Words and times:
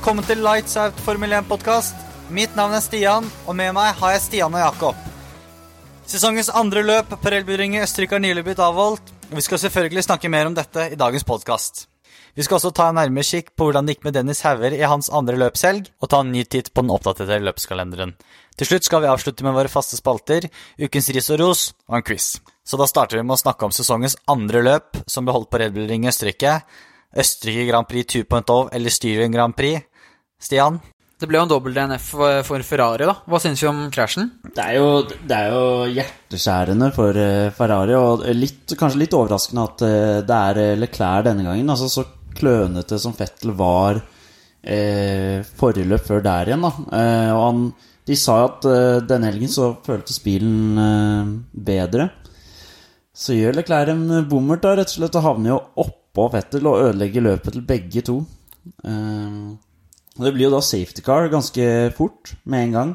velkommen 0.00 0.24
til 0.24 0.40
Lights 0.40 0.78
Out 0.80 1.00
Formel 1.04 1.34
1-podkast. 1.36 1.98
Mitt 2.32 2.54
navn 2.56 2.72
er 2.72 2.80
Stian, 2.80 3.26
og 3.44 3.52
med 3.52 3.74
meg 3.76 3.98
har 3.98 4.14
jeg 4.14 4.22
Stian 4.24 4.54
og 4.56 4.62
Jakob. 4.62 5.02
Sesongens 6.08 6.48
andre 6.56 6.80
løp 6.80 7.10
på 7.20 7.32
Relbyringet 7.34 7.84
Østerrike 7.84 8.16
har 8.16 8.22
nylig 8.24 8.46
blitt 8.46 8.62
avholdt, 8.64 9.12
og 9.28 9.36
vi 9.36 9.44
skal 9.44 9.60
selvfølgelig 9.60 10.06
snakke 10.06 10.30
mer 10.32 10.48
om 10.48 10.56
dette 10.56 10.86
i 10.94 10.96
dagens 10.96 11.28
podkast. 11.28 11.84
Vi 12.32 12.46
skal 12.46 12.56
også 12.56 12.72
ta 12.72 12.88
en 12.88 12.96
nærmere 12.96 13.28
kikk 13.28 13.52
på 13.52 13.68
hvordan 13.68 13.84
det 13.84 13.98
gikk 13.98 14.08
med 14.08 14.16
Dennis 14.16 14.40
Hauger 14.48 14.72
i 14.72 14.80
hans 14.88 15.12
andre 15.12 15.36
løpshelg, 15.36 15.92
og 16.00 16.08
ta 16.08 16.24
en 16.24 16.32
ny 16.32 16.46
titt 16.48 16.72
på 16.72 16.80
den 16.80 16.96
oppdaterte 16.96 17.42
løpskalenderen. 17.44 18.16
Til 18.56 18.72
slutt 18.72 18.88
skal 18.88 19.04
vi 19.04 19.12
avslutte 19.12 19.44
med 19.44 19.52
våre 19.52 19.68
faste 19.68 20.00
spalter, 20.00 20.48
ukens 20.80 21.12
ris 21.12 21.28
og 21.28 21.44
ros 21.44 21.66
og 21.90 22.00
en 22.00 22.08
quiz. 22.08 22.38
Så 22.64 22.80
da 22.80 22.88
starter 22.88 23.20
vi 23.20 23.26
med 23.28 23.36
å 23.36 23.44
snakke 23.44 23.68
om 23.68 23.76
sesongens 23.76 24.16
andre 24.32 24.64
løp, 24.64 25.04
som 25.04 25.28
ble 25.28 25.36
holdt 25.36 25.52
på 25.52 25.60
Red 25.60 25.76
Bull 25.76 25.92
Ring 25.92 26.08
Østerrike. 26.08 26.62
Østerrike 27.20 27.68
Grand 27.68 27.88
Prix 27.90 28.14
2.0 28.14 28.68
eller 28.72 28.96
Styring 28.96 29.36
Grand 29.36 29.56
Prix. 29.56 29.89
Stian? 30.40 30.80
Det 31.20 31.28
ble 31.28 31.36
jo 31.36 31.44
en 31.44 31.50
dobbel 31.50 31.74
DNF 31.76 32.04
for, 32.48 32.62
Ferrari, 32.64 33.04
da. 33.04 33.12
Hva 33.28 33.38
syns 33.42 33.60
vi 33.60 33.66
om 33.68 33.82
krasjen? 33.92 34.30
Det 34.56 34.62
er, 34.64 34.78
jo, 34.78 35.02
det 35.04 35.36
er 35.36 35.50
jo 35.52 35.66
hjerteskjærende 35.92 36.88
for 36.96 37.18
eh, 37.20 37.50
Ferrari, 37.52 37.92
og 37.98 38.24
litt, 38.38 38.72
kanskje 38.80 39.02
litt 39.02 39.16
overraskende 39.18 39.66
at 39.68 39.84
eh, 39.84 40.22
det 40.24 40.38
er 40.38 40.62
eh, 40.62 40.78
Leclerc 40.80 41.28
denne 41.28 41.44
gangen. 41.44 41.68
Altså 41.74 41.90
Så 41.92 42.06
klønete 42.40 42.96
som 43.02 43.12
Fettel 43.12 43.52
var 43.58 44.00
eh, 44.64 45.44
forrige 45.60 45.92
løp 45.92 46.08
før 46.08 46.24
der 46.24 46.54
igjen. 46.54 46.64
da 46.64 46.72
eh, 47.02 47.28
Og 47.36 47.44
han, 47.44 47.62
De 48.08 48.16
sa 48.16 48.40
jo 48.40 48.48
at 48.54 48.72
eh, 48.72 49.04
denne 49.12 49.28
helgen 49.28 49.52
så 49.52 49.74
føltes 49.84 50.22
bilen 50.24 50.84
eh, 50.88 51.36
bedre. 51.68 52.08
Så 53.12 53.36
gjør 53.36 53.60
Leclerc 53.60 53.92
en 53.92 54.06
bommert, 54.30 54.64
da, 54.64 54.72
rett 54.80 54.88
og 54.88 55.02
slett, 55.02 55.20
og 55.20 55.28
havner 55.28 55.52
jo 55.52 55.64
oppå 55.84 56.30
Fettel 56.32 56.64
og 56.64 56.86
ødelegger 56.88 57.28
løpet 57.28 57.58
til 57.58 57.66
begge 57.76 58.08
to. 58.08 58.22
Eh, 58.88 59.50
og 60.20 60.26
Det 60.26 60.34
blir 60.36 60.50
jo 60.50 60.52
da 60.52 60.60
safety 60.60 61.00
car 61.00 61.30
ganske 61.32 61.66
fort, 61.96 62.34
med 62.44 62.66
en 62.66 62.74
gang. 62.76 62.90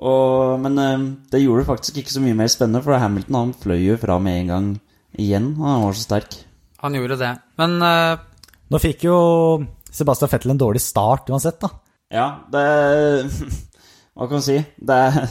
Og, 0.00 0.56
men 0.64 0.78
eh, 0.82 1.02
det 1.30 1.42
gjorde 1.44 1.62
det 1.62 1.68
faktisk 1.68 2.00
ikke 2.00 2.14
så 2.16 2.22
mye 2.24 2.38
mer 2.38 2.50
spennende, 2.50 2.82
for 2.82 2.98
Hamilton 2.98 3.38
han 3.38 3.52
fløy 3.54 3.84
jo 3.84 3.98
fra 4.02 4.16
med 4.18 4.40
en 4.40 4.50
gang 4.50 4.66
igjen. 5.14 5.52
Han 5.60 5.84
var 5.84 5.94
så 5.94 6.08
sterk. 6.08 6.40
Han 6.82 6.96
gjorde 6.98 7.20
det. 7.20 7.30
Men 7.60 7.78
uh... 7.84 8.18
Nå 8.70 8.78
fikk 8.82 9.06
jo 9.06 9.16
Sebastian 9.90 10.30
Fettel 10.32 10.54
en 10.54 10.60
dårlig 10.60 10.82
start 10.82 11.30
uansett, 11.30 11.60
da. 11.62 11.70
Ja, 12.10 12.26
det 12.50 12.66
Hva 14.14 14.26
kan 14.26 14.40
man 14.40 14.44
si? 14.44 14.58
Det 14.58 14.98
er, 15.06 15.30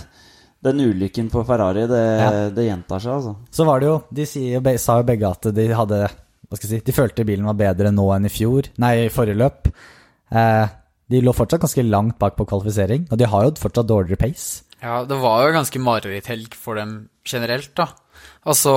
den 0.63 0.83
ulykken 0.87 1.27
på 1.31 1.43
Ferrari, 1.47 1.83
det, 1.89 2.03
Ja. 2.19 2.31
det 2.55 2.67
gjentar 2.67 3.03
seg, 3.03 3.17
altså. 3.19 3.35
Så 3.51 3.67
var 3.67 3.83
det 3.83 3.89
jo 3.89 3.97
De 4.15 4.25
sier, 4.27 4.71
sa 4.79 4.99
jo 5.01 5.07
begge 5.07 5.27
at 5.27 5.49
de 5.55 5.67
hadde 5.75 5.99
Hva 6.07 6.59
skal 6.59 6.67
jeg 6.69 6.79
si 6.79 6.87
De 6.87 6.95
følte 6.95 7.27
bilen 7.27 7.47
var 7.51 7.59
bedre 7.59 7.91
nå 7.91 8.07
enn 8.15 8.27
i 8.27 8.33
fjor. 8.33 8.71
Nei, 8.79 8.93
i 9.05 9.11
forrige 9.13 9.39
løp. 9.39 9.71
Eh, 10.29 10.75
de 11.09 11.21
lå 11.25 11.33
fortsatt 11.35 11.63
ganske 11.63 11.85
langt 11.87 12.19
bak 12.21 12.35
på 12.37 12.45
kvalifisering, 12.49 13.07
og 13.09 13.17
de 13.19 13.27
har 13.29 13.47
jo 13.47 13.55
fortsatt 13.59 13.89
dårligere 13.89 14.21
pace. 14.21 14.63
ja, 14.81 15.01
det 15.03 15.17
var 15.19 15.47
jo 15.47 15.55
ganske 15.57 15.81
mareritthelg 15.81 16.55
for 16.55 16.79
dem 16.79 17.09
generelt, 17.27 17.71
da. 17.77 17.89
Altså, 18.49 18.71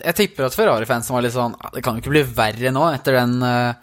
jeg 0.00 0.16
tipper 0.16 0.46
at 0.46 0.56
Ferrari-fansen 0.56 1.14
var 1.14 1.24
litt 1.24 1.34
sånn 1.34 1.54
Det 1.74 1.82
kan 1.84 1.96
jo 1.96 2.02
ikke 2.02 2.12
bli 2.12 2.22
verre 2.36 2.72
nå 2.72 2.86
etter 2.92 3.16
den 3.16 3.38
eh, 3.44 3.76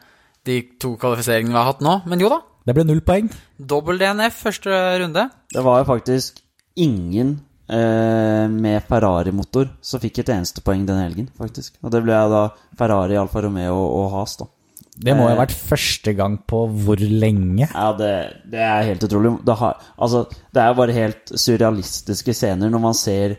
de 0.48 0.58
to 0.82 0.96
kvalifiseringene 1.02 1.54
vi 1.54 1.60
har 1.60 1.70
hatt 1.70 1.84
nå. 1.86 2.00
Men 2.10 2.22
jo 2.24 2.32
da. 2.32 2.40
Det 2.68 2.76
ble 2.76 2.86
null 2.88 3.04
poeng. 3.06 3.30
Dobbel 3.58 4.00
DNF 4.02 4.42
første 4.48 4.74
runde. 5.02 5.28
Det 5.54 5.64
var 5.64 5.82
jo 5.82 5.88
faktisk 5.90 6.42
ingen 6.78 7.38
eh, 7.70 8.46
med 8.52 8.86
Ferrari-motor 8.90 9.70
som 9.82 10.02
fikk 10.04 10.22
et 10.24 10.34
eneste 10.36 10.64
poeng 10.66 10.86
denne 10.88 11.06
helgen, 11.06 11.30
faktisk. 11.38 11.78
Og 11.84 11.94
det 11.94 12.04
ble 12.06 12.18
da 12.34 12.44
Ferrari, 12.80 13.18
Alfa 13.20 13.44
Romeo 13.46 13.80
og 13.86 14.12
Has, 14.18 14.38
da. 14.42 14.50
Det 14.98 15.14
må 15.14 15.28
jo 15.28 15.34
ha 15.36 15.42
vært 15.44 15.54
første 15.54 16.14
gang 16.18 16.40
på 16.50 16.64
hvor 16.84 17.02
lenge? 17.02 17.68
Ja, 17.68 17.92
det, 17.98 18.12
det 18.50 18.62
er 18.66 18.88
helt 18.88 19.04
utrolig. 19.06 19.36
Det, 19.46 19.56
har, 19.60 19.84
altså, 20.02 20.24
det 20.56 20.64
er 20.64 20.78
bare 20.80 20.96
helt 20.96 21.34
surrealistiske 21.38 22.34
scener 22.34 22.72
når 22.74 22.82
man 22.82 22.98
ser 22.98 23.38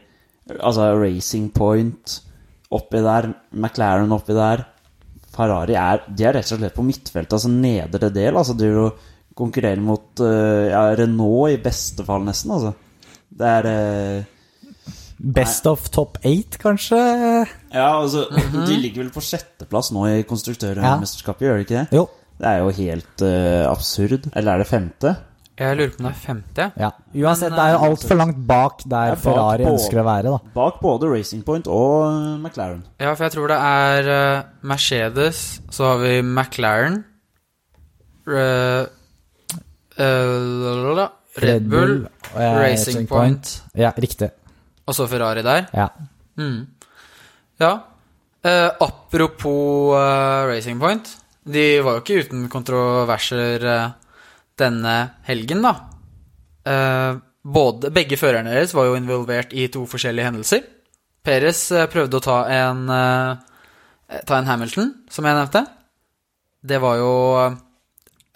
altså, 0.56 0.92
Racing 1.00 1.50
Point 1.54 2.20
oppi 2.74 3.02
der, 3.02 3.32
McLaren 3.56 4.14
oppi 4.14 4.36
der. 4.36 4.66
Ferrari 5.34 5.76
er 5.78 6.02
De 6.08 6.26
er 6.26 6.34
rett 6.38 6.50
og 6.54 6.60
slett 6.60 6.76
på 6.76 6.86
midtfeltet, 6.86 7.36
altså 7.36 7.50
nedre 7.52 8.10
del. 8.14 8.38
Altså, 8.38 8.54
de 8.58 8.70
konkurrerer 9.38 9.82
mot 9.82 10.22
eh, 10.24 10.70
ja, 10.70 10.88
Renault 10.98 11.54
i 11.56 11.62
beste 11.62 12.06
fall, 12.06 12.26
nesten. 12.26 12.54
Altså. 12.54 12.74
Det 13.38 13.54
er 13.58 13.70
eh, 15.18 15.32
Best 15.38 15.66
of 15.66 15.88
top 15.94 16.18
eight, 16.22 16.58
kanskje? 16.62 16.98
Ja, 17.74 17.88
altså 18.00 18.26
De 18.30 18.76
ligger 18.78 19.04
vel 19.04 19.12
på 19.14 19.22
sjetteplass 19.24 19.92
nå 19.94 20.06
i 20.10 20.22
konstruktørmesterskapet, 20.28 21.48
gjør 21.48 21.60
de 21.60 21.66
ikke 21.66 21.80
det? 21.80 22.00
Jo. 22.00 22.08
Det 22.38 22.46
er 22.46 22.60
jo 22.62 22.68
helt 22.70 23.22
uh, 23.26 23.64
absurd. 23.66 24.28
Eller 24.38 24.52
er 24.54 24.62
det 24.62 24.68
femte? 24.70 25.16
Jeg 25.58 25.74
lurer 25.74 25.90
på 25.90 25.98
om 25.98 26.06
det 26.06 26.12
er 26.12 26.18
femte. 26.22 26.64
Ja. 26.78 26.88
Uansett, 27.18 27.50
det 27.50 27.62
er 27.64 27.72
jo 27.74 27.78
altfor 27.88 28.18
langt 28.20 28.36
bak 28.46 28.84
der 28.84 29.08
er 29.10 29.16
bak 29.16 29.22
Ferrari 29.24 29.64
både, 29.64 29.72
ønsker 29.74 29.98
å 29.98 30.04
være, 30.06 30.34
da. 30.34 30.52
Bak 30.54 30.78
både 30.84 31.10
Racing 31.10 31.42
Point 31.46 31.66
og 31.66 31.94
eh, 32.06 32.36
McLaren. 32.38 32.84
Ja, 33.02 33.10
for 33.16 33.26
jeg 33.26 33.34
tror 33.34 33.50
det 33.50 33.58
er 33.58 34.10
eh, 34.14 34.44
Mercedes, 34.70 35.40
så 35.74 35.90
har 35.90 35.98
vi 36.04 36.12
McLaren 36.22 37.00
Red, 38.28 38.92
eh, 39.98 41.02
Red 41.42 41.66
Bull, 41.72 41.96
og, 42.06 42.38
eh, 42.38 42.58
Racing 42.62 43.10
Point 43.10 43.56
Ja, 43.74 43.90
riktig. 43.98 44.30
Og 44.88 44.96
så 44.96 45.06
Ferrari 45.10 45.44
der. 45.44 45.68
Ja. 45.76 45.88
Mm. 46.40 46.64
Ja. 47.60 47.72
Eh, 48.42 48.70
apropos 48.80 49.94
eh, 49.98 50.48
Racing 50.48 50.80
Point. 50.80 51.10
De 51.48 51.80
var 51.84 51.98
jo 51.98 52.02
ikke 52.02 52.24
uten 52.24 52.48
kontroverser 52.52 53.64
eh, 53.68 53.94
denne 54.58 54.96
helgen, 55.28 55.64
da. 55.64 55.74
Eh, 56.68 57.20
både, 57.48 57.92
begge 57.94 58.18
førerne 58.20 58.52
deres 58.54 58.74
var 58.76 58.88
jo 58.88 58.98
involvert 58.98 59.54
i 59.56 59.68
to 59.72 59.84
forskjellige 59.88 60.30
hendelser. 60.30 60.66
Perez 61.24 61.66
eh, 61.74 61.88
prøvde 61.90 62.20
å 62.20 62.24
ta 62.24 62.38
en, 62.52 62.84
eh, 62.92 64.20
ta 64.28 64.38
en 64.38 64.48
Hamilton, 64.48 64.92
som 65.12 65.28
jeg 65.28 65.38
nevnte. 65.40 65.66
Det 66.68 66.80
var 66.82 67.00
jo 67.00 67.14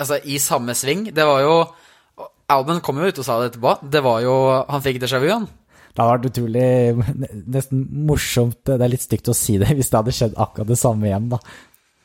Altså, 0.03 0.17
i 0.25 0.39
samme 0.43 0.75
sving. 0.75 1.05
Det 1.15 1.23
var 1.23 1.43
jo 1.45 1.53
Alban 2.51 2.81
kom 2.83 2.99
jo 2.99 3.07
ut 3.07 3.19
og 3.23 3.27
sa 3.27 3.37
det 3.39 3.53
etterpå. 3.53 3.77
Det 3.87 4.01
var 4.03 4.19
jo 4.25 4.33
Han 4.67 4.83
fikk 4.83 4.99
déjà 5.03 5.21
vu, 5.23 5.29
han. 5.31 5.47
Det 5.93 6.01
hadde 6.01 6.13
vært 6.15 6.31
utrolig 6.31 6.67
Nesten 7.53 7.83
morsomt, 8.09 8.57
det 8.65 8.81
er 8.81 8.89
litt 8.95 9.05
stygt 9.05 9.29
å 9.29 9.35
si 9.37 9.59
det, 9.61 9.69
hvis 9.77 9.91
det 9.93 9.99
hadde 10.01 10.15
skjedd 10.17 10.39
akkurat 10.41 10.71
det 10.73 10.79
samme 10.81 11.11
igjen, 11.11 11.29
da. 11.35 11.39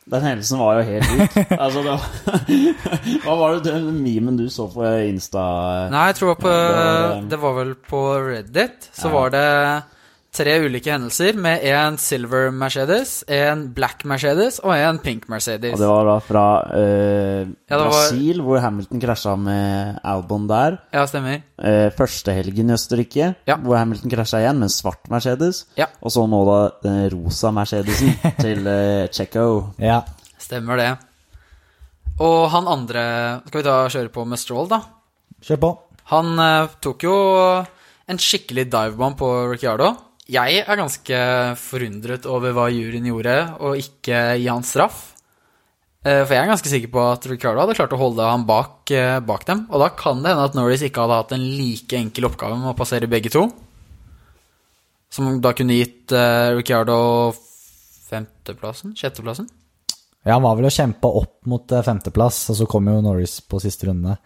Den 0.08 0.24
hendelsen 0.24 0.60
var 0.60 0.78
jo 0.80 0.84
helt 0.88 1.10
lik. 1.20 1.34
altså, 1.60 1.82
var, 1.84 2.04
hva 3.26 3.34
var 3.42 3.58
det 3.58 3.74
den 3.74 3.90
memen 4.04 4.38
du 4.40 4.46
så 4.52 4.70
på 4.72 4.86
Insta? 5.08 5.42
Nei, 5.92 6.06
jeg 6.14 6.16
tror 6.22 6.38
på, 6.40 6.48
Det 6.48 6.78
var- 6.78 7.26
det 7.34 7.40
var 7.42 7.58
vel 7.58 7.74
på 7.90 8.02
Reddit. 8.30 8.88
Så 8.96 9.08
Ja. 9.10 9.14
var 9.18 9.30
det 9.36 9.44
tre 10.38 10.54
ulike 10.62 10.92
hendelser 10.94 11.38
med 11.42 11.64
en 11.66 11.96
silver 11.98 12.52
Mercedes, 12.54 13.24
en 13.28 13.64
black 13.74 14.04
Mercedes 14.08 14.60
og 14.62 14.76
en 14.78 15.00
pink 15.02 15.26
Mercedes. 15.32 15.74
Og 15.74 15.82
det 15.82 15.90
var 15.90 16.06
da 16.06 16.18
fra 16.24 16.44
eh, 16.78 17.48
Ja, 17.68 17.80
var- 17.80 17.88
Brasil, 17.90 18.42
hvor 18.46 18.62
Hamilton 18.62 19.02
krasja 19.02 19.34
med 19.42 19.98
Albon 20.06 20.46
der. 20.50 20.78
Ja, 20.94 21.06
stemmer. 21.10 21.42
Eh, 21.58 21.90
første 21.98 22.36
helgen 22.38 22.70
i 22.70 22.76
Østerrike, 22.78 23.32
Ja. 23.50 23.58
hvor 23.58 23.78
Hamilton 23.82 24.14
krasja 24.14 24.40
igjen 24.44 24.62
med 24.62 24.70
en 24.70 24.76
svart 24.78 25.10
Mercedes. 25.10 25.66
Ja. 25.76 25.88
Og 26.02 26.14
så 26.14 26.28
nå 26.30 26.44
da 26.46 26.60
den 26.86 27.02
rosa 27.18 27.52
Mercedesen 27.52 28.14
til 28.44 28.68
eh, 28.68 29.08
Checo. 29.10 29.74
Ja. 29.82 30.04
Stemmer 30.40 30.78
det. 30.78 30.92
Og 32.24 32.48
han 32.50 32.66
andre 32.72 33.02
Skal 33.48 33.62
vi 33.62 33.66
da 33.68 33.76
kjøre 33.94 34.10
på 34.14 34.24
med 34.26 34.40
Stroll, 34.42 34.70
da? 34.72 34.80
Kjør 35.44 35.60
på. 35.62 35.74
Han 36.14 36.38
eh, 36.40 36.68
tok 36.82 37.04
jo 37.06 37.16
en 38.08 38.18
skikkelig 38.24 38.70
divebomb 38.72 39.18
på 39.20 39.28
Ricciardo. 39.52 39.90
Jeg 40.28 40.64
er 40.68 40.80
ganske 40.80 41.20
forundret 41.62 42.26
over 42.28 42.52
hva 42.56 42.66
juryen 42.74 43.06
gjorde, 43.08 43.38
og 43.64 43.80
ikke 43.80 44.18
gi 44.42 44.50
han 44.50 44.66
straff. 44.68 45.14
Eh, 46.04 46.24
For 46.24 46.34
jeg 46.36 46.42
er 46.42 46.52
ganske 46.52 46.72
sikker 46.72 46.92
på 46.92 47.04
at 47.14 47.28
Ricardo 47.32 47.64
hadde 47.64 47.76
klart 47.78 47.96
å 47.96 48.00
holde 48.02 48.26
ham 48.28 48.44
bak, 48.48 48.92
eh, 48.92 49.20
bak 49.24 49.46
dem. 49.48 49.66
Og 49.72 49.80
da 49.84 49.90
kan 49.90 50.22
det 50.22 50.34
hende 50.34 50.48
at 50.50 50.58
Norris 50.58 50.84
ikke 50.84 51.06
hadde 51.06 51.20
hatt 51.22 51.32
en 51.36 51.48
like 51.58 51.96
enkel 51.96 52.28
oppgave 52.28 52.60
med 52.60 52.74
å 52.74 52.78
passere 52.78 53.08
begge 53.08 53.32
to. 53.32 53.48
Som 55.10 55.40
da 55.40 55.54
kunne 55.56 55.78
gitt 55.80 56.12
uh, 56.12 56.52
Ricciardo 56.58 57.32
femteplassen? 58.10 58.92
Sjetteplassen? 59.00 59.48
Ja, 60.28 60.36
han 60.36 60.44
var 60.44 60.58
vel 60.60 60.68
å 60.68 60.74
kjempe 60.74 61.08
opp 61.08 61.48
mot 61.48 61.64
femteplass, 61.64 62.42
og 62.52 62.58
så 62.60 62.68
kom 62.68 62.90
jo 62.92 63.00
Norris 63.02 63.40
på 63.40 63.62
siste 63.64 63.88
runde. 63.88 64.18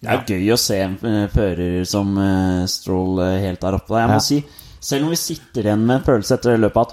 Det 0.00 0.08
er 0.14 0.24
gøy 0.30 0.52
å 0.54 0.58
se 0.60 0.76
en 0.84 0.96
eh, 1.10 1.28
fører 1.32 1.84
som 1.90 2.12
eh, 2.22 2.66
Stroll 2.70 3.18
eh, 3.24 3.40
helt 3.42 3.60
der 3.64 3.74
oppe. 3.80 3.96
Jeg 3.98 4.08
må 4.12 4.18
Ja. 4.20 4.24
si, 4.24 4.44
selv 4.80 5.04
om 5.08 5.10
vi 5.10 5.16
sitter 5.18 5.66
igjen 5.66 5.82
med 5.86 5.96
en 6.00 6.04
følelse 6.06 6.36
etter 6.38 6.52
det 6.54 6.60
løpet 6.62 6.84
at 6.86 6.92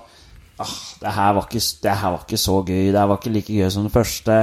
ah, 0.65 0.71
det, 1.03 1.11
her 1.19 1.33
var 1.37 1.45
ikke, 1.45 1.61
det 1.83 1.97
her 2.01 2.11
var 2.15 2.23
ikke 2.25 2.39
så 2.41 2.55
gøy, 2.65 2.85
det 2.91 2.97
her 2.99 3.07
var 3.11 3.19
ikke 3.21 3.33
like 3.35 3.53
gøy 3.53 3.69
som 3.69 3.83
det 3.85 3.93
første. 3.93 4.39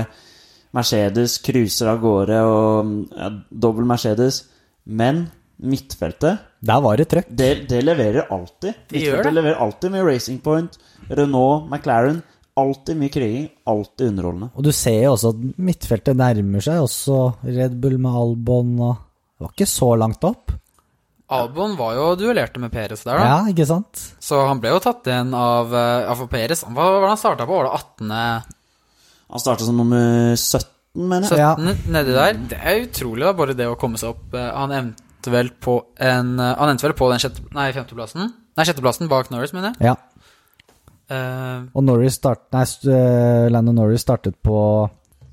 Mercedes 0.73 1.35
cruiser 1.45 1.91
av 1.93 1.99
gårde 2.01 2.39
og 2.49 2.93
ja, 3.19 3.29
dobbel 3.51 3.85
Mercedes. 3.91 4.45
Men 4.87 5.27
midtfeltet, 5.63 6.39
Der 6.65 6.81
var 6.83 6.97
det 6.99 7.09
trøkk. 7.13 7.27
det, 7.31 7.51
det 7.71 7.83
leverer 7.85 8.27
alltid. 8.31 8.75
Det 8.91 9.03
gjør 9.03 9.19
Midtfeltet 9.19 9.25
det. 9.27 9.35
leverer 9.37 9.61
alltid 9.67 9.91
med 9.95 10.07
Racing 10.07 10.41
Point, 10.43 10.79
Renault, 11.11 11.69
McLaren. 11.71 12.23
Alltid 12.61 12.99
mye 13.01 13.13
kriging. 13.15 13.47
Alltid 13.67 14.09
underholdende. 14.13 14.51
Og 14.57 14.65
du 14.67 14.73
ser 14.77 14.99
jo 15.05 15.13
også 15.15 15.31
at 15.33 15.45
midtfeltet 15.59 16.19
nærmer 16.19 16.61
seg 16.65 16.81
også 16.83 17.21
Red 17.47 17.79
Bull 17.81 17.97
med 18.03 18.13
Albon 18.23 18.75
og 18.81 18.97
Det 19.39 19.47
var 19.47 19.55
ikke 19.57 19.67
så 19.73 19.89
langt 19.99 20.25
opp. 20.29 20.53
Albon 21.33 21.77
var 21.79 21.95
jo 21.97 22.09
duellerte 22.21 22.61
med 22.61 22.71
Peres 22.75 23.03
der, 23.07 23.17
da. 23.17 23.25
Ja, 23.25 23.39
ikke 23.51 23.65
sant? 23.67 24.03
Så 24.21 24.37
han 24.47 24.61
ble 24.61 24.75
jo 24.75 24.83
tatt 24.85 25.07
igjen 25.09 25.33
av, 25.35 25.73
Ja, 25.73 26.13
for 26.19 26.29
Peres 26.29 26.61
Hva 26.67 26.75
var 26.93 27.01
det 27.07 27.09
han 27.15 27.21
starta 27.23 27.47
på? 27.49 27.57
Var 27.57 27.71
det 27.71 27.73
18.? 27.79 28.51
Han 29.33 29.41
starta 29.41 29.65
som 29.65 29.79
nummer 29.81 30.35
17, 30.37 30.69
mener 31.09 31.25
jeg. 31.25 31.33
17 31.33 31.41
Ja. 31.41 31.75
nedi 31.97 32.13
der. 32.19 32.37
Det 32.53 32.59
er 32.61 32.83
utrolig, 32.85 33.25
da, 33.25 33.33
bare 33.33 33.55
det 33.57 33.67
å 33.71 33.79
komme 33.81 33.97
seg 33.97 34.13
opp. 34.13 34.35
Eh, 34.37 34.51
Han 34.61 34.71
endte 34.77 35.33
vel 35.33 35.49
på 35.63 35.79
en 35.99 36.35
eh, 36.39 36.55
Han 36.59 36.69
endte 36.75 36.85
vel 36.85 36.93
på 36.99 37.09
den 37.11 37.19
sjette, 37.23 37.41
nei, 37.57 37.71
femteplassen? 37.73 38.29
Nei, 38.57 38.65
sjetteplassen 38.69 39.09
bak 39.09 39.31
Norris, 39.33 39.55
mener 39.57 39.73
jeg. 39.73 39.89
Ja. 39.89 39.97
Eh, 41.13 41.63
Og 41.77 41.85
Norris 41.85 42.17
start, 42.21 42.47
nei, 42.55 42.65
eh, 42.89 43.63
Norris 43.73 44.05
startet 44.07 44.39
på 44.43 44.57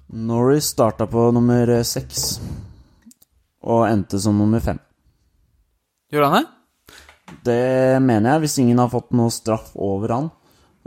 Norris 0.09 0.71
starta 0.73 1.05
på 1.07 1.27
nummer 1.35 1.69
eh, 1.69 1.83
seks. 1.85 2.39
Og 3.63 3.85
endte 3.87 4.19
som 4.19 4.37
nummer 4.37 4.59
fem. 4.63 4.79
gjorde 6.11 6.29
han 6.31 6.43
det? 6.43 6.55
Det 7.45 8.01
mener 8.01 8.31
jeg, 8.33 8.41
hvis 8.41 8.57
ingen 8.63 8.79
har 8.81 8.89
fått 8.89 9.11
noe 9.13 9.29
straff 9.29 9.71
over 9.75 10.13
han. 10.15 10.29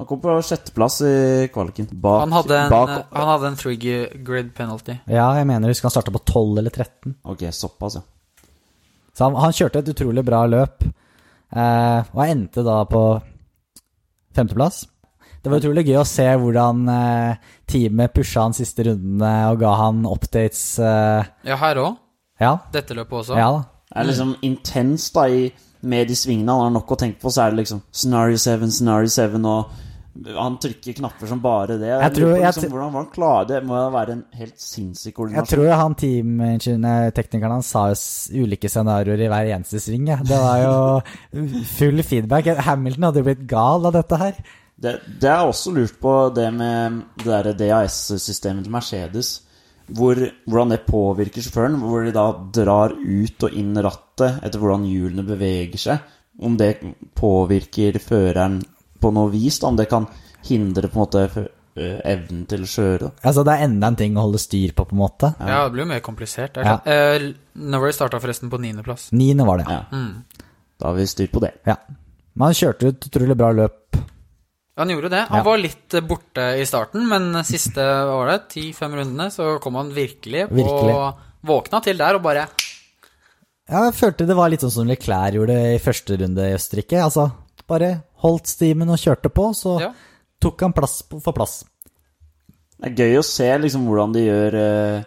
Han 0.01 0.07
kom 0.09 0.19
på 0.25 0.33
sjetteplass 0.43 1.01
i 1.07 1.49
kvaliken. 1.53 1.87
Bak, 1.93 2.25
Han 2.25 2.33
hadde 2.35 2.57
en, 2.59 2.71
bak 2.73 2.89
han 3.13 3.29
hadde 3.29 3.51
en 3.53 3.59
three 3.61 3.77
grid 3.77 4.55
penalty. 4.57 4.97
Ja, 5.07 5.29
jeg 5.39 5.47
mener 5.47 5.69
jeg 5.69 5.77
husker 5.77 5.91
han 5.91 5.95
starta 5.95 6.15
på 6.17 6.25
12 6.25 6.59
eller 6.59 6.75
13. 6.75 7.15
Ok, 7.23 7.45
såpass, 7.55 8.01
ja. 8.01 8.03
Så 9.13 9.29
han, 9.29 9.37
han 9.39 9.55
kjørte 9.55 9.83
et 9.85 9.93
utrolig 9.93 10.25
bra 10.27 10.41
løp, 10.49 10.83
eh, 11.53 12.11
og 12.17 12.23
endte 12.25 12.65
da 12.67 12.81
på 12.89 13.05
femteplass. 14.37 14.87
Det 15.43 15.51
var 15.51 15.59
utrolig 15.59 15.83
gøy 15.89 15.97
å 15.99 16.07
se 16.07 16.27
hvordan 16.39 16.85
eh, 16.89 17.35
teamet 17.67 18.13
pusha 18.15 18.45
han 18.47 18.55
siste 18.55 18.85
rundene 18.87 19.33
og 19.51 19.59
ga 19.65 19.73
han 19.81 20.05
updates. 20.07 20.79
Eh, 20.79 21.25
Ja, 21.51 21.57
her 21.59 21.81
òg. 21.83 21.97
ja, 22.41 22.53
Dette 22.73 22.95
løpet 22.95 23.19
også. 23.25 23.37
ja 23.37 23.51
da. 23.57 23.65
Det 23.93 24.01
er 24.01 24.07
liksom 24.09 24.37
intenst 24.43 25.13
da 25.15 25.27
med 25.83 26.09
de 26.09 26.15
svingene. 26.17 26.49
Han 26.55 26.63
har 26.69 26.71
nok 26.79 26.93
å 26.95 26.97
tenke 26.97 27.19
på, 27.21 27.29
så 27.35 27.43
er 27.45 27.51
det 27.51 27.59
liksom 27.65 27.83
Scenario 27.93 28.39
7, 28.39 28.71
Scenario 28.71 29.11
7, 29.11 29.45
og 29.45 29.67
han 30.37 30.59
trykker 30.61 30.93
knapper 30.99 31.27
som 31.31 31.41
bare 31.41 31.79
det. 31.81 31.89
Jeg 31.89 32.13
tror- 32.15 32.37
jeg 32.37 32.45
liksom, 32.45 32.71
hvordan 32.71 32.93
var 32.93 33.03
han 33.03 33.13
klarer 33.15 33.47
det? 33.49 33.61
må 33.65 33.79
være 33.93 34.13
en 34.13 34.25
helt 34.37 34.59
sinnssyk 34.61 35.07
Jeg 35.07 35.15
koordinasjon. 35.15 35.47
tror 35.49 35.71
han 35.81 35.95
teamteknikeren 35.95 37.55
hans 37.57 37.71
sa 37.73 37.87
ulike 38.37 38.69
scenarioer 38.69 39.21
i 39.25 39.29
hver 39.33 39.53
eneste 39.57 39.81
sving. 39.81 40.09
Ja. 40.09 40.17
Det 40.17 40.37
var 40.39 40.59
jo 40.63 41.55
full 41.79 42.03
feedback. 42.03 42.45
Hamilton 42.67 43.09
hadde 43.09 43.23
jo 43.23 43.29
blitt 43.31 43.47
gal 43.49 43.87
av 43.89 43.93
dette 43.97 44.19
her. 44.21 44.35
Det, 44.83 44.97
det 45.21 45.31
er 45.31 45.47
også 45.47 45.73
lurt 45.73 45.99
på 46.03 46.35
det 46.35 46.49
med 46.53 47.03
det 47.25 47.57
DAS-systemet 47.61 48.65
til 48.67 48.73
Mercedes. 48.73 49.41
Hvor, 49.93 50.15
hvordan 50.49 50.71
det 50.73 50.85
påvirker 50.87 51.43
sjåføren. 51.45 51.81
Hvor 51.81 52.05
de 52.05 52.13
da 52.13 52.27
drar 52.53 52.93
ut 52.97 53.43
og 53.49 53.53
inn 53.59 53.75
rattet 53.77 54.43
etter 54.45 54.59
hvordan 54.61 54.85
hjulene 54.89 55.25
beveger 55.27 55.79
seg. 55.79 55.99
Om 56.43 56.57
det 56.57 56.77
påvirker 57.15 57.99
føreren 58.03 58.61
på 59.03 59.11
noe 59.15 59.31
vis. 59.35 59.59
Da. 59.63 59.69
Om 59.73 59.77
det 59.81 59.89
kan 59.91 60.07
hindre 60.49 60.89
på 60.91 60.97
en 60.99 61.03
måte 61.03 61.25
øh, 61.43 61.99
evnen 62.05 62.47
til 62.51 62.65
å 62.65 62.71
kjøre. 62.71 63.11
Altså, 63.23 63.45
det 63.47 63.55
er 63.57 63.67
enda 63.69 63.91
en 63.93 63.99
ting 64.01 64.17
å 64.19 64.25
holde 64.29 64.41
styr 64.43 64.73
på, 64.77 64.87
på 64.89 64.97
en 64.97 65.03
måte. 65.03 65.33
Ja, 65.41 65.65
det 65.67 65.75
blir 65.77 65.85
jo 65.85 65.91
mer 65.93 66.01
komplisert. 66.05 66.57
Er 66.57 66.65
Ja. 66.67 66.77
sant. 66.79 66.87
Eh, 66.87 67.33
Norris 67.75 67.99
starta 68.01 68.21
forresten 68.23 68.51
på 68.53 68.59
niendeplass. 68.63 69.11
Niende 69.13 69.47
var 69.47 69.59
det. 69.63 69.67
Ja. 69.71 69.83
Mm. 69.93 70.25
Da 70.81 70.89
har 70.91 70.95
vi 70.99 71.07
styr 71.07 71.29
på 71.31 71.41
det. 71.45 71.53
Ja. 71.69 71.77
Men 72.35 72.47
han 72.49 72.55
kjørte 72.59 72.89
et 72.95 73.07
utrolig 73.11 73.37
bra 73.37 73.53
løp. 73.53 73.79
Han 74.81 74.89
gjorde 74.89 75.11
det. 75.13 75.27
Han 75.29 75.39
Ja. 75.39 75.45
var 75.45 75.59
litt 75.61 75.95
eh, 75.95 76.01
borte 76.01 76.47
i 76.59 76.65
starten, 76.65 77.07
men 77.09 77.45
siste 77.45 77.77
var 78.09 78.31
det, 78.33 78.39
ti-fem 78.55 78.95
rundene 78.99 79.31
så 79.31 79.59
kom 79.61 79.75
han 79.77 79.91
virkelig, 79.93 80.47
Virkelig. 80.49 80.95
og 80.97 81.15
våkna 81.45 81.83
til 81.85 81.99
der 81.99 82.15
og 82.17 82.23
bare 82.23 82.47
Ja, 83.71 83.85
jeg 83.87 83.95
følte 83.95 84.27
det 84.27 84.35
var 84.37 84.51
litt 84.51 84.61
sånn 84.65 84.73
som 84.75 84.89
Leclerc 84.89 85.37
gjorde 85.37 85.55
i 85.75 85.79
første 85.79 86.17
runde 86.21 86.45
i 86.51 86.55
Østerrike. 86.57 86.99
Altså, 87.05 87.29
bare 87.69 88.03
holdt 88.23 88.47
stimen 88.51 88.91
og 88.93 88.99
kjørte 89.03 89.31
på, 89.35 89.49
så 89.57 89.77
Ja. 89.81 89.93
tok 90.41 90.61
han 90.67 90.73
plass 90.77 91.03
for 91.11 91.33
plass. 91.37 91.65
Det 92.83 92.91
er 92.91 92.97
gøy 93.05 93.19
å 93.21 93.25
se 93.27 93.47
liksom 93.63 93.85
hvordan 93.87 94.13
de 94.15 94.25
gjør 94.27 94.55
eh, 94.59 95.05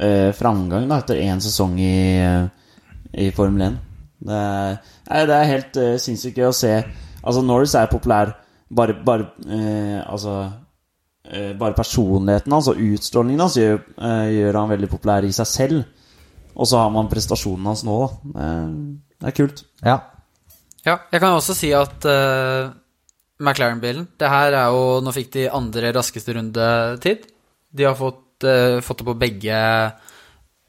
eh, 0.00 0.30
framgang 0.38 0.88
da, 0.88 0.98
etter 1.02 1.16
én 1.24 1.40
sesong 1.42 1.78
i, 1.82 2.18
eh, 2.22 2.48
i 3.26 3.30
Formel 3.34 3.62
1. 3.72 3.78
Det 4.28 4.34
er, 4.34 4.78
nei, 5.10 5.24
det 5.26 5.34
er 5.38 5.50
helt 5.52 5.76
eh, 5.82 5.96
sinnssykt 6.02 6.38
gøy 6.38 6.48
å 6.50 6.54
se. 6.54 6.72
Altså, 7.24 7.42
Norris 7.42 7.74
er 7.74 7.86
populær 7.90 8.34
bare, 8.70 8.94
bare 9.04 9.30
eh, 9.48 10.02
Altså 10.06 10.52
eh, 11.24 11.52
Bare 11.58 11.74
personligheten 11.74 12.52
hans 12.52 12.68
og 12.70 12.78
utstrålingen 12.82 13.40
hans 13.40 13.56
gjør, 13.58 13.80
eh, 13.98 14.28
gjør 14.38 14.58
han 14.60 14.70
veldig 14.70 14.88
populær 14.92 15.26
i 15.26 15.32
seg 15.34 15.46
selv. 15.50 15.84
Og 16.58 16.66
så 16.66 16.78
har 16.82 16.90
man 16.90 17.08
prestasjonen 17.10 17.66
hans 17.70 17.82
nå, 17.86 17.98
da. 17.98 18.08
Det 18.34 18.46
er, 18.46 18.70
det 19.18 19.28
er 19.32 19.36
kult. 19.36 19.64
Ja. 19.86 19.98
Ja, 20.86 20.98
jeg 21.12 21.20
kan 21.20 21.34
også 21.34 21.54
si 21.58 21.72
at 21.74 22.04
uh, 22.06 22.70
McLaren-bilen 23.42 24.06
Det 24.18 24.28
her 24.30 24.54
er 24.54 24.68
jo 24.72 25.00
Nå 25.02 25.10
fikk 25.12 25.32
de 25.34 25.48
andre 25.50 25.90
raskeste 25.96 26.32
rundetid. 26.36 27.26
De 27.74 27.84
har 27.88 27.96
fått, 27.98 28.44
uh, 28.46 28.78
fått 28.84 29.02
det 29.02 29.08
på 29.08 29.16
begge 29.18 29.58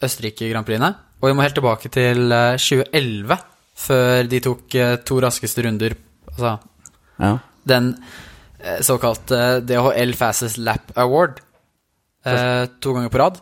Østerrike 0.03 0.49
Grand 0.49 0.65
Prixene. 0.67 0.93
Og 1.19 1.29
vi 1.29 1.35
må 1.35 1.43
helt 1.43 1.57
tilbake 1.59 1.91
til 1.93 2.29
uh, 2.31 2.55
2011 2.59 3.37
før 3.79 4.27
de 4.27 4.39
tok 4.43 4.75
eh, 4.75 4.95
to 5.07 5.21
raskeste 5.23 5.63
runder. 5.63 5.93
Altså 6.33 6.57
Ja. 7.19 7.29
den 7.63 7.93
eh, 8.59 8.81
såkalte 8.83 9.61
DHL 9.63 10.11
Fastest 10.19 10.57
Lap 10.59 10.91
Award. 10.99 11.39
Eh, 12.27 12.65
to 12.83 12.91
ganger 12.93 13.07
på 13.13 13.21
rad. 13.21 13.37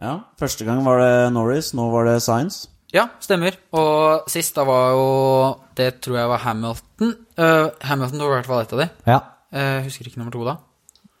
ja. 0.00 0.14
Første 0.40 0.64
gang 0.64 0.80
var 0.86 1.02
det 1.02 1.32
Norris, 1.34 1.74
nå 1.76 1.90
var 1.92 2.08
det 2.08 2.22
Science. 2.22 2.68
Ja, 2.94 3.08
stemmer. 3.22 3.56
Og 3.74 4.28
sist 4.30 4.54
da 4.54 4.62
var 4.68 4.92
jo 4.94 5.06
Det 5.74 5.88
tror 6.04 6.20
jeg 6.20 6.30
var 6.30 6.44
Hamilton. 6.44 7.14
Uh, 7.34 7.72
Hamilton 7.82 8.22
var 8.22 8.30
i 8.30 8.36
hvert 8.38 8.50
fall 8.52 8.62
et 8.62 8.76
av 8.76 8.84
de. 8.84 8.90
ja. 9.10 9.22
Uh, 9.54 9.84
husker 9.86 10.06
ikke 10.08 10.18
nummer 10.18 10.34
to, 10.34 10.42
da. 10.46 10.56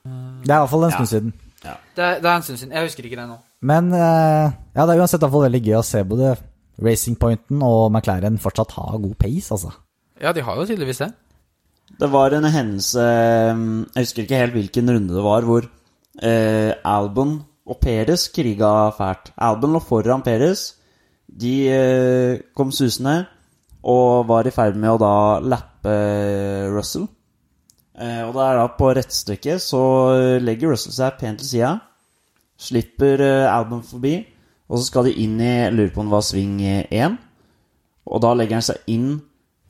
Det 0.04 0.50
er 0.50 0.58
i 0.58 0.62
hvert 0.64 0.72
fall 0.72 0.86
en 0.88 0.94
stund 0.94 1.10
siden. 1.10 1.34
Det 1.64 2.02
er, 2.02 2.18
det 2.20 2.28
er 2.28 2.34
en 2.36 2.42
stund 2.44 2.58
siden. 2.60 2.74
Jeg 2.74 2.88
husker 2.88 3.06
ikke 3.06 3.18
det 3.20 3.28
nå. 3.30 3.38
Men 3.64 3.92
eh, 3.96 4.52
ja, 4.76 4.84
det 4.84 4.92
er 4.92 5.00
uansett 5.00 5.22
i 5.22 5.24
hvert 5.24 5.34
fall 5.36 5.46
veldig 5.46 5.62
gøy 5.64 5.76
å 5.78 5.86
se 5.86 6.02
både 6.04 6.34
Racing 6.84 7.16
Pointen 7.20 7.62
og 7.64 7.86
McLaren 7.88 8.36
fortsatt 8.42 8.74
ha 8.76 8.98
god 8.98 9.14
pace, 9.20 9.48
altså. 9.54 9.72
Ja, 10.20 10.34
de 10.36 10.44
har 10.44 10.58
jo 10.58 10.66
tydeligvis 10.68 11.00
det. 11.00 11.10
Det 12.00 12.08
var 12.10 12.32
en 12.32 12.46
hendelse 12.48 13.02
Jeg 13.04 14.06
husker 14.06 14.24
ikke 14.24 14.38
helt 14.40 14.54
hvilken 14.56 14.90
runde 14.90 15.16
det 15.16 15.24
var, 15.24 15.46
hvor 15.46 15.66
eh, 15.66 16.72
Albon 16.84 17.38
og 17.64 17.80
Perez 17.80 18.26
kriga 18.34 18.90
fælt. 18.98 19.32
Albon 19.40 19.76
lå 19.76 19.82
foran 19.84 20.24
Perez. 20.26 20.74
De 21.34 21.54
eh, 21.68 22.42
kom 22.54 22.70
susende 22.74 23.24
og 23.84 24.28
var 24.28 24.46
i 24.46 24.52
ferd 24.54 24.78
med 24.80 24.94
å 24.94 25.00
da 25.02 25.14
lappe 25.44 25.94
Russell. 26.72 27.08
Eh, 27.98 28.22
og 28.24 28.32
det 28.36 28.44
er 28.46 28.60
da 28.60 28.68
på 28.78 28.92
rettstykket 28.96 29.62
så 29.62 29.82
legger 30.40 30.72
Russell 30.72 30.94
seg 30.96 31.18
pent 31.20 31.42
til 31.42 31.50
sida. 31.50 31.74
Slipper 32.56 33.20
Album 33.50 33.82
forbi. 33.84 34.16
Og 34.70 34.80
så 34.80 34.86
skal 34.88 35.10
de 35.10 35.18
inn 35.20 35.36
i 35.42 35.50
Jeg 35.50 35.74
lurer 35.74 35.92
på 35.92 36.00
om 36.00 36.08
det 36.08 36.14
var 36.14 36.24
sving 36.24 36.56
én. 36.64 37.18
Og 38.08 38.22
da 38.24 38.32
legger 38.36 38.60
han 38.60 38.64
seg 38.64 38.88
inn 38.94 39.10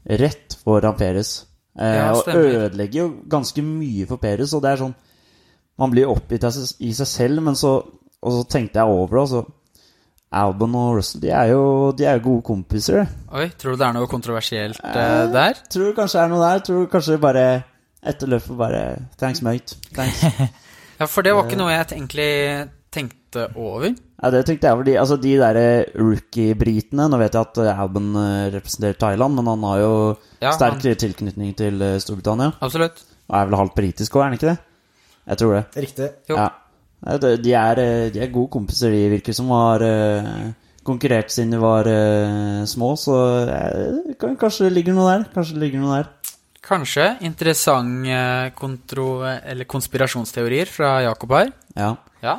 rett 0.04 0.56
foran 0.62 0.96
Peres. 0.98 1.46
Eh, 1.78 1.96
Ja, 1.96 2.12
og 2.14 2.28
ødelegger 2.28 3.00
jo 3.00 3.08
ganske 3.26 3.62
mye 3.62 4.06
for 4.06 4.22
Peres, 4.22 4.52
Og 4.54 4.62
det 4.62 4.70
er 4.70 4.76
sånn 4.84 4.94
Man 5.76 5.90
blir 5.90 6.06
oppgitt 6.06 6.44
i 6.46 6.92
seg 6.94 7.06
selv, 7.10 7.42
men 7.42 7.56
så 7.58 7.82
Og 8.22 8.30
så 8.32 8.44
tenkte 8.48 8.78
jeg 8.78 8.86
over 8.86 9.16
det, 9.16 9.22
og 9.22 9.28
så 9.28 9.40
Albon 10.34 10.74
og 10.78 10.96
Russell, 10.98 11.20
de 11.22 11.30
er 11.30 11.52
jo, 11.52 11.62
de 11.96 12.04
er 12.10 12.18
jo 12.18 12.24
gode 12.28 12.42
kompiser. 12.48 13.06
Oi, 13.32 13.46
tror 13.60 13.74
du 13.76 13.80
det 13.82 13.86
er 13.88 13.94
noe 13.96 14.08
kontroversielt 14.10 14.80
eh, 14.84 15.26
der? 15.32 15.60
Tror 15.70 15.94
kanskje 15.96 16.18
det 16.18 16.24
er 16.24 16.32
noe 16.34 16.42
der. 16.48 16.62
Tror 16.66 16.86
kanskje 16.92 17.18
bare 17.22 17.44
etter 18.04 18.28
løpet 18.28 18.56
bare 18.58 18.80
Thanks, 19.20 19.42
mate. 19.46 19.78
Thanks. 19.94 20.24
Ja, 20.94 21.08
for 21.10 21.26
det 21.26 21.32
var 21.34 21.48
ikke 21.48 21.56
noe 21.58 21.72
jeg 21.72 21.88
egentlig 21.96 22.26
tenkte 22.94 23.48
over. 23.58 23.88
Ja, 24.22 24.28
det 24.30 24.44
tenkte 24.46 24.68
jeg 24.68 24.76
over. 24.76 24.84
De, 24.86 24.92
altså, 25.00 25.16
de 25.18 25.32
der 25.40 25.56
rookie-britene 25.98 27.08
Nå 27.10 27.18
vet 27.18 27.34
jeg 27.34 27.48
at 27.48 27.58
eh, 27.64 27.80
Albon 27.82 28.12
eh, 28.20 28.44
representerer 28.54 28.98
Thailand, 29.00 29.34
men 29.40 29.50
han 29.50 29.64
har 29.66 29.80
jo 29.82 29.90
Ja, 30.38 30.52
sterk 30.54 30.78
han- 30.78 31.00
tilknytning 31.02 31.50
til 31.58 31.82
eh, 31.82 31.96
Storbritannia. 31.98 32.52
Absolutt. 32.62 33.02
Og 33.26 33.36
er 33.40 33.48
vel 33.50 33.58
halvt 33.58 33.74
britisk 33.80 34.14
òg, 34.14 34.22
er 34.22 34.30
han 34.30 34.38
ikke 34.38 34.50
det? 34.52 34.58
Jeg 35.32 35.40
tror 35.40 35.54
det. 35.56 35.64
Riktig. 35.82 36.08
Jo. 36.30 36.36
Ja. 36.38 36.46
De 37.04 37.52
er, 37.52 37.78
eh, 37.78 38.10
de 38.12 38.20
er 38.24 38.32
gode 38.32 38.48
kompiser, 38.54 38.92
de 38.94 39.10
virker 39.12 39.36
som 39.36 39.50
har 39.52 39.82
eh, 39.84 40.52
konkurrert 40.84 41.32
siden 41.32 41.52
de 41.52 41.60
var 41.60 41.88
eh, 41.88 42.64
små, 42.64 42.94
så 42.96 43.18
kanskje 44.20 44.70
det 44.70 44.72
ligger 44.78 44.96
noe 44.96 45.10
der. 45.10 45.26
Kanskje 45.34 45.58
det 45.58 45.64
ligger 45.66 45.84
noe 45.84 45.98
der. 45.98 46.08
Kanskje 46.64 47.10
interessant 47.28 48.08
kontro... 48.56 49.20
Eller 49.44 49.68
konspirasjonsteorier 49.68 50.70
fra 50.72 51.02
Jakob 51.04 51.36
her. 51.36 51.52
Ja. 51.76 51.90
Ja. 52.24 52.38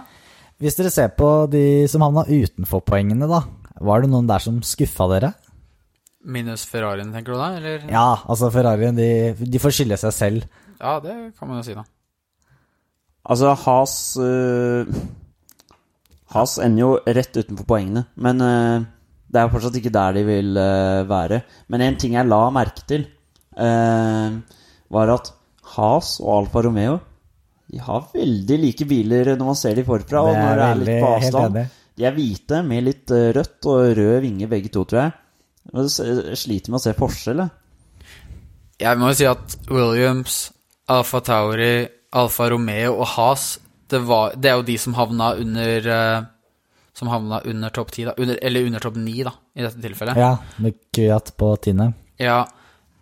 Hvis 0.58 0.80
dere 0.80 0.90
ser 0.90 1.14
på 1.14 1.30
de 1.52 1.86
som 1.92 2.02
havna 2.02 2.26
utenfor 2.26 2.82
poengene, 2.82 3.30
da. 3.30 3.44
Var 3.86 4.02
det 4.02 4.10
noen 4.10 4.26
der 4.26 4.42
som 4.42 4.64
skuffa 4.66 5.06
dere? 5.14 5.36
Minus 6.26 6.66
Ferrarien, 6.66 7.12
tenker 7.14 7.36
du 7.36 7.38
da? 7.38 7.52
Eller? 7.60 7.86
Ja, 7.92 8.08
altså 8.26 8.50
Ferrarien 8.50 8.98
de, 8.98 9.36
de 9.38 9.62
får 9.62 9.78
skylde 9.78 10.00
seg 10.02 10.16
selv. 10.16 10.48
Ja, 10.80 10.98
det 11.04 11.14
kan 11.38 11.52
man 11.52 11.62
jo 11.62 11.68
si, 11.68 11.78
da. 11.78 11.86
Altså, 13.26 13.56
Has 13.66 13.94
uh, 14.22 14.86
Has 16.36 16.58
ender 16.62 16.82
jo 16.84 16.92
rett 17.06 17.38
utenfor 17.38 17.66
poengene, 17.70 18.06
men 18.22 18.44
uh, 18.44 18.86
det 19.32 19.42
er 19.42 19.48
jo 19.48 19.54
fortsatt 19.56 19.78
ikke 19.80 19.94
der 19.94 20.16
de 20.18 20.24
vil 20.28 20.58
uh, 20.60 21.08
være. 21.10 21.42
Men 21.72 21.84
en 21.86 21.98
ting 22.00 22.16
jeg 22.18 22.30
la 22.30 22.44
merke 22.54 22.86
til, 22.88 23.08
eh, 23.58 24.38
var 24.96 25.12
at 25.16 25.32
Has 25.76 26.20
og 26.22 26.32
Alfa 26.36 26.62
Romeo 26.62 27.00
De 27.72 27.80
har 27.82 28.10
veldig 28.14 28.58
like 28.62 28.86
biler 28.86 29.32
når 29.34 29.48
man 29.48 29.58
ser 29.58 29.76
de 29.76 29.84
forfra, 29.88 30.22
og 30.22 30.36
når 30.38 30.60
det 30.60 30.66
er 30.66 30.80
litt 30.82 31.02
på 31.02 31.12
avstand. 31.16 31.60
De 31.96 32.06
er 32.06 32.16
hvite 32.16 32.62
med 32.68 32.86
litt 32.86 33.12
eh, 33.16 33.32
rødt 33.36 33.70
og 33.72 33.94
rød 33.98 34.18
vinge, 34.24 34.50
begge 34.52 34.72
to, 34.72 34.84
tror 34.86 35.02
jeg. 35.02 35.16
Jeg 35.74 36.38
sliter 36.38 36.72
med 36.72 36.80
å 36.80 36.84
se 36.84 36.94
forskjell, 36.98 37.42
jeg. 37.42 37.54
Jeg 38.84 39.00
må 39.00 39.10
jo 39.10 39.18
si 39.18 39.28
at 39.30 39.56
Williams, 39.72 40.36
Alfa 40.92 41.22
Tauri, 41.26 41.88
Alfa 42.16 42.50
Romeo 42.50 42.96
og 42.96 43.08
Haas 43.16 43.56
det, 43.90 44.00
var, 44.00 44.34
det 44.36 44.50
er 44.50 44.60
jo 44.60 44.66
de 44.66 44.78
som 44.82 44.96
havna 44.98 45.34
under 45.38 45.88
eh, 45.94 46.24
Som 46.96 47.12
havna 47.12 47.42
under 47.46 47.74
topp 47.76 47.92
ti, 47.92 48.06
eller 48.08 48.66
under 48.66 48.80
topp 48.80 48.96
ni, 48.96 49.20
da, 49.24 49.34
i 49.54 49.66
dette 49.66 49.82
tilfellet. 49.84 50.16
Ja, 50.18 50.38
med 50.64 50.78
Kyat 50.96 51.34
på 51.38 51.50
tiende. 51.60 51.90
Ja. 52.18 52.46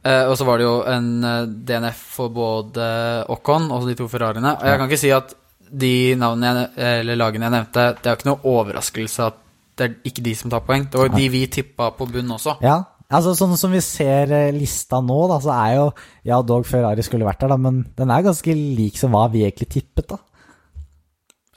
Eh, 0.01 0.25
og 0.25 0.33
så 0.37 0.47
var 0.47 0.57
det 0.57 0.65
jo 0.65 0.79
en 0.89 1.11
eh, 1.23 1.43
DNF 1.45 1.99
for 2.15 2.33
både 2.33 2.87
Ocon 3.29 3.69
og 3.71 3.85
de 3.87 3.93
to 3.99 4.09
Ferrariene. 4.09 4.55
Og 4.57 4.65
jeg 4.65 4.81
kan 4.81 4.89
ikke 4.89 5.03
si 5.03 5.13
at 5.13 5.35
de 5.73 5.93
navnene 6.17 6.65
jeg, 6.73 7.03
eller 7.03 7.21
lagene 7.21 7.47
jeg 7.47 7.55
nevnte, 7.55 7.85
det 7.99 8.09
er 8.09 8.15
jo 8.15 8.19
ikke 8.19 8.31
noe 8.31 8.51
overraskelse 8.55 9.29
at 9.29 9.39
det 9.77 9.85
er 9.85 9.93
ikke 10.09 10.25
de 10.25 10.33
som 10.37 10.51
tar 10.53 10.65
poeng. 10.65 10.89
Det 10.89 10.99
var 10.99 11.07
jo 11.09 11.17
de 11.17 11.29
vi 11.33 11.45
tippa 11.53 11.91
på 11.97 12.05
bunn 12.09 12.33
også. 12.35 12.57
Ja, 12.65 12.75
altså 13.13 13.33
sånn 13.37 13.55
som 13.59 13.71
vi 13.73 13.81
ser 13.83 14.31
eh, 14.33 14.51
lista 14.55 14.99
nå, 15.03 15.19
da, 15.31 15.39
så 15.43 15.53
er 15.55 15.75
jo 15.77 15.85
Ja, 16.27 16.41
dog 16.41 16.65
Ferrari 16.69 17.03
skulle 17.05 17.27
vært 17.27 17.41
der, 17.43 17.53
da, 17.53 17.57
men 17.57 17.83
den 17.97 18.11
er 18.13 18.25
ganske 18.25 18.53
lik 18.55 18.97
som 18.99 19.13
hva 19.15 19.27
vi 19.33 19.43
egentlig 19.45 19.69
tippet, 19.75 20.07
da. 20.13 20.19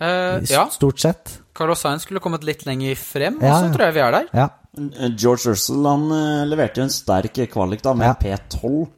Eh, 0.01 0.43
ja, 0.51 0.67
Stort 0.73 1.01
sett. 1.01 1.39
Carlos 1.57 1.81
Sainz 1.81 2.05
skulle 2.05 2.21
kommet 2.21 2.45
litt 2.45 2.67
lenger 2.69 2.97
frem, 3.01 3.39
Ja, 3.41 3.55
og 3.55 3.65
så 3.65 3.73
tror 3.77 3.87
jeg 3.89 3.97
vi 3.97 4.05
er 4.05 4.17
der. 4.19 4.27
Ja. 4.37 4.49
Eh, 4.77 5.13
George 5.17 5.51
Russell 5.55 5.87
han 5.89 6.05
leverte 6.51 6.83
jo 6.83 6.89
en 6.89 6.93
sterk 6.93 7.39
kvalik 7.53 7.83
da 7.85 7.95
med 7.97 8.11
Ja. 8.11 8.15
P12. 8.21 8.89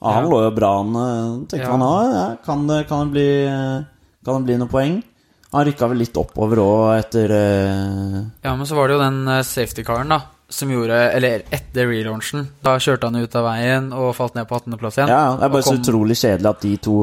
Ah, 0.00 0.12
han 0.18 0.24
Ja. 0.24 0.30
lå 0.30 0.42
jo 0.44 0.50
bra 0.54 0.72
an. 0.80 1.46
tenkte 1.46 1.66
Ja. 1.66 1.76
man 1.76 1.82
ah, 1.82 2.10
ja, 2.14 2.36
kan, 2.44 2.66
det, 2.66 2.86
kan, 2.88 3.06
det 3.06 3.12
bli, 3.12 3.84
kan 4.24 4.34
det 4.42 4.44
bli 4.46 4.56
noen 4.58 4.68
poeng? 4.70 5.02
Han 5.52 5.64
rykka 5.64 5.88
vel 5.88 5.98
litt 6.02 6.16
oppover 6.20 6.58
òg 6.60 6.98
etter 6.98 7.30
uh... 7.32 8.24
Ja, 8.44 8.54
men 8.54 8.66
så 8.68 8.76
var 8.76 8.88
det 8.88 8.98
jo 8.98 9.00
den 9.00 9.44
safety-caren, 9.48 10.10
da, 10.12 10.18
som 10.50 10.70
gjorde 10.72 10.96
Eller 11.12 11.42
etter 11.52 11.86
relaunchen. 11.90 12.46
Da 12.64 12.76
kjørte 12.80 13.10
han 13.10 13.16
ut 13.20 13.34
av 13.36 13.44
veien 13.44 13.90
og 13.92 14.14
falt 14.16 14.34
ned 14.38 14.48
på 14.48 14.56
18.-plass 14.60 14.96
igjen. 14.98 15.08
Ja, 15.12 15.24
det 15.36 15.44
er 15.48 15.54
bare 15.56 15.62
kom- 15.66 15.76
så 15.76 15.82
utrolig 15.82 16.16
kjedelig 16.16 16.48
at 16.54 16.60
de 16.64 16.76
to 16.88 16.94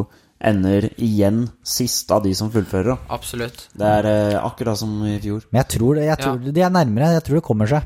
ender 0.45 0.87
igjen 1.01 1.43
sist 1.63 2.09
av 2.11 2.23
de 2.25 2.33
som 2.35 2.49
fullfører. 2.51 2.89
da. 2.95 2.97
Absolutt. 3.15 3.67
Det 3.73 3.85
er 3.87 4.05
eh, 4.09 4.39
akkurat 4.43 4.77
som 4.77 4.97
i 5.07 5.19
fjor. 5.23 5.45
Men 5.51 5.61
jeg 5.63 5.69
tror, 5.79 5.95
det, 5.95 6.07
jeg 6.09 6.17
tror 6.23 6.41
de 6.51 6.61
er 6.61 6.73
nærmere. 6.73 7.13
Jeg 7.15 7.23
tror 7.23 7.39
det 7.39 7.43
kommer 7.47 7.69
seg. 7.71 7.85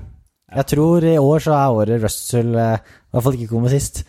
Jeg 0.56 0.66
tror 0.72 1.04
i 1.06 1.18
år 1.22 1.44
så 1.46 1.54
er 1.54 1.76
året 1.78 2.02
Russell 2.04 2.56
eh, 2.58 2.80
i 2.80 3.12
hvert 3.14 3.24
fall 3.28 3.38
ikke 3.38 3.52
kommer 3.52 3.70
sist. 3.76 4.02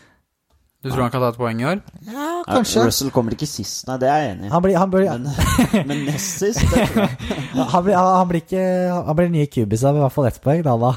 Du 0.81 0.89
tror 0.89 1.03
han 1.05 1.11
kan 1.13 1.21
ta 1.21 1.29
et 1.29 1.37
poeng 1.37 1.59
i 1.61 1.65
år? 1.69 1.83
Ja, 2.09 2.27
Ja, 2.49 2.63
Russell 2.87 3.11
kommer 3.13 3.35
ikke 3.37 3.45
sist, 3.47 3.83
nei, 3.87 3.99
det 4.01 4.09
er 4.09 4.23
jeg 4.23 4.31
enig 4.33 4.47
i. 4.49 4.51
Han 4.55 4.63
blir, 4.65 4.77
han 4.81 4.91
blir, 4.91 5.11
Men, 5.13 5.27
men 5.91 5.99
nest 6.07 6.39
sist, 6.41 6.63
det 6.73 6.87
tror 6.89 7.03
jeg. 7.05 7.35
han 7.75 7.85
blir, 7.85 7.99
han 8.01 8.29
blir 8.31 8.41
ikke 8.41 8.63
Han 9.05 9.19
blir 9.19 9.29
nye 9.35 9.51
kubis 9.53 9.85
av 9.85 9.99
i 9.99 10.01
hvert 10.01 10.15
fall 10.17 10.31
ett 10.31 10.41
poeng, 10.41 10.63
da. 10.65 10.79
da. 10.81 10.95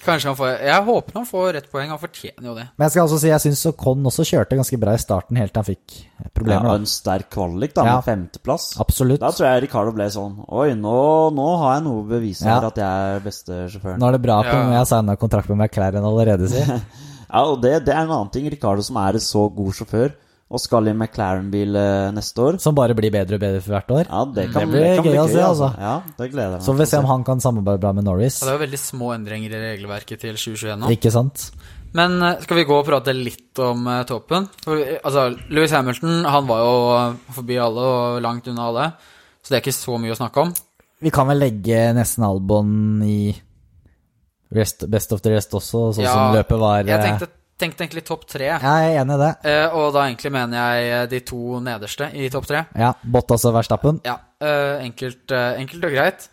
Kanskje 0.00 0.30
han 0.30 0.36
får 0.38 0.50
Jeg 0.64 0.84
håper 0.86 1.12
han 1.18 1.26
får 1.28 1.48
rett 1.58 1.66
poeng. 1.70 1.88
Han 1.92 1.98
fortjener 2.00 2.46
jo 2.48 2.54
det. 2.56 2.64
Men 2.78 2.86
jeg 2.86 2.90
skal 2.94 3.02
også 3.06 3.18
si 3.20 3.28
jeg 3.28 3.42
syns 3.44 3.64
Ocon 3.68 4.06
også 4.08 4.24
kjørte 4.24 4.56
ganske 4.56 4.78
bra 4.80 4.94
i 4.96 5.02
starten, 5.02 5.36
helt 5.36 5.52
til 5.52 5.60
han 5.60 5.68
fikk 5.68 5.96
Ja, 6.00 6.30
problemer. 6.36 6.68
Ja, 6.70 6.74
en 6.80 6.86
sterk 6.88 7.28
kvalik 7.34 7.74
da, 7.76 7.84
Ja. 7.84 7.96
med 8.00 8.04
femteplass. 8.08 8.70
Absolutt. 8.80 9.20
Da 9.20 9.30
tror 9.30 9.46
jeg 9.50 9.62
Ricardo 9.68 9.92
ble 9.92 10.06
sånn 10.08 10.38
Oi, 10.48 10.70
nå, 10.74 10.96
nå 11.36 11.48
har 11.60 11.74
jeg 11.76 11.84
noe 11.84 12.02
å 12.02 12.08
bevise 12.08 12.46
Ja. 12.48 12.60
her 12.60 12.66
at 12.70 12.76
jeg 12.76 12.86
er 13.16 13.20
beste 13.20 13.52
sjåføren. 13.68 13.98
Nå 14.00 14.08
er 14.08 14.12
det 14.12 14.22
bra 14.22 14.42
på 14.42 14.54
Ja. 14.56 14.62
når 14.64 14.72
jeg 14.78 14.86
signa 14.94 15.16
kontrakt 15.16 15.48
med 15.52 15.58
McLaren 15.58 16.04
allerede, 16.04 16.48
si. 16.48 16.64
Ja, 17.30 17.44
og 17.44 17.60
det, 17.62 17.84
det 17.84 17.94
er 17.94 18.00
en 18.02 18.10
annen 18.10 18.30
ting. 18.32 18.48
Ricardo 18.50 18.82
som 18.82 18.96
er 18.96 19.12
en 19.14 19.20
så 19.22 19.44
god 19.54 19.72
sjåfør, 19.72 20.12
og 20.50 20.58
skal 20.58 20.90
i 20.90 20.92
McLaren-bil 20.96 21.76
eh, 21.78 22.08
neste 22.14 22.42
år. 22.42 22.56
Som 22.62 22.74
bare 22.74 22.94
blir 22.98 23.12
bedre 23.14 23.38
og 23.38 23.42
bedre 23.42 23.60
for 23.62 23.76
hvert 23.76 23.92
år. 23.94 24.08
Ja, 24.08 24.22
det 24.34 24.46
kan, 24.50 24.64
Det 24.66 24.72
blir 24.72 24.96
kan 24.98 25.06
gøy 25.06 25.20
å 25.22 25.26
se, 25.30 25.42
altså. 25.46 25.68
Ja, 25.78 25.92
det 26.16 26.30
gleder 26.32 26.48
jeg 26.48 26.54
meg 26.56 26.64
Så 26.66 26.72
får 26.72 26.80
vi 26.80 26.88
se 26.90 27.02
om 27.02 27.10
han 27.10 27.26
kan 27.28 27.44
samarbeide 27.44 27.82
bra 27.84 27.92
med 27.94 28.08
Norris. 28.08 28.40
Ja, 28.40 28.48
det 28.48 28.54
er 28.54 28.58
jo 28.58 28.64
veldig 28.64 28.80
små 28.82 29.12
endringer 29.14 29.54
i 29.54 29.60
regelverket 29.68 30.24
til 30.26 30.34
2021 30.34 30.82
nå. 30.82 30.90
Ikke 30.96 31.14
sant? 31.14 31.46
Men 31.94 32.18
eh, 32.18 32.42
skal 32.42 32.58
vi 32.58 32.66
gå 32.66 32.80
og 32.80 32.88
prate 32.88 33.14
litt 33.14 33.62
om 33.62 33.86
uh, 33.86 34.00
toppen? 34.10 34.50
For, 34.66 34.82
altså, 34.98 35.28
Louis 35.54 35.76
Hamilton 35.76 36.26
han 36.26 36.50
var 36.50 36.64
jo 36.66 36.74
forbi 37.38 37.62
alle 37.62 37.86
og 37.94 38.20
langt 38.26 38.50
unna 38.50 38.66
alle. 38.72 38.90
Så 39.38 39.52
det 39.52 39.60
er 39.60 39.64
ikke 39.64 39.78
så 39.78 40.02
mye 40.02 40.16
å 40.16 40.18
snakke 40.18 40.48
om. 40.48 40.54
Vi 41.00 41.14
kan 41.14 41.30
vel 41.30 41.40
legge 41.46 41.84
nesten 41.96 42.26
Albon 42.26 43.04
i 43.06 43.30
rest, 44.52 44.82
Best 44.90 45.14
of 45.14 45.22
the 45.22 45.32
Rest 45.32 45.54
også, 45.54 45.92
sånn 45.94 46.10
som 46.10 46.34
løpet 46.34 46.60
var. 46.60 46.82
Jeg 46.90 47.06
tenkte, 47.06 47.30
tenkte 47.60 47.84
egentlig 47.84 48.02
topp 48.08 48.26
tre. 48.30 48.48
Jeg 48.56 48.88
er 48.90 48.98
enig 49.02 49.16
i 49.16 49.20
det. 49.20 49.30
Eh, 49.50 49.76
og 49.76 49.92
da 49.94 50.06
egentlig 50.08 50.32
mener 50.34 50.58
jeg 50.58 50.90
eh, 50.94 51.06
de 51.12 51.20
to 51.28 51.60
nederste 51.64 52.08
i 52.16 52.30
topp 52.32 52.48
tre. 52.48 52.64
Ja, 52.80 52.94
Bottas 53.04 53.44
og 53.48 53.54
Verstappen. 53.58 54.00
Ja, 54.06 54.16
eh, 54.40 54.80
enkelt, 54.86 55.26
eh, 55.30 55.60
enkelt 55.60 55.86
og 55.88 55.94
greit. 55.94 56.28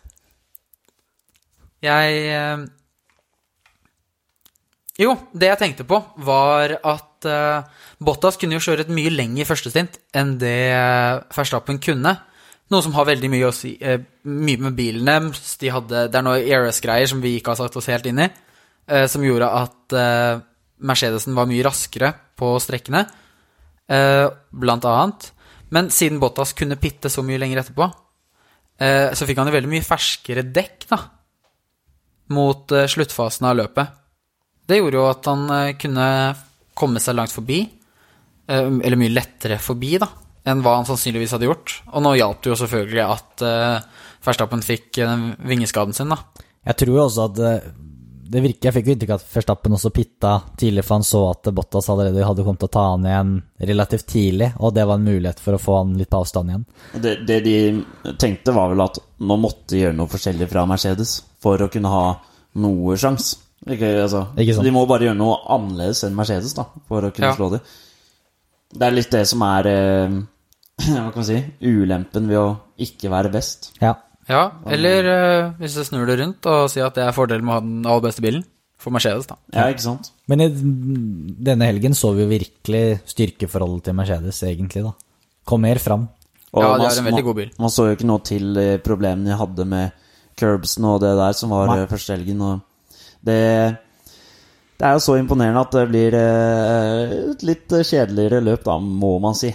Jeg 1.84 2.22
eh, 2.34 2.66
Jo, 4.98 5.12
det 5.30 5.52
jeg 5.52 5.60
tenkte 5.60 5.86
på, 5.86 6.00
var 6.26 6.74
at 6.82 7.28
eh, 7.30 7.84
Bottas 8.02 8.40
kunne 8.40 8.58
jo 8.58 8.64
kjøre 8.64 8.86
et 8.86 8.90
mye 8.94 9.12
lenger 9.14 9.46
første 9.46 9.70
stint 9.70 10.00
enn 10.16 10.34
det 10.40 10.56
Verstappen 11.36 11.78
kunne. 11.82 12.16
Noe 12.68 12.84
som 12.84 12.96
har 12.98 13.06
veldig 13.08 13.30
mye 13.32 13.46
å 13.48 13.54
si 13.54 13.70
Mye 13.80 14.60
med 14.60 14.74
bilen 14.76 15.06
deres. 15.08 15.54
De 15.56 15.70
det 15.88 16.10
er 16.12 16.26
noe 16.26 16.42
ERS-greier 16.42 17.08
som 17.08 17.22
vi 17.22 17.38
ikke 17.38 17.54
har 17.54 17.62
satt 17.62 17.78
oss 17.80 17.88
helt 17.88 18.10
inn 18.10 18.20
i, 18.26 18.28
eh, 18.90 19.06
som 19.08 19.24
gjorde 19.24 19.48
at 19.62 19.98
Mercedesen 20.86 21.34
var 21.36 21.48
mye 21.50 21.64
raskere 21.66 22.12
på 22.38 22.52
strekkene, 22.62 23.04
eh, 23.88 24.26
blant 24.50 24.84
annet. 24.84 25.30
Men 25.70 25.90
siden 25.90 26.20
Bottas 26.20 26.54
kunne 26.56 26.78
pitte 26.80 27.10
så 27.10 27.22
mye 27.22 27.38
lenger 27.38 27.62
etterpå, 27.62 27.88
eh, 28.80 29.12
så 29.12 29.26
fikk 29.26 29.38
han 29.38 29.50
jo 29.50 29.56
veldig 29.56 29.72
mye 29.72 29.84
ferskere 29.84 30.46
dekk, 30.46 30.86
da, 30.88 30.98
mot 32.30 32.72
eh, 32.72 32.86
sluttfasen 32.86 33.48
av 33.48 33.56
løpet. 33.56 33.96
Det 34.68 34.78
gjorde 34.78 35.00
jo 35.00 35.08
at 35.08 35.24
han 35.24 35.74
kunne 35.80 36.06
komme 36.76 37.00
seg 37.00 37.16
langt 37.16 37.32
forbi, 37.32 37.62
eller 38.48 38.96
mye 39.00 39.12
lettere 39.12 39.56
forbi, 39.60 39.94
da, 40.00 40.06
enn 40.48 40.60
hva 40.64 40.74
han 40.76 40.86
sannsynligvis 40.88 41.32
hadde 41.32 41.48
gjort. 41.48 41.72
Og 41.88 42.04
nå 42.04 42.12
hjalp 42.16 42.42
det 42.44 42.50
jo 42.52 42.56
selvfølgelig 42.60 43.02
at 43.04 43.44
Verstappen 44.24 44.60
fikk 44.64 45.00
vingeskaden 45.48 45.96
sin, 45.96 46.12
da. 46.12 46.20
Jeg 46.68 46.80
tror 46.82 46.94
jo 46.94 47.02
også 47.06 47.26
at 47.30 47.40
det, 48.30 48.40
virker 48.44 48.68
Jeg 48.68 48.74
fikk 48.76 48.86
jo 48.88 48.94
inntrykk 48.94 49.12
av 49.14 49.22
at 49.22 49.32
Verstappen 49.34 49.74
også 49.76 49.90
pitta 49.94 50.32
tidlig, 50.60 50.84
for 50.86 50.98
han 50.98 51.06
så 51.06 51.22
at 51.30 51.48
Bottas 51.56 51.88
allerede 51.92 52.24
hadde 52.26 52.44
kommet 52.46 52.60
til 52.62 52.68
å 52.70 52.74
ta 52.76 52.84
han 52.92 53.06
igjen 53.08 53.32
relativt 53.70 54.06
tidlig, 54.12 54.50
og 54.58 54.74
det 54.76 54.84
var 54.88 55.00
en 55.00 55.08
mulighet 55.08 55.40
for 55.42 55.56
å 55.56 55.60
få 55.62 55.76
han 55.80 55.96
litt 55.98 56.10
på 56.12 56.20
avstand 56.22 56.52
igjen. 56.52 56.64
Det, 57.04 57.14
det 57.28 57.40
de 57.46 57.56
tenkte, 58.20 58.54
var 58.56 58.72
vel 58.74 58.84
at 58.84 59.00
nå 59.18 59.36
måtte 59.40 59.74
de 59.74 59.82
gjøre 59.84 59.96
noe 59.98 60.12
forskjellig 60.12 60.48
fra 60.52 60.64
Mercedes 60.70 61.18
for 61.42 61.60
å 61.64 61.70
kunne 61.72 61.92
ha 61.92 62.06
noe 62.62 62.96
sjans. 63.00 63.34
Ikke, 63.68 63.90
altså. 64.04 64.24
De 64.36 64.72
må 64.72 64.84
bare 64.88 65.08
gjøre 65.08 65.18
noe 65.18 65.40
annerledes 65.54 66.04
enn 66.06 66.16
Mercedes 66.16 66.54
da, 66.56 66.68
for 66.88 67.04
å 67.04 67.12
kunne 67.14 67.32
Ja. 67.32 67.36
slå 67.36 67.50
dem. 67.56 67.60
Det 68.72 68.84
er 68.86 68.92
litt 68.94 69.10
det 69.10 69.24
som 69.28 69.42
er 69.48 69.66
eh, 69.70 70.18
Hva 70.88 71.08
kan 71.10 71.16
man 71.16 71.26
si 71.26 71.38
ulempen 71.64 72.28
ved 72.30 72.38
å 72.38 72.48
ikke 72.78 73.10
være 73.10 73.32
best. 73.34 73.72
Ja. 73.82 73.96
Ja, 74.28 74.44
eller 74.68 75.08
eh, 75.08 75.50
hvis 75.60 75.78
du 75.78 75.84
snur 75.86 76.06
det 76.08 76.18
rundt 76.20 76.46
og 76.50 76.68
sier 76.72 76.88
at 76.88 76.96
det 76.98 77.06
er 77.06 77.16
fordelen 77.16 77.46
med 77.48 77.54
å 77.54 77.58
ha 77.58 77.64
den 77.64 77.88
aller 77.88 78.04
beste 78.10 78.24
bilen, 78.24 78.44
for 78.78 78.94
Mercedes, 78.94 79.26
da. 79.26 79.36
Ja, 79.54 79.66
ikke 79.72 79.82
sant? 79.82 80.12
Men 80.30 80.44
i 80.44 80.48
denne 80.54 81.66
helgen 81.66 81.96
så 81.98 82.12
vi 82.14 82.22
jo 82.22 82.30
virkelig 82.30 83.00
styrkeforholdet 83.10 83.88
til 83.88 83.96
Mercedes, 83.98 84.38
egentlig, 84.46 84.84
da. 84.86 84.92
Kom 85.48 85.64
mer 85.66 85.80
fram. 85.82 86.06
Og 86.52 86.62
Ja, 86.62 86.76
det 86.78 86.86
er 86.92 87.00
en 87.00 87.08
veldig 87.10 87.24
god 87.26 87.38
bil. 87.40 87.50
Man 87.58 87.72
så 87.72 87.88
jo 87.88 87.96
ikke 87.96 88.08
noe 88.08 88.22
til 88.24 88.60
eh, 88.60 88.78
problemene 88.84 89.32
de 89.32 89.40
hadde 89.40 89.66
med 89.68 90.06
curbsen 90.38 90.86
og 90.88 91.00
det 91.02 91.10
der 91.18 91.34
som 91.36 91.52
var 91.52 91.72
Nei. 91.72 91.80
eh, 91.82 91.90
første 91.90 92.14
helgen. 92.14 92.44
Og 92.44 92.94
det, 93.26 93.40
det 94.78 94.86
er 94.86 94.94
jo 94.96 95.04
så 95.04 95.18
imponerende 95.18 95.64
at 95.66 95.74
det 95.74 95.84
blir 95.90 96.16
eh, 96.20 97.16
et 97.32 97.44
litt 97.48 97.74
kjedeligere 97.74 98.40
løp, 98.44 98.62
da, 98.68 98.78
må 98.78 99.16
man 99.24 99.36
si. 99.36 99.50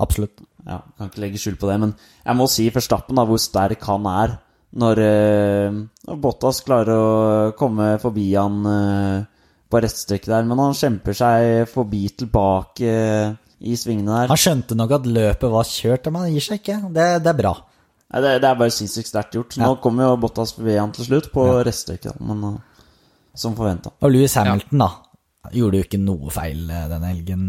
Absolutt. 0.00 0.38
Ja, 0.66 0.80
kan 0.98 1.08
ikke 1.10 1.22
legge 1.24 1.38
skjul 1.40 1.56
på 1.60 1.68
det, 1.70 1.78
men 1.80 1.92
jeg 2.26 2.36
må 2.36 2.46
si 2.50 2.68
Verstappen, 2.74 3.16
da, 3.16 3.24
hvor 3.28 3.40
sterk 3.40 3.82
han 3.88 4.06
er. 4.10 4.38
Når, 4.80 5.00
eh, 5.02 6.14
Bottas 6.22 6.60
klarer 6.62 6.94
å 6.94 7.52
komme 7.58 7.94
forbi 8.02 8.28
han 8.36 8.60
eh, 8.70 9.24
på 9.70 9.80
rettstrekket 9.82 10.30
der, 10.30 10.44
men 10.46 10.58
han 10.62 10.76
kjemper 10.78 11.16
seg 11.16 11.68
forbi 11.70 12.04
tilbake 12.22 12.86
eh, 12.92 13.32
i 13.66 13.74
svingene 13.76 14.22
der. 14.22 14.30
Han 14.30 14.38
skjønte 14.40 14.76
nok 14.78 14.94
at 15.00 15.08
løpet 15.10 15.50
var 15.52 15.66
kjørt, 15.68 16.06
men 16.12 16.22
han 16.26 16.32
gir 16.36 16.46
seg 16.46 16.60
ikke. 16.62 16.78
Det, 16.94 17.08
det 17.24 17.32
er 17.34 17.38
bra. 17.42 17.54
Nei, 18.10 18.20
det, 18.24 18.30
det 18.42 18.48
er 18.50 18.56
bare 18.58 18.74
sinnssykt 18.74 19.10
sterkt 19.10 19.36
gjort. 19.38 19.56
Nå 19.60 19.68
Ja. 19.74 19.80
kommer 19.82 20.08
jo 20.08 20.16
Bottas 20.22 20.54
forbi 20.56 20.76
han 20.78 20.92
til 20.96 21.06
slutt, 21.08 21.30
på 21.34 21.44
reststrekket, 21.66 22.20
men 22.26 22.42
eh, 22.48 22.86
som 23.38 23.54
forventa. 23.58 23.92
Og 24.02 24.10
Louis 24.12 24.34
Hamilton, 24.38 24.82
da, 24.82 24.90
gjorde 25.54 25.78
jo 25.80 25.86
ikke 25.88 26.00
noe 26.02 26.30
feil 26.34 26.66
denne 26.68 27.10
helgen. 27.12 27.44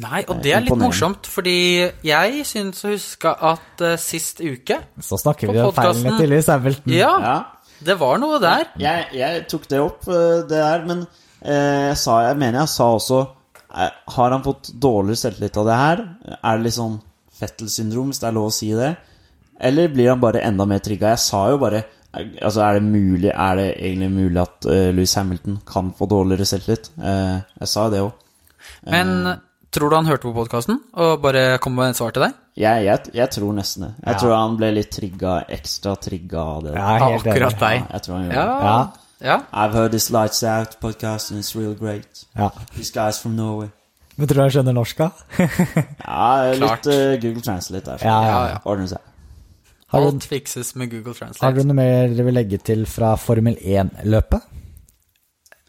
Nei, 0.00 0.22
og 0.30 0.38
det 0.44 0.52
er 0.56 0.62
litt 0.64 0.78
morsomt, 0.80 1.26
fordi 1.28 1.54
jeg 2.06 2.44
syns 2.48 2.84
å 2.86 2.92
huske 2.94 3.32
at 3.50 3.82
uh, 3.84 3.96
sist 4.00 4.40
uke 4.40 4.78
Så 5.02 5.18
snakker 5.20 5.50
vi 5.50 5.58
om 5.60 5.72
feilene 5.76 5.98
podcasten- 6.06 6.20
til 6.22 6.30
Lewis 6.32 6.48
Hamilton. 6.52 6.94
Ja, 6.96 7.10
Ja, 7.24 7.34
det 7.84 7.96
var 8.00 8.18
noe 8.22 8.38
der. 8.42 8.64
jeg, 8.80 9.06
jeg 9.18 9.44
tok 9.50 9.68
det 9.68 9.80
opp, 9.82 10.08
uh, 10.08 10.40
det 10.48 10.56
der, 10.56 10.86
men 10.88 11.04
uh, 11.04 11.90
jeg, 11.90 11.98
sa, 12.00 12.20
jeg 12.28 12.38
mener 12.40 12.62
jeg 12.62 12.72
sa 12.76 12.88
også 12.96 13.20
Har 14.16 14.30
han 14.34 14.42
fått 14.46 14.72
dårligere 14.82 15.20
selvtillit 15.26 15.60
av 15.62 15.68
det 15.68 15.78
her? 15.84 16.04
Er 16.40 16.56
det 16.58 16.64
litt 16.68 16.78
sånn 16.78 16.98
Fettel-syndrom, 17.40 18.10
hvis 18.10 18.20
det 18.20 18.28
er 18.28 18.34
lov 18.36 18.48
å 18.50 18.52
si 18.54 18.72
det? 18.76 18.94
Eller 19.60 19.88
blir 19.92 20.10
han 20.10 20.20
bare 20.20 20.40
enda 20.44 20.64
mer 20.68 20.80
trigga? 20.84 21.12
Jeg 21.14 21.22
sa 21.28 21.44
jo 21.52 21.58
bare 21.62 21.84
Altså, 22.10 22.64
er 22.64 22.80
det 22.80 22.82
mulig 22.90 23.28
Er 23.30 23.54
det 23.60 23.68
egentlig 23.76 24.08
mulig 24.10 24.40
at 24.42 24.66
uh, 24.66 24.88
Louis 24.96 25.12
Hamilton 25.14 25.60
kan 25.68 25.92
få 25.94 26.08
dårligere 26.10 26.48
selvtillit? 26.48 26.88
Eh, 26.98 27.36
jeg 27.60 27.68
sa 27.70 27.84
jo 27.86 27.92
det 27.94 28.00
òg. 28.02 28.24
Men 28.90 29.12
tror 29.70 29.90
du 29.90 29.96
han 29.96 30.06
hørte 30.10 30.26
på 30.26 30.32
podkasten 30.34 30.80
og 30.98 31.20
bare 31.22 31.58
kom 31.62 31.74
med 31.78 31.92
et 31.92 31.98
svar 32.00 32.10
til 32.16 32.24
deg? 32.26 32.32
Jeg, 32.60 32.84
jeg, 32.88 33.12
jeg 33.14 33.30
tror 33.36 33.52
nesten 33.56 33.84
det. 33.86 33.90
Jeg 34.04 34.14
Ja. 34.14 34.18
tror 34.20 34.34
han 34.36 34.56
ble 34.58 34.70
litt 34.74 34.90
trigga, 34.90 35.34
ekstra 35.48 35.96
trigga 36.00 36.40
av 36.56 36.62
det. 36.64 36.72
Enig. 36.74 37.20
Akkurat 37.20 37.58
deg. 37.60 37.84
jeg 37.92 38.02
tror 38.06 38.14
han 38.16 38.24
gjorde 38.24 38.40
Ja. 38.40 38.46
det. 38.46 38.64
Ja. 39.26 39.28
ja. 39.30 39.36
I've 39.52 39.72
heard 39.78 39.92
this 39.92 40.10
Lights 40.10 40.42
Out 40.42 40.78
podcast 40.80 41.30
and 41.30 41.40
it's 41.40 41.54
real 41.54 41.74
great. 41.74 42.24
Ja. 42.36 42.50
These 42.76 42.92
guys 42.92 43.18
from 43.22 43.36
Norway. 43.36 43.68
Men 44.16 44.28
tror 44.28 44.34
du 44.36 44.42
han 44.42 44.50
skjønner 44.50 44.74
norsk, 44.76 44.98
da? 44.98 45.10
Ja, 46.04 46.50
litt 46.52 46.60
Klart. 46.60 46.86
eh, 46.92 47.14
Google 47.22 47.40
Translate 47.42 47.84
der. 47.86 47.98
Ja, 48.04 48.18
ja. 48.22 48.30
Ja, 48.30 48.48
ja. 48.50 48.58
Ordner 48.64 48.86
seg. 48.90 48.98
Har 49.90 50.00
du, 50.04 50.06
Alt 50.06 50.24
fikses 50.28 50.74
med 50.76 50.90
Google 50.92 51.14
har 51.40 51.52
du 51.56 51.64
noe 51.64 51.74
mer 51.74 52.08
dere 52.12 52.24
vil 52.28 52.34
legge 52.36 52.58
til 52.62 52.84
fra 52.86 53.14
Formel 53.18 53.56
1-løpet? 53.58 54.44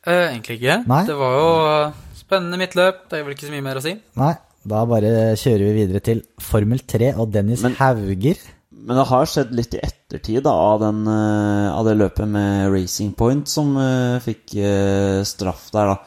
Uh, 0.06 0.28
egentlig 0.34 0.58
ikke. 0.60 0.76
Nei. 0.90 1.00
Det 1.08 1.16
var 1.18 1.34
jo 1.38 1.48
eh, 1.72 1.92
spennende 2.32 2.58
midtløp. 2.62 3.04
Det 3.12 3.20
er 3.20 3.28
vel 3.28 3.36
ikke 3.36 3.50
så 3.50 3.54
mye 3.58 3.66
mer 3.68 3.80
å 3.82 3.84
si. 3.84 3.92
Nei, 4.22 4.32
da 4.72 4.82
bare 4.88 5.12
kjører 5.36 5.68
vi 5.68 5.78
videre 5.84 6.02
til 6.06 6.24
Formel 6.42 6.80
3 6.88 7.14
og 7.20 7.32
Dennis 7.36 7.62
Men- 7.66 7.76
Hauger. 7.82 8.40
Men 8.82 8.98
det 8.98 9.04
har 9.12 9.28
skjedd 9.30 9.52
litt 9.54 9.76
i 9.78 9.82
ettertid 9.86 10.42
da, 10.48 10.50
av, 10.58 10.80
den, 10.82 11.04
eh, 11.06 11.68
av 11.70 11.86
det 11.86 11.94
løpet 12.00 12.26
med 12.34 12.72
Racing 12.74 13.12
Point 13.14 13.46
som 13.52 13.76
uh, 13.78 14.18
fikk 14.24 14.56
uh, 14.58 15.22
straff 15.28 15.68
der, 15.76 15.92
da. 15.92 15.98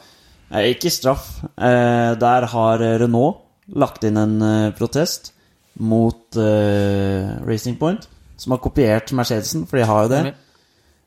Eh, 0.59 0.73
ikke 0.73 0.91
straff. 0.91 1.29
eh, 1.55 2.15
der 2.19 2.47
har 2.51 2.83
Renault 2.99 3.45
lagt 3.79 4.03
inn 4.03 4.17
en 4.19 4.35
eh, 4.43 4.71
protest 4.75 5.31
mot 5.79 6.35
eh, 6.35 7.31
Racing 7.47 7.77
Point, 7.79 8.09
som 8.37 8.51
har 8.51 8.59
kopiert 8.65 9.13
Mercedesen, 9.15 9.63
for 9.69 9.79
de 9.79 9.87
har 9.87 10.03
jo 10.03 10.11
det. 10.11 10.33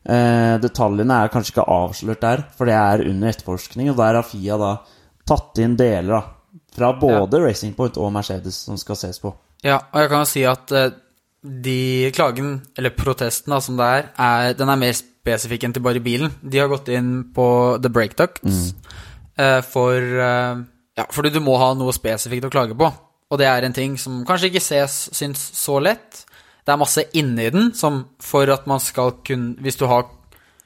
Eh, 0.09 0.57
detaljene 0.65 1.21
er 1.21 1.29
kanskje 1.35 1.53
ikke 1.53 1.69
avslørt 1.69 2.25
der, 2.25 2.47
for 2.57 2.65
det 2.71 2.75
er 2.81 3.05
under 3.11 3.29
etterforskning. 3.29 3.91
Og 3.93 4.01
der 4.01 4.17
har 4.23 4.25
Fia 4.25 4.57
da 4.61 4.73
tatt 5.29 5.61
inn 5.63 5.77
deler 5.79 6.15
da, 6.17 6.23
fra 6.79 6.93
både 6.99 7.43
Racing 7.43 7.75
Point 7.77 7.99
og 8.01 8.13
Mercedes 8.15 8.63
som 8.69 8.79
skal 8.81 8.99
ses 9.01 9.21
på. 9.23 9.35
Ja, 9.67 9.81
og 9.91 10.03
jeg 10.03 10.11
kan 10.13 10.25
jo 10.25 10.31
si 10.31 10.45
at 10.49 10.73
eh, 10.77 10.91
de 11.43 12.11
klagen, 12.15 12.59
eller 12.79 12.95
protesten 12.97 13.55
da, 13.55 13.61
som 13.63 13.79
det 13.79 13.87
er, 13.87 14.09
er, 14.15 14.55
den 14.59 14.71
er 14.73 14.81
mer 14.81 14.95
spesifikk 14.97 15.67
enn 15.67 15.75
til 15.77 15.85
bare 15.85 16.03
bilen. 16.03 16.33
De 16.43 16.61
har 16.61 16.71
gått 16.71 16.91
inn 16.95 17.29
på 17.35 17.47
the 17.83 17.91
brake 17.93 18.19
ducts 18.19 18.73
eh, 19.39 19.61
for 19.67 19.99
eh, 19.99 20.65
Ja, 20.99 21.05
fordi 21.15 21.31
du 21.31 21.39
må 21.45 21.55
ha 21.61 21.71
noe 21.79 21.95
spesifikt 21.95 22.49
å 22.49 22.51
klage 22.51 22.75
på. 22.79 22.89
Og 23.29 23.39
det 23.39 23.47
er 23.47 23.63
en 23.63 23.77
ting 23.77 23.95
som 24.01 24.25
kanskje 24.27 24.49
ikke 24.51 24.65
ses, 24.65 24.97
syns 25.15 25.43
så 25.55 25.77
lett. 25.85 26.25
Det 26.65 26.75
er 26.75 26.81
masse 26.81 27.05
inni 27.17 27.47
den 27.55 27.71
som 27.77 28.01
for 28.21 28.51
at 28.53 28.67
man 28.69 28.81
skal 28.83 29.15
kunne 29.25 29.57
Hvis 29.65 29.79
du 29.81 29.87
har 29.89 30.09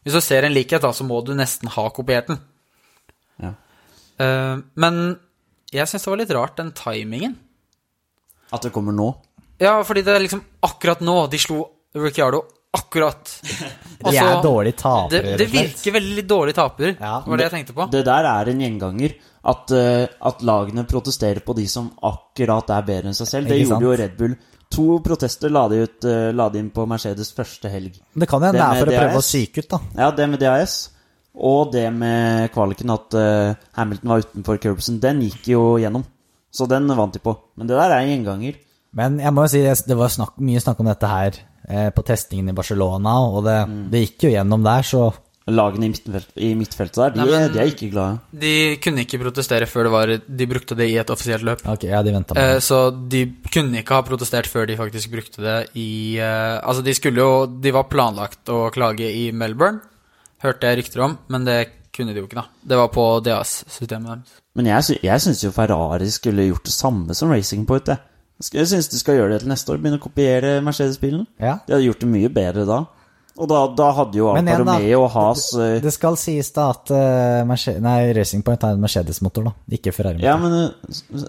Hvis 0.02 0.16
du 0.16 0.20
ser 0.24 0.42
en 0.42 0.54
likhet, 0.54 0.82
da, 0.82 0.90
så 0.90 1.04
må 1.06 1.20
du 1.22 1.34
nesten 1.36 1.68
ha 1.70 1.84
kopiert 1.94 2.26
den. 2.26 2.40
Ja. 3.38 3.52
Eh, 4.22 4.62
men 4.84 5.02
jeg 5.72 5.88
syns 5.90 6.04
det 6.06 6.12
var 6.12 6.20
litt 6.22 6.34
rart, 6.36 6.56
den 6.60 6.72
timingen. 6.76 7.36
At 8.52 8.62
det 8.66 8.72
kommer 8.74 8.92
nå. 8.96 9.10
Ja, 9.62 9.78
fordi 9.86 10.02
det 10.04 10.14
er 10.16 10.24
liksom 10.24 10.42
akkurat 10.66 11.00
nå 11.04 11.22
de 11.32 11.38
slo 11.40 11.62
Ricciardo 11.96 12.42
akkurat. 12.72 13.28
De 14.02 14.16
er 14.18 14.38
dårlige 14.42 14.74
tapere, 14.80 15.10
Det, 15.12 15.36
det 15.38 15.44
slett. 15.46 15.52
virker 15.76 15.92
veldig 15.94 16.22
dårlig 16.26 16.54
taper, 16.56 16.94
Ja. 16.98 17.20
var 17.26 17.36
det 17.38 17.44
jeg 17.44 17.52
tenkte 17.52 17.74
på. 17.76 17.84
Det 17.92 18.00
der 18.08 18.26
er 18.26 18.48
en 18.50 18.62
gjenganger. 18.64 19.12
At, 19.44 19.70
eh, 19.74 20.06
at 20.22 20.40
lagene 20.46 20.82
protesterer 20.88 21.42
på 21.44 21.54
de 21.58 21.66
som 21.70 21.90
akkurat 22.02 22.70
er 22.74 22.82
bedre 22.88 23.10
enn 23.12 23.14
seg 23.18 23.28
selv. 23.30 23.48
Det 23.52 23.60
gjorde 23.60 23.84
jo? 23.84 23.92
Red 24.00 24.16
Bull. 24.18 24.34
To 24.72 24.86
protester 25.04 25.50
la 25.52 25.66
de, 25.68 25.82
ut, 25.84 26.04
eh, 26.08 26.30
la 26.32 26.48
de 26.48 26.58
inn 26.62 26.70
på 26.74 26.86
Mercedes 26.88 27.30
første 27.36 27.68
helg. 27.70 27.98
Det 28.14 28.28
kan 28.30 28.42
hende 28.42 28.56
Det 28.58 28.62
det 28.62 28.68
er 28.70 28.80
for 28.80 28.92
å 28.92 28.98
prøve 28.98 29.20
å 29.20 29.24
psyke 29.26 29.58
ut, 29.62 29.68
da. 29.74 29.80
Ja, 29.98 30.10
det 30.16 30.28
med 30.32 30.40
DAS. 30.40 30.76
Og 31.34 31.70
det 31.72 31.86
med 31.96 32.50
kvaliken, 32.52 32.90
at 32.92 33.14
eh, 33.16 33.54
Hamilton 33.78 34.08
var 34.12 34.20
utenfor 34.26 34.58
curbsen. 34.60 35.00
Den 35.00 35.22
gikk 35.24 35.48
jo 35.54 35.62
gjennom. 35.80 36.04
Så 36.52 36.66
den 36.68 36.86
vant 36.92 37.14
de 37.16 37.22
på. 37.24 37.32
Men 37.56 37.66
det 37.70 37.78
der 37.78 37.90
er 37.96 38.02
en 38.04 38.10
gjenganger. 38.12 38.58
Men 38.92 39.18
jeg 39.22 39.32
må 39.32 39.46
jo 39.46 39.52
si, 39.54 39.62
det 39.88 39.96
var 39.96 40.08
snakk, 40.12 40.34
mye 40.44 40.60
snakk 40.60 40.80
om 40.84 40.90
dette 40.90 41.08
her 41.08 41.38
eh, 41.68 41.88
på 41.96 42.02
testingen 42.04 42.50
i 42.52 42.56
Barcelona, 42.56 43.14
og 43.32 43.44
det, 43.46 43.58
Mm. 43.68 43.90
det 43.90 44.02
gikk 44.06 44.26
jo 44.28 44.32
gjennom 44.36 44.62
der, 44.66 44.82
så 44.84 45.12
Lagene 45.48 45.88
i, 45.88 45.90
midtfelt, 45.90 46.28
i 46.38 46.52
midtfeltet 46.54 46.94
der, 47.00 47.10
de, 47.10 47.18
Nei, 47.18 47.24
men- 47.32 47.52
de 47.52 47.58
er 47.58 47.70
ikke 47.72 47.88
glade. 47.90 48.20
De 48.30 48.76
kunne 48.78 49.02
ikke 49.02 49.18
protestere 49.18 49.66
før 49.66 49.82
det 49.88 49.90
var 49.90 50.06
De 50.38 50.46
brukte 50.46 50.76
det 50.78 50.86
i 50.92 50.98
et 51.00 51.10
offisielt 51.10 51.42
løp. 51.42 51.64
Ok, 51.66 51.82
ja, 51.88 52.00
de 52.02 52.12
venta 52.14 52.34
med 52.36 52.42
Eh, 52.44 52.60
så 52.60 52.78
de 53.08 53.24
kunne 53.50 53.80
ikke 53.82 53.90
ha 53.96 54.02
protestert 54.06 54.46
før 54.46 54.68
de 54.68 54.76
faktisk 54.76 55.10
brukte 55.10 55.42
det 55.42 55.56
i 55.74 56.16
eh, 56.18 56.60
Altså, 56.62 56.84
de 56.84 56.94
skulle 56.94 57.16
jo 57.18 57.46
De 57.60 57.72
var 57.72 57.88
planlagt 57.90 58.46
å 58.54 58.70
klage 58.70 59.00
i 59.10 59.32
Melbourne, 59.32 59.80
hørte 60.42 60.68
jeg 60.70 60.78
rykter 60.82 61.04
om, 61.06 61.18
men 61.32 61.44
det 61.48 61.58
kunne 61.94 62.14
de 62.14 62.22
jo 62.22 62.26
ikke, 62.28 62.40
da. 62.40 62.46
Det 62.64 62.78
var 62.80 62.88
på 62.94 63.04
DAS-systemet 63.26 64.08
deres. 64.14 64.38
Men 64.56 64.66
jeg, 64.68 64.84
sy 64.86 64.94
jeg 65.04 65.20
syns 65.24 65.42
jo 65.44 65.50
Ferrari 65.54 66.08
skulle 66.12 66.46
gjort 66.48 66.64
det 66.68 66.72
samme 66.74 67.14
som 67.16 67.30
Racing 67.32 67.66
Point. 67.68 67.88
Jeg, 67.88 68.00
jeg 68.56 68.66
syns 68.70 68.88
de 68.92 68.98
skal 69.00 69.16
gjøre 69.20 69.34
det 69.36 69.42
til 69.44 69.52
neste 69.52 69.72
år. 69.72 69.78
Begynne 69.80 70.00
å 70.00 70.02
kopiere 70.02 70.56
Mercedes-bilen. 70.64 71.26
Ja. 71.40 71.58
De 71.66 71.76
hadde 71.76 71.86
gjort 71.86 72.02
det 72.04 72.10
mye 72.12 72.32
bedre 72.32 72.64
da. 72.68 72.80
Og 73.40 73.48
da, 73.48 73.62
da 73.78 73.86
hadde 73.96 74.18
jo 74.18 74.26
Alfa 74.28 74.58
Romeo 74.60 75.04
og 75.06 75.10
Has 75.14 75.46
det, 75.56 75.68
Det 75.86 75.92
skal 75.94 76.18
sies 76.20 76.50
da 76.52 76.66
at 76.74 76.90
uh, 76.92 77.78
nei, 77.80 77.94
Racing 78.12 78.42
Point 78.44 78.66
er 78.68 78.74
en 78.76 78.82
Mercedes-motor, 78.84 79.46
da. 79.48 79.54
Ikke 79.72 79.94
Ferrari-motor. 79.96 80.26
Ja, 80.28 80.34
men 80.36 80.58
eh, 80.58 80.92
s- 80.92 81.24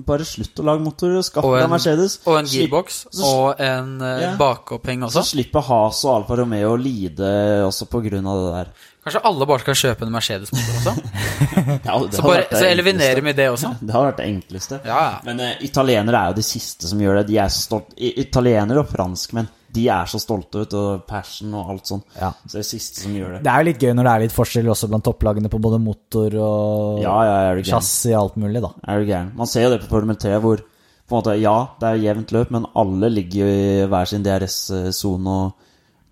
bare 0.00 0.24
slutt 0.24 0.56
å 0.58 0.64
lage 0.64 0.80
motorer 0.82 1.22
skaff 1.22 1.44
deg 1.44 1.62
en- 1.66 1.70
Mercedes. 1.70 2.18
Og 2.26 2.38
en 2.38 2.46
gearbox, 2.48 3.06
og 3.22 3.60
en 3.60 4.00
uh, 4.00 4.20
Ja. 4.22 4.30
bakoppheng 4.40 5.04
Så 5.10 5.20
også. 5.20 5.36
slipper 5.36 5.60
Has 5.62 6.04
og 6.04 6.14
Alfa 6.22 6.36
Romeo 6.40 6.72
å 6.74 6.80
lide 6.80 7.28
også 7.66 7.86
på 7.92 8.00
grunn 8.02 8.26
av 8.26 8.40
det 8.40 8.52
der. 8.56 8.72
Kanskje 9.04 9.20
alle 9.24 9.46
bare 9.46 9.58
skal 9.60 9.74
kjøpe 9.74 10.02
en 10.06 10.12
Mercedes-motor 10.12 10.74
også? 10.78 10.94
Ja, 11.84 11.98
Så, 12.10 12.22
bare, 12.22 12.46
så 12.50 12.64
eliminerer 12.70 13.20
vi 13.22 13.32
det 13.32 13.48
også? 13.50 13.76
Det 13.82 13.92
har 13.92 14.08
vært 14.12 14.16
det 14.22 14.26
enkleste. 14.30 14.80
Ja. 14.86 15.20
Men 15.24 15.40
uh, 15.40 15.52
italienere 15.60 16.14
er 16.24 16.32
jo 16.32 16.38
de 16.40 16.42
siste 16.46 16.88
som 16.88 16.98
gjør 17.02 17.20
det. 17.20 17.26
De 17.28 17.38
er 17.38 17.48
så 17.52 17.60
stolt. 17.66 17.92
Italienere 17.98 18.78
og 18.84 18.88
franskmenn, 18.90 19.48
de 19.72 19.86
er 19.88 20.04
så 20.10 20.18
stolte, 20.20 20.62
ut, 20.66 20.74
og 20.76 21.04
passion 21.08 21.54
og 21.56 21.70
alt 21.72 21.86
sånn. 21.88 22.02
Ja. 22.18 22.28
Så 22.44 22.52
det 22.52 22.58
er 22.60 22.64
det 22.64 22.68
siste 22.68 23.00
som 23.06 23.14
gjør 23.16 23.30
det. 23.36 23.42
Det 23.46 23.52
er 23.52 23.62
jo 23.62 23.68
litt 23.70 23.80
gøy 23.86 23.94
når 23.96 24.04
det 24.08 24.12
er 24.12 24.24
litt 24.26 24.34
forskjell 24.36 24.68
også 24.74 24.88
blant 24.90 25.04
topplagene 25.08 25.48
på 25.52 25.60
både 25.64 25.78
motor 25.80 26.36
og 26.44 27.00
Ja, 27.02 27.14
ja, 27.24 27.62
chassis 27.64 28.12
og 28.12 28.18
alt 28.20 28.36
mulig, 28.42 28.60
da. 28.64 28.72
Er 28.86 29.00
du 29.00 29.06
gæren. 29.08 29.32
Man 29.38 29.46
ser 29.48 29.64
jo 29.66 29.70
det 29.74 29.80
på 29.84 29.88
Formel 29.94 30.16
3, 30.16 30.36
hvor 30.44 30.60
på 30.62 31.16
en 31.16 31.18
måte, 31.18 31.40
ja, 31.40 31.54
det 31.80 31.88
er 31.88 32.02
jevnt 32.04 32.30
løp, 32.32 32.50
men 32.54 32.66
alle 32.78 33.08
ligger 33.12 33.42
jo 33.42 33.48
i 33.52 33.86
hver 33.90 34.06
sin 34.08 34.22
DRS-sone 34.24 35.28
og 35.28 35.52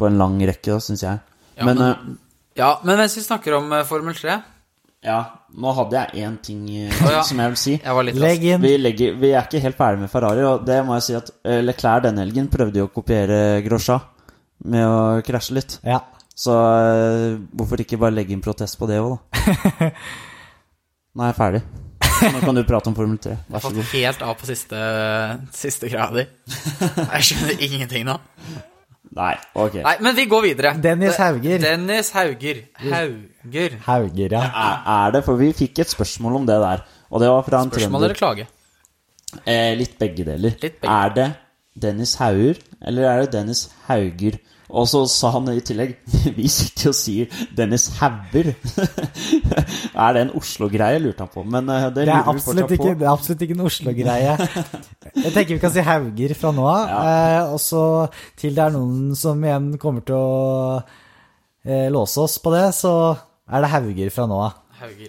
på 0.01 0.09
en 0.09 0.19
lang 0.21 0.39
rekke, 0.49 0.81
syns 0.81 1.03
jeg. 1.05 1.21
Ja, 1.57 1.65
men 1.65 1.77
men- 1.79 1.91
eh, 1.91 2.17
Ja, 2.57 2.79
men 2.85 2.97
mens 2.99 3.15
vi 3.17 3.23
snakker 3.23 3.57
om 3.57 3.73
eh, 3.73 3.85
Formel 3.85 4.15
3 4.15 4.43
ja, 5.07 5.19
nå 5.57 5.73
hadde 5.79 5.97
jeg 5.97 6.25
én 6.27 6.35
ting 6.45 6.65
eh, 6.77 6.93
Å, 6.93 7.11
ja. 7.15 7.21
som 7.25 7.39
jeg 7.41 7.53
vil 7.55 7.61
si. 7.63 7.75
Jeg 7.79 7.97
var 7.97 8.05
litt 8.05 8.19
Legg 8.21 8.43
inn. 8.45 8.61
Vi, 8.65 8.73
legger, 8.77 9.15
vi 9.23 9.31
er 9.33 9.47
ikke 9.49 9.63
helt 9.65 9.79
ferdig 9.79 10.03
med 10.05 10.13
Ferrari, 10.13 10.45
og 10.45 10.65
det 10.69 10.81
må 10.85 10.99
jeg 10.99 11.07
si 11.09 11.17
at 11.17 11.31
eh, 11.49 11.61
Leclerc 11.65 12.05
denne 12.05 12.25
helgen 12.27 12.51
prøvde 12.53 12.83
jo 12.83 12.89
å 12.91 12.93
kopiere 12.93 13.39
Grosja 13.65 13.97
med 14.69 14.85
å 14.85 14.99
krasje 15.25 15.57
litt. 15.57 15.79
Ja. 15.89 16.03
Så 16.37 16.53
eh, 16.53 17.39
hvorfor 17.57 17.81
ikke 17.81 17.99
bare 18.01 18.17
legge 18.19 18.37
inn 18.37 18.45
protest 18.45 18.77
på 18.81 18.89
det 18.91 19.01
òg, 19.01 19.17
da? 19.17 19.91
Nå 21.17 21.25
er 21.25 21.33
jeg 21.33 21.39
ferdig. 21.41 21.63
Nå 22.21 22.41
kan 22.45 22.55
du 22.55 22.61
prate 22.69 22.91
om 22.93 22.95
Formel 22.97 23.17
3. 23.17 23.33
Jeg 23.33 23.47
Vær 23.49 23.57
har 23.57 23.63
så 23.65 23.71
fått 23.71 23.79
god. 23.81 23.93
helt 23.97 24.23
av 24.29 24.35
på 24.37 24.49
siste, 24.49 24.81
siste 25.57 25.89
greia 25.89 26.11
di. 26.13 26.27
Jeg 27.01 27.27
skjønner 27.31 27.65
ingenting 27.65 28.05
nå. 28.09 28.19
Nei, 29.11 29.35
ok. 29.59 29.81
Nei, 29.83 29.97
men 30.07 30.15
vi 30.15 30.25
går 30.31 30.43
videre. 30.45 30.71
Dennis 30.79 31.17
Hauger. 31.19 31.59
Dennis 31.63 32.13
Hauger. 32.15 32.61
Hauger. 32.79 33.75
Hauger, 33.89 34.35
ja. 34.37 34.43
Er, 34.47 34.77
er 34.95 35.15
det, 35.17 35.25
for 35.27 35.41
vi 35.41 35.51
fikk 35.57 35.83
et 35.83 35.91
spørsmål 35.91 36.37
om 36.41 36.47
det 36.47 36.59
der. 36.63 36.85
Og 37.11 37.23
det 37.23 37.31
var 37.33 37.43
fra 37.47 37.63
en 37.65 37.73
Spørsmål 37.73 38.07
eller 38.07 38.19
klage? 38.21 38.47
Eh, 39.43 39.73
litt 39.79 39.97
begge 39.99 40.27
deler. 40.29 40.55
Litt 40.63 40.79
begge. 40.79 40.95
Er 40.95 41.15
det 41.17 41.27
Dennis 41.83 42.15
Hauger, 42.21 42.63
eller 42.87 43.09
er 43.11 43.25
det 43.25 43.33
Dennis 43.35 43.65
Hauger? 43.89 44.39
Og 44.71 44.87
så 44.91 45.01
sa 45.11 45.33
han 45.35 45.49
i 45.51 45.61
tillegg 45.67 45.97
Vi 46.39 46.47
sitter 46.53 46.93
og 46.93 46.97
sier 46.97 47.33
Dennis 47.57 47.89
Hauger. 47.99 48.53
er 50.05 50.15
det 50.17 50.23
en 50.23 50.33
Oslo-greie, 50.39 51.01
lurte 51.03 51.25
han 51.25 51.33
på. 51.33 51.45
Men 51.47 51.69
eh, 51.73 51.89
det 51.91 52.07
Det 52.07 52.15
er 52.15 52.21
lurer 52.21 52.25
vi 52.29 52.35
absolutt 52.37 52.75
ikke, 52.77 52.95
det 53.01 53.07
er 53.07 53.13
absolutt 53.13 53.45
ikke 53.47 53.57
en 53.59 53.67
Oslo-greie. 53.67 54.37
Jeg 55.25 55.33
tenker 55.35 55.55
vi 55.57 55.61
kan 55.63 55.75
si 55.75 55.85
Hauger 55.87 56.35
fra 56.39 56.53
nå 56.55 56.67
av. 56.71 56.93
Eh, 57.01 57.53
og 57.55 57.61
så 57.63 57.83
til 58.41 58.55
det 58.57 58.65
er 58.67 58.75
noen 58.77 59.15
som 59.19 59.43
igjen 59.45 59.71
kommer 59.83 60.05
til 60.07 60.19
å 60.19 60.83
eh, 61.67 61.89
låse 61.93 62.23
oss 62.25 62.39
på 62.43 62.53
det, 62.55 62.69
så 62.77 62.95
Er 63.51 63.65
det 63.65 63.73
Hauger 63.73 64.13
fra 64.15 64.29
nå 64.31 64.39
av? 64.47 64.59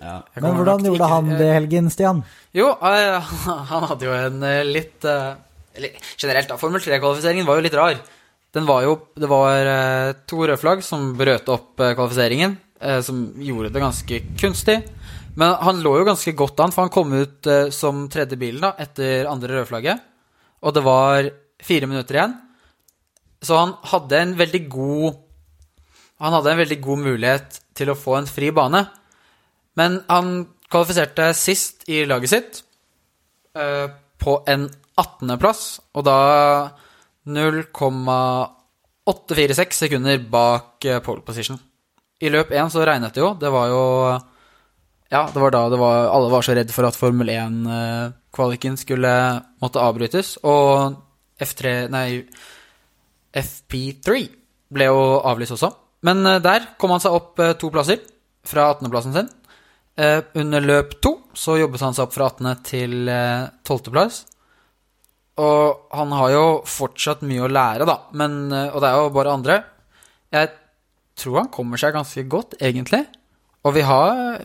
Ja. 0.01 0.17
Men 0.35 0.57
hvordan 0.57 0.81
gjorde 0.83 0.97
ikke- 0.99 1.11
han 1.13 1.29
det 1.39 1.45
i 1.47 1.53
helgen, 1.55 1.85
Stian? 1.93 2.23
Jo, 2.57 2.73
eh, 2.81 3.19
han 3.69 3.85
hadde 3.87 4.03
jo 4.09 4.15
en 4.17 4.41
eh, 4.43 4.63
litt 4.67 5.05
Eller 5.05 5.93
generelt, 6.19 6.49
da. 6.49 6.57
Formel 6.59 6.81
3-kvalifiseringen 6.83 7.47
var 7.47 7.61
jo 7.61 7.63
litt 7.69 7.77
rar. 7.79 8.01
Den 8.51 8.67
var 8.67 8.83
jo 8.83 8.97
Det 9.15 9.29
var 9.31 9.65
eh, 9.65 10.13
to 10.27 10.43
røde 10.43 10.59
flagg 10.59 10.83
som 10.83 11.13
brøt 11.17 11.47
opp 11.51 11.79
eh, 11.79 11.93
kvalifiseringen, 11.95 12.57
eh, 12.81 12.99
som 13.05 13.23
gjorde 13.39 13.71
det 13.71 13.83
ganske 13.83 14.21
kunstig. 14.39 14.81
Men 15.39 15.55
han 15.63 15.79
lå 15.79 15.93
jo 16.01 16.07
ganske 16.09 16.33
godt 16.35 16.59
an, 16.59 16.73
for 16.75 16.83
han 16.83 16.91
kom 16.91 17.13
ut 17.15 17.47
som 17.71 18.03
tredje 18.11 18.35
bilen 18.35 18.65
da, 18.65 18.73
etter 18.83 19.29
andre 19.31 19.61
rødflagget. 19.61 20.01
Og 20.59 20.73
det 20.75 20.83
var 20.83 21.29
fire 21.63 21.87
minutter 21.87 22.17
igjen. 22.17 22.33
Så 23.39 23.55
han 23.55 23.71
hadde 23.93 24.19
en 24.19 24.33
veldig 24.37 24.61
god 24.69 25.21
Han 26.21 26.35
hadde 26.35 26.51
en 26.51 26.59
veldig 26.59 26.77
god 26.83 26.99
mulighet 27.01 27.55
til 27.73 27.89
å 27.89 27.97
få 27.97 28.19
en 28.19 28.27
fri 28.29 28.51
bane. 28.53 28.83
Men 29.79 29.95
han 30.11 30.43
kvalifiserte 30.69 31.31
sist 31.33 31.87
i 31.89 32.03
laget 32.05 32.29
sitt 32.29 32.59
på 34.21 34.35
en 34.51 34.67
18.-plass, 34.99 35.63
og 35.97 36.05
da 36.05 36.19
0,846 37.27 39.77
sekunder 39.85 40.17
bak 40.31 40.85
eh, 40.85 40.99
pole 41.05 41.21
position. 41.25 41.59
I 42.21 42.29
løp 42.29 42.51
1 42.53 42.69
så 42.73 42.85
regnet 42.85 43.13
det 43.15 43.21
jo. 43.23 43.29
Det 43.39 43.49
var 43.53 43.67
jo 43.71 43.83
Ja, 45.11 45.25
det 45.33 45.41
var 45.41 45.51
da 45.51 45.69
det 45.69 45.79
var, 45.81 46.07
alle 46.07 46.31
var 46.31 46.41
så 46.45 46.53
redd 46.55 46.71
for 46.71 46.85
at 46.87 46.95
Formel 46.95 47.27
1-kvaliken 47.33 48.77
skulle 48.79 49.11
måtte 49.59 49.81
avbrytes, 49.83 50.37
og 50.47 50.95
F3 51.41 51.89
Nei, 51.91 52.23
FP3 53.35 54.29
ble 54.71 54.85
jo 54.87 55.19
avlyst 55.27 55.51
også. 55.57 55.69
Men 56.07 56.23
eh, 56.25 56.39
der 56.43 56.61
kom 56.79 56.93
han 56.95 57.03
seg 57.03 57.15
opp 57.17 57.39
eh, 57.43 57.53
to 57.59 57.67
plasser 57.73 57.99
fra 58.47 58.61
18.-plassen 58.73 59.15
sin. 59.17 59.29
Eh, 59.99 60.19
under 60.39 60.61
løp 60.63 60.95
to 61.03 61.17
så 61.37 61.57
jobbet 61.59 61.83
han 61.83 61.95
seg 61.95 62.07
opp 62.07 62.15
fra 62.15 62.29
18. 62.31 62.51
til 62.67 62.93
eh, 63.11 63.49
12. 63.67 63.91
plass. 63.91 64.15
Og 65.39 65.93
han 65.95 66.11
har 66.17 66.33
jo 66.33 66.45
fortsatt 66.67 67.23
mye 67.27 67.45
å 67.45 67.51
lære, 67.51 67.87
da. 67.87 67.97
Men, 68.19 68.51
eh, 68.51 68.69
og 68.73 68.81
det 68.83 68.89
er 68.89 68.99
jo 68.99 69.13
bare 69.15 69.35
andre. 69.37 69.63
Jeg 70.31 70.51
tror 71.21 71.41
han 71.41 71.51
kommer 71.53 71.79
seg 71.79 71.95
ganske 71.95 72.23
godt, 72.27 72.57
egentlig. 72.59 73.05
Og 73.61 73.75
vi 73.75 73.83
har 73.85 74.41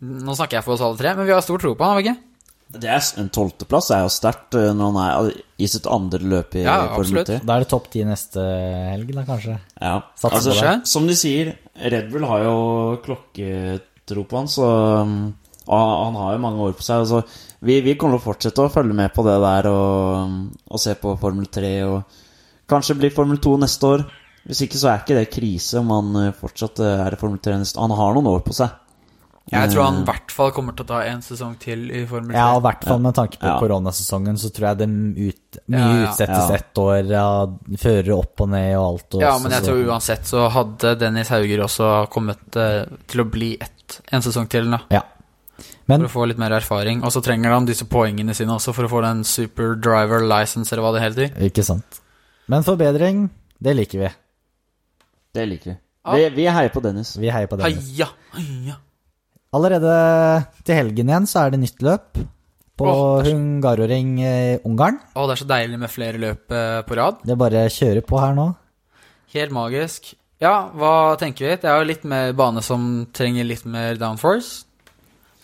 Nå 0.00 0.32
snakker 0.32 0.58
jeg 0.58 0.64
for 0.64 0.76
oss 0.76 0.84
alle 0.84 0.96
tre, 0.96 1.12
men 1.14 1.28
vi 1.28 1.34
har 1.34 1.44
stor 1.44 1.60
tro 1.60 1.74
på 1.76 1.84
han, 1.84 1.94
har 1.94 2.00
vi 2.00 2.08
ikke? 2.08 2.22
Det 2.66 2.88
er, 2.90 3.02
en 3.20 3.28
tolvteplass 3.30 3.92
er 3.94 4.00
jo 4.02 4.10
sterkt 4.10 4.56
eh, 4.58 4.72
når 4.74 4.88
han 4.90 4.96
er 5.02 5.36
i 5.62 5.68
sitt 5.70 5.84
andre 5.86 6.18
løp 6.18 6.56
i 6.58 6.64
Ja, 6.64 6.80
Formel 6.96 7.20
absolutt. 7.20 7.44
Da 7.46 7.54
er 7.54 7.62
det 7.62 7.70
topp 7.70 7.90
ti 7.92 8.02
neste 8.04 8.42
helg, 8.90 9.12
da, 9.14 9.22
kanskje? 9.28 9.58
Ja. 9.78 10.00
Altså, 10.26 10.56
som 10.88 11.06
de 11.06 11.14
sier, 11.18 11.52
Red 11.78 12.10
Bull 12.10 12.26
har 12.26 12.42
jo 12.42 12.56
klokketro 13.04 14.26
på 14.26 14.40
han, 14.40 14.50
så 14.50 14.66
um, 15.06 15.20
og 15.66 16.04
han 16.06 16.18
har 16.20 16.34
jo 16.34 16.42
mange 16.42 16.66
år 16.68 16.74
på 16.78 16.84
seg. 16.86 17.06
Så 17.10 17.22
vi, 17.64 17.80
vi 17.80 17.94
kommer 17.96 18.18
til 18.18 18.22
å 18.22 18.26
fortsette 18.32 18.62
å 18.66 18.72
følge 18.72 18.94
med 18.94 19.12
på 19.14 19.24
det 19.26 19.36
der 19.42 19.68
og, 19.70 20.36
og 20.70 20.80
se 20.82 20.94
på 21.00 21.16
Formel 21.20 21.46
3 21.46 21.72
og 21.88 22.02
kanskje 22.68 22.98
bli 22.98 23.10
Formel 23.14 23.38
2 23.38 23.56
neste 23.62 23.86
år. 23.86 24.04
Hvis 24.46 24.60
ikke 24.66 24.78
så 24.78 24.90
er 24.92 25.00
ikke 25.02 25.16
det 25.18 25.30
krise 25.34 25.78
om 25.80 25.88
han 25.90 26.16
uh, 26.28 26.32
fortsatt 26.36 26.78
uh, 26.84 27.06
er 27.06 27.16
i 27.16 27.18
Formel 27.18 27.38
3 27.42 27.56
neste 27.62 27.78
år. 27.78 27.88
Han 27.88 27.96
har 27.98 28.14
noen 28.14 28.28
år 28.36 28.44
på 28.46 28.54
seg. 28.54 28.74
Jeg 29.46 29.70
tror 29.70 29.84
han 29.84 29.98
i 30.00 30.02
Eh, 30.02 30.06
hvert 30.08 30.32
fall 30.34 30.48
kommer 30.50 30.74
til 30.74 30.82
å 30.82 30.88
ta 30.88 31.00
en 31.06 31.20
sesong 31.22 31.52
til 31.62 31.84
i 31.94 32.00
Formel 32.10 32.32
3. 32.34 32.38
Ja, 32.38 32.56
i 32.58 32.62
hvert 32.64 32.82
fall 32.88 32.98
med 33.04 33.14
tanke 33.14 33.38
på 33.38 33.46
Ja. 33.46 33.58
koronasesongen, 33.62 34.38
så 34.42 34.50
tror 34.50 34.66
jeg 34.68 34.78
det 34.80 34.88
ut, 34.90 35.58
mye 35.70 35.78
Ja, 35.78 35.90
ja. 36.00 36.08
utsettes 36.10 36.48
Ja. 36.50 36.54
ett 36.56 36.74
år. 36.82 37.10
Ja, 37.10 37.46
førere 37.78 38.16
opp 38.18 38.40
og 38.42 38.48
ned 38.50 38.76
og 38.76 38.86
alt. 38.88 39.14
Og 39.14 39.20
Ja, 39.22 39.38
men 39.38 39.52
jeg 39.52 39.62
tror 39.62 39.84
uansett 39.86 40.26
så 40.26 40.48
hadde 40.50 40.98
Dennis 40.98 41.28
Hauger 41.30 41.62
også 41.62 42.10
kommet 42.10 42.56
eh, 42.56 42.86
til 43.06 43.20
å 43.22 43.30
bli 43.30 43.56
ett 43.60 44.00
en 44.10 44.20
sesong 44.22 44.48
til, 44.50 44.68
da. 44.68 44.80
Ja. 44.90 45.02
Men 45.86 46.02
For 46.04 46.08
å 46.08 46.12
få 46.14 46.28
litt 46.30 46.40
mer 46.40 46.54
erfaring. 46.56 47.02
Og 47.06 47.12
så 47.14 47.22
trenger 47.24 47.54
han 47.54 47.68
disse 47.68 47.86
poengene 47.88 48.34
sine 48.36 48.54
også 48.56 48.74
for 48.76 48.88
å 48.88 48.92
få 48.92 49.02
den 49.04 49.24
super 49.28 49.76
driver 49.80 50.24
license, 50.24 50.72
eller 50.72 50.86
hva 50.86 50.94
det 50.96 51.04
heter. 51.04 51.34
Ikke 51.48 51.64
sant. 51.66 52.00
Men 52.50 52.66
forbedring, 52.66 53.26
det 53.62 53.76
liker 53.78 54.04
vi. 54.04 54.12
Det 55.36 55.46
liker 55.48 55.72
vi. 55.72 55.76
Ah. 56.06 56.16
Vi, 56.16 56.28
vi 56.36 56.46
heier 56.46 56.70
på 56.74 56.82
Dennis. 56.84 57.16
Vi 57.18 57.30
heier 57.32 57.50
på 57.50 57.58
Dennis. 57.58 57.90
Heia! 57.96 58.10
Heia! 58.36 58.80
Allerede 59.56 59.94
til 60.66 60.76
helgen 60.78 61.10
igjen 61.10 61.26
så 61.30 61.46
er 61.46 61.54
det 61.54 61.62
nytt 61.62 61.82
løp 61.86 62.20
på 62.76 62.86
oh, 62.90 63.24
Hungaroring 63.24 64.12
i 64.20 64.36
Ungarn. 64.68 64.98
Å, 65.16 65.24
det 65.24 65.36
er 65.36 65.40
så 65.40 65.48
deilig 65.48 65.80
med 65.80 65.92
flere 65.92 66.20
løp 66.20 66.52
eh, 66.52 66.82
på 66.86 66.98
rad. 66.98 67.22
Det 67.24 67.32
er 67.32 67.40
bare 67.40 67.64
kjører 67.72 68.04
på 68.06 68.20
her 68.20 68.36
nå. 68.36 68.50
Helt 69.32 69.54
magisk. 69.56 70.12
Ja, 70.42 70.68
hva 70.76 71.16
tenker 71.20 71.48
vi? 71.48 71.54
Det 71.62 71.70
er 71.72 71.80
jo 71.80 71.88
litt 71.88 72.04
mer 72.08 72.34
bane 72.36 72.62
som 72.64 73.06
trenger 73.16 73.48
litt 73.48 73.64
mer 73.64 73.96
downforce. 74.00 74.66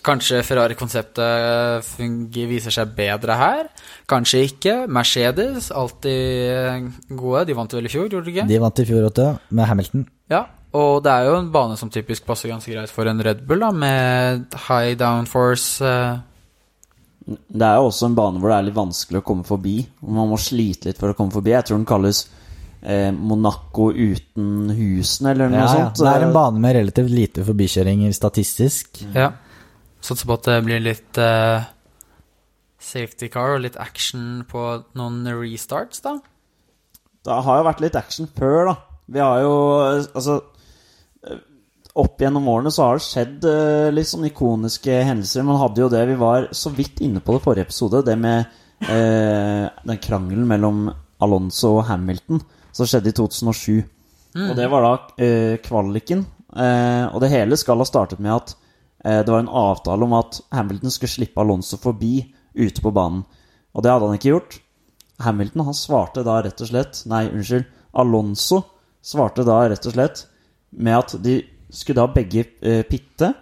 Kanskje 0.03 0.41
Ferrari-konseptet 0.43 1.87
viser 2.51 2.75
seg 2.75 2.91
bedre 2.97 3.37
her. 3.39 3.69
Kanskje 4.11 4.41
ikke. 4.49 4.75
Mercedes, 4.91 5.71
alltid 5.71 6.89
gode. 7.15 7.45
De 7.47 7.55
vant 7.59 7.77
vel 7.77 7.87
i 7.87 7.93
fjor, 7.93 8.09
gjorde 8.11 8.27
de 8.27 8.35
ikke? 8.35 8.49
De 8.51 8.59
vant 8.63 8.83
i 8.83 8.87
fjor, 8.89 9.07
åtte, 9.11 9.29
med 9.55 9.69
Hamilton. 9.71 10.05
Ja, 10.33 10.43
og 10.75 11.03
det 11.05 11.13
er 11.13 11.29
jo 11.29 11.37
en 11.39 11.53
bane 11.55 11.77
som 11.79 11.91
typisk 11.93 12.27
passer 12.27 12.51
ganske 12.51 12.73
greit 12.75 12.91
for 12.91 13.07
en 13.11 13.23
Red 13.23 13.45
Bull, 13.47 13.61
da, 13.63 13.71
med 13.71 14.55
high 14.69 14.97
downforce. 14.99 15.85
eh, 15.85 16.19
Det 17.53 17.63
er 17.63 17.77
jo 17.79 17.87
også 17.93 18.07
en 18.11 18.15
bane 18.19 18.41
hvor 18.43 18.51
det 18.51 18.59
er 18.59 18.67
litt 18.71 18.75
vanskelig 18.79 19.21
å 19.23 19.27
komme 19.29 19.45
forbi. 19.47 19.77
Man 20.03 20.31
må 20.33 20.39
slite 20.41 20.89
litt 20.91 20.99
for 20.99 21.13
å 21.13 21.15
komme 21.19 21.31
forbi. 21.31 21.53
Jeg 21.55 21.69
tror 21.69 21.79
den 21.79 21.87
kalles 21.87 22.25
eh, 22.83 23.13
Monaco 23.15 23.93
uten 23.93 24.73
husene, 24.75 25.31
eller 25.37 25.49
noe 25.53 25.61
Ja, 25.63 25.69
ja. 25.69 25.73
sånt. 25.93 26.03
Det 26.03 26.11
er 26.17 26.27
en 26.27 26.35
bane 26.35 26.59
med 26.59 26.75
relativt 26.81 27.11
lite 27.15 27.45
forbikjøring 27.47 28.09
statistisk. 28.13 29.05
Ja. 29.15 29.31
Satser 30.03 30.29
på 30.29 30.37
at 30.39 30.49
det 30.49 30.59
blir 30.67 30.83
litt 30.83 31.19
uh, 31.21 31.63
safety 32.83 33.29
car 33.33 33.57
og 33.57 33.65
litt 33.65 33.79
action 33.81 34.43
på 34.49 34.65
noen 34.99 35.23
restarts, 35.39 36.03
da. 36.05 36.17
Det 37.23 37.43
har 37.47 37.61
jo 37.61 37.69
vært 37.69 37.85
litt 37.85 37.99
action 37.99 38.27
før, 38.27 38.73
da. 38.73 38.75
Vi 39.13 39.21
har 39.23 39.43
jo 39.43 39.55
Altså 40.15 40.39
eh, 41.27 41.41
Opp 42.03 42.23
gjennom 42.23 42.47
årene 42.49 42.71
så 42.73 42.87
har 42.87 42.99
det 42.99 43.05
skjedd 43.05 43.47
eh, 43.51 43.91
litt 43.93 44.09
sånn 44.09 44.25
ikoniske 44.25 44.95
hendelser. 45.05 45.45
Man 45.45 45.61
hadde 45.61 45.83
jo 45.83 45.91
det 45.93 46.07
Vi 46.09 46.17
var 46.19 46.49
så 46.57 46.73
vidt 46.73 47.03
inne 47.05 47.21
på 47.21 47.37
det 47.37 47.43
forrige 47.45 47.69
episode, 47.69 48.01
det 48.07 48.17
med 48.19 48.47
eh, 48.89 49.67
den 49.69 50.01
krangelen 50.03 50.49
mellom 50.49 50.87
Alonso 51.23 51.77
og 51.77 51.87
Hamilton 51.91 52.41
som 52.73 52.89
skjedde 52.89 53.13
i 53.13 53.17
2007. 53.19 53.83
Og 54.49 54.55
det 54.57 54.71
var 54.73 54.87
da 54.87 54.93
eh, 55.21 55.59
kvaliken. 55.63 56.25
Eh, 56.57 57.05
og 57.13 57.21
det 57.21 57.33
hele 57.33 57.59
skal 57.61 57.83
ha 57.83 57.87
startet 57.89 58.23
med 58.25 58.33
at 58.39 58.57
det 59.03 59.27
var 59.27 59.41
en 59.43 59.51
avtale 59.51 60.07
om 60.07 60.13
at 60.15 60.37
Hamilton 60.55 60.93
skulle 60.95 61.11
slippe 61.11 61.41
Alonso 61.43 61.75
forbi 61.83 62.21
ute 62.55 62.83
på 62.85 62.93
banen. 62.95 63.25
Og 63.75 63.83
det 63.83 63.91
hadde 63.91 64.07
han 64.07 64.19
ikke 64.19 64.31
gjort. 64.31 64.59
Hamilton 65.23 65.67
han 65.67 65.77
svarte 65.77 66.25
da 66.27 66.39
rett 66.45 66.61
og 66.63 66.71
slett 66.71 67.03
Nei, 67.11 67.25
unnskyld. 67.31 67.67
Alonso 67.99 68.63
svarte 69.03 69.45
da 69.47 69.59
rett 69.69 69.87
og 69.89 69.97
slett 69.97 70.27
med 70.73 70.97
at 70.97 71.17
de 71.23 71.41
skulle 71.73 72.01
da 72.01 72.13
begge 72.13 72.47
eh, 72.61 72.83
pitte 72.89 73.33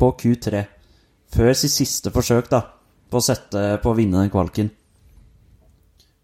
på 0.00 0.10
Q3. 0.20 0.64
Før 1.34 1.52
sitt 1.56 1.74
siste 1.74 2.12
forsøk 2.14 2.50
da 2.52 2.62
på 3.10 3.20
å 3.20 3.24
sette 3.24 3.62
på 3.82 3.92
å 3.92 3.96
vinne 3.96 4.20
den 4.20 4.32
kvalken. 4.32 4.70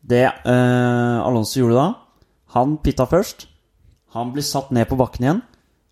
Det 0.00 0.24
eh, 0.26 1.16
Alonso 1.20 1.60
gjorde 1.60 1.76
da 1.76 1.88
Han 2.56 2.78
pitta 2.82 3.06
først. 3.06 3.46
Han 4.16 4.32
blir 4.34 4.42
satt 4.42 4.72
ned 4.74 4.88
på 4.90 4.98
bakken 4.98 5.26
igjen. 5.26 5.42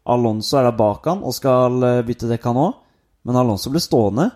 Alonso 0.08 0.58
er 0.58 0.66
der 0.66 0.76
bak 0.78 1.06
han 1.06 1.22
og 1.22 1.36
skal 1.36 1.82
eh, 1.86 2.04
bytte 2.06 2.30
dekk, 2.30 2.48
han 2.50 2.62
òg. 2.64 2.76
Men 3.26 3.38
Alonso 3.40 3.72
ble 3.72 3.82
stående. 3.82 4.28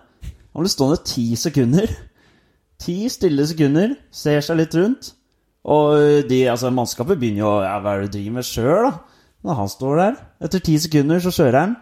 Han 0.53 0.63
ble 0.63 0.71
stående 0.71 1.03
ti 1.07 1.27
sekunder. 1.39 1.91
Ti 2.83 2.95
stille 3.11 3.45
sekunder, 3.47 3.95
ser 4.11 4.41
seg 4.43 4.59
litt 4.59 4.73
rundt. 4.75 5.13
Og 5.63 6.25
de, 6.27 6.41
altså, 6.51 6.73
mannskapet 6.75 7.19
begynner 7.19 7.43
jo 7.45 7.51
å 7.53 7.63
ja, 7.63 7.77
Hva 7.79 7.93
er 7.93 8.03
det 8.03 8.09
du 8.09 8.15
driver 8.17 8.37
med 8.37 8.47
sjøl, 8.47 8.87
da? 8.89 9.21
Når 9.43 9.59
han 9.59 9.71
står 9.71 9.99
der. 9.99 10.17
Etter 10.47 10.63
ti 10.63 10.75
sekunder 10.79 11.23
så 11.23 11.31
kjører 11.35 11.59
han. 11.59 11.77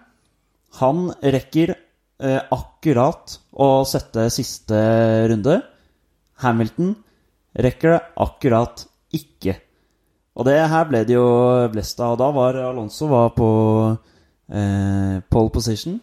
Han 0.82 1.10
rekker 1.22 1.74
eh, 1.74 2.40
akkurat 2.54 3.36
å 3.52 3.70
sette 3.90 4.28
siste 4.34 4.78
runde. 5.30 5.60
Hamilton 6.42 6.96
rekker 7.66 7.96
det 7.96 8.02
akkurat 8.26 8.86
ikke. 9.14 9.58
Og 10.38 10.48
det 10.48 10.58
her 10.72 10.88
ble 10.90 11.04
det 11.06 11.18
jo 11.18 11.28
blest 11.74 12.00
av. 12.02 12.16
Da 12.22 12.32
var 12.34 12.58
Alonso 12.62 13.10
var 13.12 13.34
på 13.36 13.50
eh, 13.92 15.18
pole 15.30 15.54
position. 15.54 16.00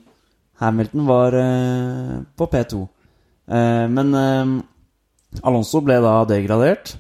Hamilton 0.61 1.07
var 1.07 1.35
eh, 1.39 2.15
på 2.37 2.47
P2. 2.51 2.81
Eh, 3.49 3.85
men 3.95 4.15
eh, 4.19 5.43
Alonso 5.47 5.81
ble 5.85 6.01
da 6.03 6.17
degradert 6.29 6.97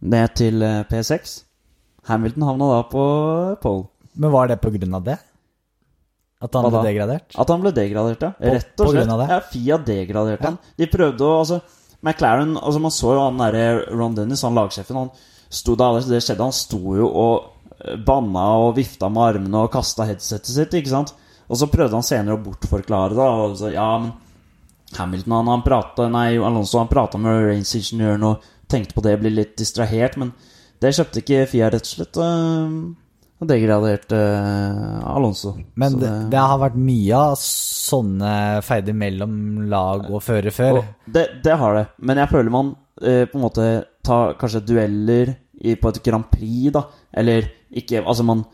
ned 0.00 0.34
til 0.38 0.62
eh, 0.62 0.82
P6. 0.90 1.40
Hamilton 2.10 2.46
havna 2.48 2.68
da 2.76 2.82
på 2.90 3.02
pole. 3.62 3.88
Men 4.20 4.32
var 4.34 4.48
det 4.50 4.60
på 4.62 4.72
grunn 4.74 4.94
av 4.98 5.04
det? 5.06 5.18
At 6.40 6.54
han 6.56 6.64
Hva 6.64 6.70
ble 6.72 6.78
da? 6.80 6.86
degradert? 6.88 7.34
At 7.36 7.50
han 7.52 7.60
ble 7.60 7.70
degradert, 7.76 8.22
ja. 8.24 8.30
På- 8.38 8.54
Rett 8.54 8.80
og 8.80 8.88
slett. 8.88 8.96
grunn 9.02 9.12
av 9.14 9.20
det? 9.20 9.28
Ja, 9.34 9.40
Fia 9.52 9.76
degraderte 9.90 10.48
han. 10.48 10.58
De 10.80 10.88
prøvde 10.88 11.26
å 11.26 11.34
altså, 11.42 11.58
McLaren 12.00 12.54
altså 12.56 12.80
Man 12.80 12.94
så 12.96 13.10
jo 13.12 13.24
han 13.26 13.36
derre 13.42 13.64
Ron 13.92 14.14
Dennis, 14.16 14.40
han 14.46 14.56
lagsjefen, 14.56 14.96
han 14.96 15.10
sto 15.52 15.74
da 15.76 15.90
det 15.98 16.22
skjedde, 16.24 16.46
han 16.46 16.54
sto 16.56 16.78
jo 16.96 17.10
og 17.10 17.74
eh, 17.84 17.98
banna 18.06 18.46
og 18.64 18.76
vifta 18.78 19.10
med 19.12 19.26
armene 19.34 19.66
og 19.66 19.72
kasta 19.74 20.06
headsetet 20.08 20.48
sitt, 20.54 20.72
ikke 20.80 20.94
sant? 20.94 21.12
Og 21.50 21.58
så 21.58 21.66
prøvde 21.70 21.98
han 21.98 22.06
senere 22.06 22.38
å 22.38 22.42
bortforklare 22.44 23.16
det. 23.18 23.26
Og 23.42 23.58
så, 23.58 23.72
ja, 23.74 23.88
men 23.98 24.14
Hamilton 24.96 25.36
han, 25.36 25.50
han 25.50 25.66
prata 25.66 26.06
Nei, 26.10 26.38
Alonso 26.38 26.78
han 26.78 26.90
prata 26.90 27.18
med 27.18 27.44
range-ingeniøren 27.48 28.26
og 28.26 28.48
tenkte 28.70 28.94
på 28.94 29.04
det, 29.06 29.18
ble 29.18 29.34
litt 29.34 29.56
distrahert. 29.58 30.18
Men 30.20 30.32
det 30.80 30.94
kjøpte 30.96 31.24
ikke 31.24 31.46
Fia, 31.50 31.70
rett 31.72 31.86
og 31.86 31.94
slett. 31.94 32.20
Og, 32.20 32.80
det 33.40 33.54
degraderte 33.54 34.18
eh, 34.20 35.04
Alonso. 35.08 35.54
Men 35.80 35.96
det, 35.98 36.10
det 36.32 36.40
har 36.40 36.60
vært 36.60 36.76
mye 36.76 37.20
av 37.30 37.38
sånne 37.40 38.32
feider 38.64 38.96
mellom 38.96 39.62
lag 39.72 40.04
og 40.10 40.20
fører 40.22 40.52
før. 40.52 40.82
Og 40.82 41.08
det, 41.08 41.26
det 41.46 41.56
har 41.62 41.78
det. 41.78 41.86
Men 42.04 42.20
jeg 42.20 42.32
føler 42.34 42.52
man 42.52 42.74
eh, 43.00 43.24
på 43.30 43.40
en 43.40 43.46
måte 43.46 43.70
tar 44.04 44.36
kanskje 44.40 44.62
dueller 44.68 45.32
i, 45.56 45.74
på 45.74 45.90
et 45.90 46.02
Grand 46.04 46.28
Prix, 46.30 46.68
da. 46.76 46.84
Eller 47.16 47.48
ikke 47.70 48.02
Altså, 48.04 48.26
man 48.26 48.44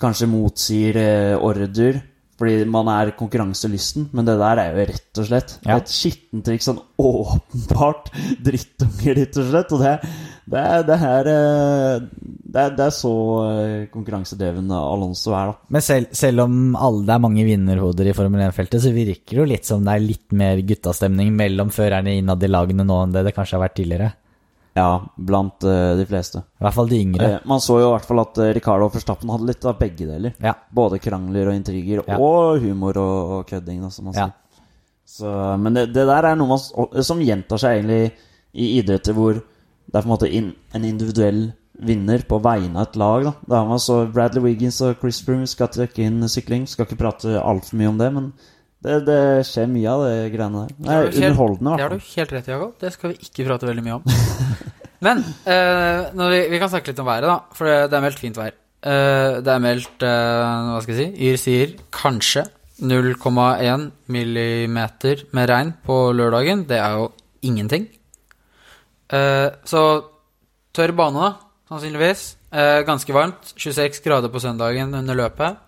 kanskje 0.00 0.30
motsier 0.30 0.98
eh, 0.98 1.36
order 1.36 2.00
fordi 2.38 2.64
man 2.66 2.88
er 2.90 3.12
konkurranselysten, 3.18 4.08
men 4.16 4.26
det 4.26 4.34
der 4.40 4.58
er 4.58 4.72
jo 4.74 4.86
rett 4.90 5.20
og 5.22 5.26
slett 5.28 5.52
Ja. 5.66 5.76
et 5.78 5.92
skittentrikk. 5.92 6.64
Sånn 6.64 6.80
åpenbart 6.98 8.10
drittunger, 8.46 9.14
rett 9.20 9.38
og 9.38 9.50
slett. 9.52 9.74
Og 9.76 9.84
det, 9.84 9.92
det, 10.50 10.62
er, 10.64 10.82
det, 10.88 10.96
her, 11.04 11.30
eh, 11.30 12.08
det, 12.18 12.64
er, 12.64 12.74
det 12.74 12.86
er 12.88 12.96
så 12.96 13.14
eh, 13.44 13.76
konkurransedreven 13.94 14.72
Alonso 14.74 15.36
er, 15.38 15.52
da. 15.52 15.70
Men 15.76 15.86
selv, 15.86 16.10
selv 16.16 16.46
om 16.48 16.58
alle, 16.74 17.04
det 17.06 17.14
er 17.16 17.24
mange 17.28 17.46
vinnerhoder 17.46 18.10
i 18.10 18.16
Formel 18.16 18.44
1-feltet, 18.48 18.82
så 18.82 18.92
virker 18.94 19.36
det 19.38 19.42
jo 19.44 19.48
litt 19.54 19.70
som 19.70 19.86
det 19.86 19.94
er 19.94 20.04
litt 20.08 20.34
mer 20.34 20.60
guttastemning 20.66 21.32
mellom 21.38 21.70
førerne 21.74 22.18
innad 22.18 22.42
i 22.42 22.50
lagene 22.50 22.86
nå 22.86 23.00
enn 23.04 23.14
det 23.14 23.26
det 23.28 23.36
kanskje 23.36 23.58
har 23.60 23.66
vært 23.68 23.78
tidligere. 23.78 24.12
Ja, 24.74 24.88
blant 25.16 25.62
uh, 25.62 25.94
de 25.96 26.04
fleste. 26.08 26.40
I 26.58 26.64
hvert 26.66 26.74
fall 26.74 26.88
de 26.90 26.98
yngre. 26.98 27.28
Uh, 27.36 27.44
man 27.46 27.60
så 27.62 27.76
jo 27.78 27.88
i 27.88 27.92
hvert 27.94 28.08
fall 28.08 28.22
at 28.24 28.38
uh, 28.42 28.48
Ricardo 28.56 28.88
og 28.88 28.94
Forstappen 28.96 29.30
hadde 29.30 29.46
litt 29.52 29.66
av 29.70 29.76
begge 29.78 30.08
deler. 30.08 30.34
Ja. 30.42 30.56
Både 30.74 30.98
krangler 31.02 31.50
og 31.52 31.54
intriger, 31.54 32.02
Ja. 32.08 32.16
og 32.18 32.58
humor 32.64 32.98
og, 32.98 33.34
og 33.38 33.44
kødding, 33.52 33.82
da, 33.84 33.90
som 33.94 34.08
man 34.10 34.16
Ja. 34.18 34.24
sier. 34.26 34.40
Så, 35.14 35.30
men 35.62 35.74
det, 35.76 35.92
det 35.94 36.06
der 36.08 36.26
er 36.26 36.34
noe 36.40 36.48
man, 36.56 36.62
som 37.06 37.20
gjentar 37.22 37.60
seg 37.60 37.76
egentlig 37.78 38.14
i 38.54 38.70
idretter 38.80 39.14
hvor 39.14 39.36
det 39.36 39.94
er 39.94 40.00
på 40.00 40.08
en 40.08 40.14
måte 40.14 40.30
in, 40.32 40.48
en 40.74 40.86
individuell 40.88 41.52
vinner 41.84 42.22
på 42.26 42.38
vegne 42.42 42.78
av 42.80 42.88
et 42.88 42.96
lag. 42.98 43.24
Da, 43.28 43.32
da 43.52 43.60
man 43.68 43.78
så 43.82 44.00
Bradley 44.10 44.42
Wiggins 44.42 44.80
og 44.82 44.96
Chris 45.02 45.20
Froome 45.22 45.46
skal 45.50 45.70
trekke 45.74 46.02
inn 46.06 46.22
sykling. 46.30 46.66
Skal 46.70 46.88
ikke 46.88 46.98
prate 46.98 47.36
altfor 47.38 47.78
mye 47.78 47.92
om 47.92 47.98
det, 48.00 48.10
men 48.16 48.32
det, 48.84 48.96
det 49.06 49.20
skjer 49.48 49.70
mye 49.72 49.92
av 49.92 50.02
det 50.04 50.16
greiene 50.34 50.64
der. 50.64 50.74
Det 50.76 50.96
er 50.96 51.30
underholdende, 51.30 51.72
i 51.72 51.78
Det 51.78 51.84
har 51.86 51.94
du 51.94 52.10
helt 52.10 52.34
rett 52.36 52.48
i, 52.48 52.52
Jakob. 52.52 52.74
Det 52.82 52.90
skal 52.92 53.12
vi 53.14 53.28
ikke 53.28 53.46
prate 53.48 53.68
veldig 53.70 53.84
mye 53.86 53.96
om. 53.96 54.04
Men 55.04 55.22
eh, 55.24 56.10
når 56.16 56.34
vi, 56.34 56.42
vi 56.52 56.60
kan 56.60 56.72
snakke 56.72 56.92
litt 56.92 57.00
om 57.00 57.08
været, 57.08 57.28
da. 57.30 57.38
For 57.56 57.68
det, 57.70 57.78
det 57.92 57.98
er 57.98 58.04
meldt 58.04 58.20
fint 58.20 58.40
vær. 58.40 58.52
Eh, 58.84 59.38
det 59.44 59.54
er 59.54 59.64
meldt 59.64 60.04
eh, 60.04 60.68
Hva 60.68 60.84
skal 60.84 60.94
jeg 60.94 61.00
si? 61.00 61.28
Yr 61.30 61.40
sier 61.40 61.74
kanskje 61.94 62.44
0,1 62.84 63.88
millimeter 64.12 65.24
med 65.36 65.50
regn 65.50 65.74
på 65.86 65.98
lørdagen. 66.16 66.66
Det 66.68 66.80
er 66.80 66.98
jo 67.00 67.10
ingenting. 67.46 67.88
Eh, 69.08 69.48
så 69.64 69.82
tørr 70.74 70.92
bane, 70.96 71.24
da, 71.24 71.34
sannsynligvis. 71.72 72.26
Eh, 72.52 72.80
ganske 72.86 73.16
varmt. 73.16 73.54
26 73.56 74.04
grader 74.04 74.32
på 74.32 74.42
søndagen 74.42 74.92
under 74.94 75.24
løpet. 75.24 75.63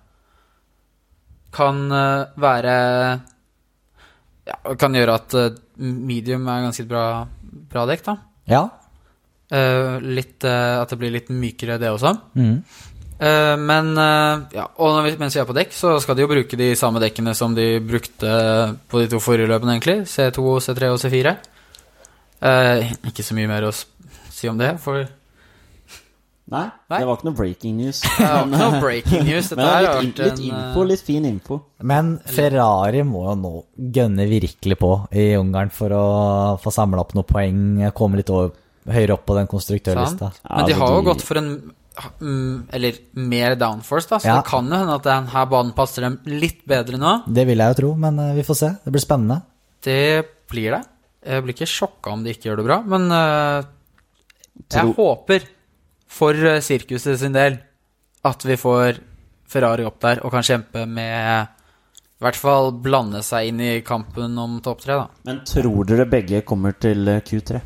Kan 1.57 1.87
eh, 1.92 2.27
være 2.42 2.75
ja, 4.47 4.59
kan 4.79 4.97
gjøre 4.97 5.14
at 5.16 5.38
eh, 5.40 5.55
medium 5.81 6.47
er 6.53 6.66
ganske 6.69 6.87
bra, 6.88 7.07
bra 7.73 7.87
dekk, 7.90 8.05
da. 8.07 8.19
Ja. 8.47 8.66
Uh, 9.47 10.03
litt, 10.03 10.42
uh, 10.42 10.83
at 10.83 10.90
det 10.90 10.97
blir 10.99 11.12
litt 11.14 11.29
mykere, 11.31 11.77
det 11.79 11.90
også. 11.92 12.11
Mm. 12.35 12.55
Uh, 13.16 13.55
men 13.62 13.92
ja, 14.53 14.64
og 14.83 14.97
vi, 15.07 15.12
mens 15.21 15.37
vi 15.37 15.40
er 15.42 15.47
på 15.49 15.55
dekk, 15.57 15.75
så 15.75 15.92
skal 16.03 16.19
de 16.19 16.25
jo 16.25 16.31
bruke 16.31 16.59
de 16.59 16.73
samme 16.79 17.03
dekkene 17.03 17.35
som 17.38 17.55
de 17.55 17.77
brukte 17.83 18.33
på 18.90 19.03
de 19.03 19.11
to 19.12 19.23
forrige 19.23 19.51
løpene, 19.51 19.77
egentlig. 19.77 20.01
C2, 20.11 20.59
C3 20.66 20.90
og 20.95 20.99
C4. 21.03 21.37
Eh, 22.45 22.92
ikke 23.09 23.25
så 23.25 23.37
mye 23.37 23.49
mer 23.49 23.64
å 23.69 23.73
si 23.73 24.49
om 24.51 24.59
det, 24.61 24.77
for 24.83 25.07
Nei, 26.46 26.62
Nei. 26.92 26.98
det 27.02 27.06
var 27.09 27.16
ikke 27.18 27.26
noe 27.26 27.35
breaking 27.40 27.72
news. 27.80 28.00
det 28.06 28.22
var 28.22 28.44
ikke 28.46 28.59
noe 28.61 28.80
breaking 28.80 29.24
news. 29.26 29.48
Dette 29.50 29.64
Men 29.64 29.87
litt, 30.06 30.20
litt 30.22 30.42
info, 30.46 30.82
eh, 30.82 30.87
litt 30.92 31.00
fin 31.02 31.24
info. 31.26 31.56
Men 31.90 32.12
Ferrari 32.30 33.00
må 33.09 33.24
jo 33.26 33.32
nå 33.40 33.50
gønne 33.96 34.28
virkelig 34.30 34.76
på 34.78 34.90
i 35.11 35.24
Ungarn 35.40 35.72
for 35.74 35.90
å 35.96 36.04
få 36.62 36.70
samla 36.70 37.02
opp 37.02 37.16
noen 37.18 37.26
poeng, 37.26 37.64
komme 37.98 38.20
litt 38.20 38.30
over, 38.30 38.52
høyere 38.87 39.16
opp 39.16 39.24
på 39.26 39.35
den 39.40 39.48
konstruktørlista. 39.50 40.28
Ja, 40.44 40.52
Men 40.61 40.70
de 40.70 40.76
har 40.78 40.94
jo 40.94 41.02
gått 41.09 41.24
for 41.26 41.40
en 41.40 41.50
mm, 42.20 42.68
Eller 42.78 43.00
mer 43.18 43.56
downforce, 43.59 44.06
da. 44.12 44.20
Så 44.22 44.30
Ja. 44.30 44.37
det 44.38 44.46
kan 44.52 44.70
jo 44.70 44.78
hende 44.78 44.94
at 45.00 45.02
denne 45.11 45.42
banen 45.50 45.74
passer 45.74 46.06
dem 46.06 46.20
litt 46.30 46.62
bedre 46.68 47.00
nå. 47.02 47.16
Det 47.26 47.42
vil 47.50 47.59
jeg 47.59 47.74
jo 47.74 47.80
tro, 47.80 47.90
men 48.06 48.18
eh, 48.22 48.35
vi 48.38 48.46
får 48.46 48.61
se. 48.62 48.70
Det 48.87 48.94
blir 48.94 49.02
spennende. 49.02 49.40
Det 49.82 49.98
blir 50.46 50.76
det. 50.78 50.85
Jeg 51.26 51.42
blir 51.42 51.54
ikke 51.59 51.66
sjokka 51.74 52.12
om 52.14 52.22
de 52.22 52.30
ikke 52.37 52.52
gjør 52.52 52.62
det 52.62 52.68
bra, 52.70 52.78
men 52.87 53.11
øh, 53.11 53.64
jeg 54.70 54.70
Tro- 54.70 54.94
håper 54.94 55.48
for 56.16 56.37
øh, 56.37 56.62
sirkuset 56.64 57.20
sin 57.20 57.37
del 57.37 57.61
at 58.26 58.46
vi 58.48 58.57
får 58.59 58.98
Ferrari 59.46 59.87
opp 59.87 60.00
der 60.02 60.22
og 60.24 60.33
kan 60.35 60.46
kjempe 60.46 60.87
med 60.90 61.52
I 62.16 62.24
hvert 62.24 62.38
fall 62.40 62.72
blande 62.83 63.22
seg 63.24 63.50
inn 63.50 63.62
i 63.62 63.72
kampen 63.87 64.38
om 64.40 64.59
topp 64.64 64.83
tre, 64.83 64.96
da. 64.96 65.07
Men 65.29 65.42
tror 65.46 65.85
dere 65.88 66.09
begge 66.09 66.40
kommer 66.48 66.72
til 66.81 67.07
eh, 67.12 67.20
Q3? 67.20 67.61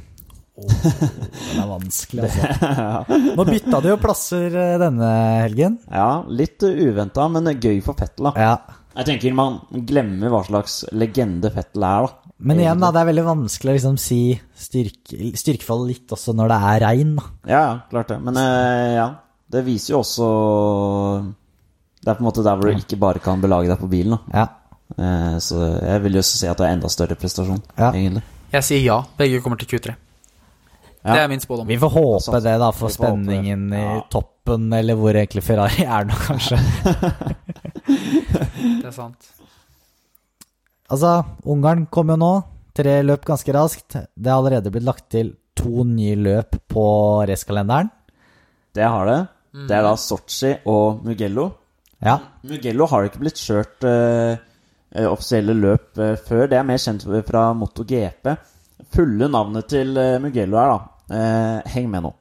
Den 0.60 1.60
er 1.62 1.68
vanskelig, 1.70 2.26
altså. 2.26 3.20
Nå 3.38 3.46
bytta 3.46 3.80
de 3.80 3.92
jo 3.92 4.00
plasser 4.02 4.58
eh, 4.58 4.74
denne 4.82 5.10
helgen. 5.44 5.78
Ja, 5.86 6.24
litt 6.26 6.66
uventa, 6.66 7.28
men 7.32 7.52
gøy 7.62 7.78
for 7.86 7.96
Fettel, 7.96 8.28
da. 8.28 8.34
Ja. 8.36 8.80
Jeg 8.98 9.06
tenker 9.06 9.38
man 9.38 9.60
glemmer 9.86 10.34
hva 10.34 10.42
slags 10.48 10.80
legende 10.90 11.52
Fettel 11.54 11.86
er, 11.86 12.10
da. 12.10 12.29
Men 12.40 12.60
igjen, 12.62 12.80
da, 12.80 12.88
det 12.94 13.00
er 13.02 13.08
veldig 13.10 13.24
vanskelig 13.26 13.70
å 13.72 13.76
liksom 13.76 13.96
si 14.00 14.18
styrke, 14.56 15.30
styrkeforhold 15.36 15.90
litt 15.90 16.12
også 16.16 16.32
når 16.38 16.48
det 16.54 16.58
er 16.70 16.80
regn. 16.86 17.10
da. 17.18 17.24
Ja, 17.50 17.60
ja, 17.66 17.74
klart 17.90 18.08
det. 18.14 18.16
Men 18.24 18.38
eh, 18.40 18.94
ja, 18.96 19.08
det 19.52 19.64
viser 19.66 19.92
jo 19.94 20.00
også 20.00 20.28
Det 22.00 22.08
er 22.08 22.16
på 22.16 22.22
en 22.24 22.28
måte 22.30 22.44
der 22.46 22.56
hvor 22.56 22.70
du 22.70 22.80
ikke 22.80 22.96
bare 23.02 23.20
kan 23.20 23.42
belage 23.42 23.68
deg 23.68 23.78
på 23.82 23.90
bilen, 23.92 24.16
da. 24.16 24.20
Ja. 24.40 24.46
Eh, 24.96 25.34
så 25.44 25.58
jeg 25.84 26.02
vil 26.06 26.16
jo 26.16 26.22
si 26.24 26.48
at 26.48 26.56
det 26.58 26.66
er 26.68 26.76
enda 26.78 26.88
større 26.90 27.16
prestasjon, 27.20 27.60
Ja. 27.76 27.90
egentlig. 27.92 28.22
Jeg 28.54 28.64
sier 28.66 28.80
ja. 28.82 28.96
Begge 29.18 29.42
kommer 29.44 29.60
til 29.60 29.68
Q3. 29.74 29.92
Ja. 31.04 31.12
Det 31.14 31.20
er 31.22 31.28
min 31.32 31.40
spådom. 31.40 31.66
Vi 31.68 31.76
får 31.80 31.92
håpe 31.94 32.40
det, 32.44 32.56
da, 32.60 32.70
for 32.76 32.88
spenningen 32.92 33.68
i 33.72 33.82
Ja. 33.84 34.00
toppen, 34.12 34.72
eller 34.76 34.96
hvor 34.98 35.12
egentlig 35.16 35.44
Ferrari 35.44 35.84
er 35.84 36.04
nå, 36.08 36.16
kanskje. 36.26 36.58
Det 38.80 38.86
er 38.86 38.92
sant. 38.94 39.30
Altså, 40.90 41.20
Ungarn 41.46 41.86
kom 41.92 42.10
jo 42.10 42.18
nå. 42.18 42.32
Tre 42.74 43.00
løp 43.02 43.24
ganske 43.26 43.54
raskt. 43.54 43.96
Det 44.14 44.30
har 44.30 44.38
allerede 44.40 44.72
blitt 44.74 44.86
lagt 44.86 45.08
til 45.12 45.34
to 45.58 45.84
nye 45.86 46.16
løp 46.18 46.56
på 46.70 46.84
racekalenderen. 47.28 47.90
Det 48.74 48.86
har 48.86 49.06
det. 49.06 49.20
Det 49.66 49.74
er 49.74 49.82
da 49.82 49.96
Sotsji 49.98 50.52
og 50.70 51.02
Mugello. 51.06 51.48
Ja. 52.00 52.16
Mugello 52.46 52.86
har 52.90 53.08
ikke 53.08 53.20
blitt 53.24 53.40
kjørt 53.42 53.84
eh, 53.86 54.38
offisielle 55.10 55.56
løp 55.58 55.98
uh, 55.98 56.14
før. 56.16 56.46
Det 56.50 56.58
er 56.58 56.66
mer 56.66 56.80
kjent 56.80 57.04
fra 57.26 57.50
MotoGP. 57.58 58.30
Fulle 58.94 59.28
navnet 59.30 59.68
til 59.70 59.92
uh, 59.98 60.16
Mugello 60.22 60.58
er 60.62 60.72
da 60.72 60.78
eh, 61.18 61.74
Heng 61.74 61.90
med 61.92 62.06
nå. 62.06 62.14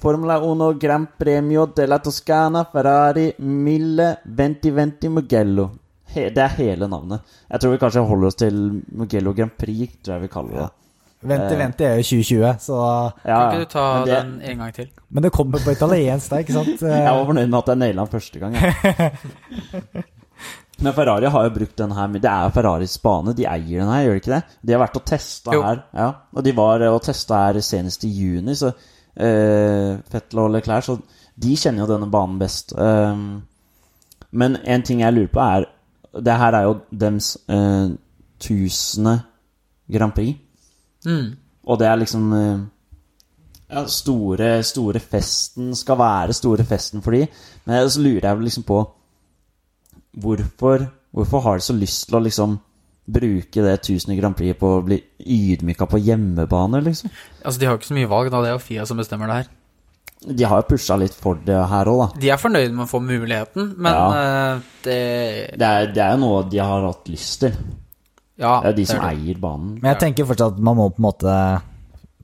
Formula 0.00 0.40
1 0.42 0.80
Gran 0.80 1.06
Premio 1.16 1.68
della 1.76 2.00
Toscana 2.02 2.64
Ferrari 2.72 3.30
Mille 3.38 4.16
2020 4.24 5.12
Mugello. 5.14 5.68
He, 6.14 6.28
det 6.34 6.42
er 6.44 6.56
hele 6.58 6.88
navnet. 6.90 7.36
Jeg 7.50 7.60
tror 7.60 7.74
vi 7.74 7.82
kanskje 7.82 8.06
holder 8.08 8.30
oss 8.30 8.40
til 8.40 8.62
Mugello 8.94 9.34
Grand 9.36 9.54
Prix, 9.58 10.00
tror 10.02 10.16
jeg 10.16 10.26
vi 10.26 10.32
kaller 10.32 10.56
det. 10.56 10.64
Ja. 10.64 10.72
Vente, 11.24 11.54
vente 11.56 11.84
er 11.88 12.00
jo 12.00 12.04
2020, 12.04 12.48
så 12.60 12.78
Ja, 13.24 13.36
Kan 13.38 13.54
ikke 13.54 13.60
du 13.64 13.70
ta 13.72 13.84
det, 14.04 14.16
den 14.16 14.32
en 14.44 14.58
gang 14.58 14.74
til? 14.76 14.90
Men 15.08 15.24
det 15.24 15.32
kommer 15.32 15.62
på 15.64 15.72
italiensk, 15.72 16.30
da, 16.30 16.40
ikke 16.44 16.52
sant? 16.52 16.82
Jeg 17.06 17.14
var 17.16 17.24
fornøyd 17.30 17.46
med 17.48 17.58
at 17.58 17.70
jeg 17.72 17.80
naila 17.80 18.04
den 18.04 18.12
første 18.12 18.42
gang. 18.42 18.58
jeg. 18.60 20.04
Men 20.84 20.92
Ferrari 20.92 21.30
har 21.30 21.44
jo 21.46 21.52
brukt 21.54 21.76
den 21.78 21.92
her 21.94 22.08
Det 22.18 22.30
er 22.30 22.50
Ferraris 22.50 22.98
bane. 22.98 23.32
De 23.38 23.46
eier 23.46 23.80
den 23.80 23.92
her, 23.92 24.02
gjør 24.04 24.16
de 24.16 24.22
ikke 24.22 24.32
det? 24.34 24.42
De 24.60 24.74
har 24.74 24.82
vært 24.82 24.98
og 24.98 25.04
testa 25.06 25.54
her. 25.54 25.82
Ja. 25.94 26.08
Og 26.34 26.44
de 26.44 26.54
var 26.56 26.82
og 26.90 27.02
testa 27.06 27.44
her 27.46 27.60
senest 27.62 28.04
i 28.04 28.10
juni, 28.10 28.56
så 28.58 28.72
uh, 28.74 29.90
Fettel 30.10 30.42
og 30.42 30.50
Leclerc 30.50 30.88
Så 30.88 30.98
de 31.40 31.54
kjenner 31.56 31.84
jo 31.84 31.92
denne 31.92 32.10
banen 32.10 32.40
best. 32.42 32.74
Um, 32.74 33.44
men 34.34 34.58
en 34.66 34.82
ting 34.82 35.04
jeg 35.04 35.14
lurer 35.14 35.30
på, 35.30 35.40
er 35.46 35.68
Det 36.14 36.36
her 36.38 36.54
er 36.54 36.66
jo 36.68 36.76
dems 37.00 37.34
uh, 37.50 37.90
tusende 38.40 39.18
Grand 39.90 40.14
Prix. 40.14 40.36
Mm. 41.06 41.34
Og 41.64 41.78
det 41.80 41.86
er 41.88 42.00
liksom 42.00 42.32
eh, 42.32 42.60
ja, 43.70 43.86
store, 43.88 44.50
store 44.64 45.00
festen 45.00 45.74
skal 45.76 45.98
være 45.98 46.36
store 46.36 46.64
festen 46.68 47.02
for 47.04 47.16
de. 47.16 47.26
Men 47.64 47.90
så 47.90 48.02
lurer 48.04 48.28
jeg 48.28 48.44
liksom 48.50 48.68
på 48.68 48.84
Hvorfor, 50.14 50.84
hvorfor 51.10 51.40
har 51.40 51.58
de 51.58 51.64
så 51.66 51.74
lyst 51.74 52.04
til 52.06 52.14
å 52.14 52.20
liksom 52.22 52.52
bruke 53.10 53.62
det 53.64 53.72
1000 53.80 54.14
Grand 54.14 54.36
Prix 54.38 54.54
på 54.60 54.68
å 54.76 54.82
bli 54.86 55.00
ydmyka 55.18 55.88
på 55.90 55.98
hjemmebane, 55.98 56.78
liksom? 56.86 57.10
Altså, 57.42 57.60
De 57.60 57.66
har 57.66 57.74
jo 57.74 57.80
ikke 57.80 57.88
så 57.88 57.96
mye 57.96 58.10
valg, 58.12 58.30
da. 58.30 58.42
Det 58.44 58.52
er 58.52 58.54
jo 58.54 58.62
Fia 58.62 58.84
som 58.86 59.00
bestemmer 59.00 59.26
det 59.26 59.40
her. 59.40 59.48
De 60.26 60.44
har 60.44 60.62
jo 60.62 60.68
pusha 60.76 60.96
litt 60.98 61.12
for 61.14 61.34
det 61.44 61.56
her 61.68 61.84
òg, 61.86 61.98
da. 62.14 62.20
De 62.20 62.30
er 62.30 62.36
fornøyd 62.40 62.72
med 62.72 62.86
å 62.86 62.90
få 62.90 63.00
muligheten, 63.04 63.74
men 63.76 63.92
Ja. 63.92 64.06
eh, 64.54 64.60
det 64.82 65.58
Det 65.58 65.62
er, 65.68 65.86
det 65.92 65.98
er 66.02 66.12
jo 66.16 66.20
noe 66.22 66.42
de 66.48 66.58
har 66.58 66.86
hatt 66.86 67.04
lyst 67.08 67.40
til. 67.40 67.52
Ja, 68.38 68.60
Det 68.62 68.68
er 68.68 68.72
de 68.76 68.84
som 68.86 69.00
det. 69.00 69.10
eier 69.18 69.38
banen. 69.38 69.78
Men 69.82 69.94
jeg 69.94 70.00
tenker 70.00 70.24
fortsatt 70.26 70.54
at 70.56 70.58
man 70.58 70.76
må 70.76 70.88
på 70.90 70.98
en 70.98 71.04
måte 71.12 71.62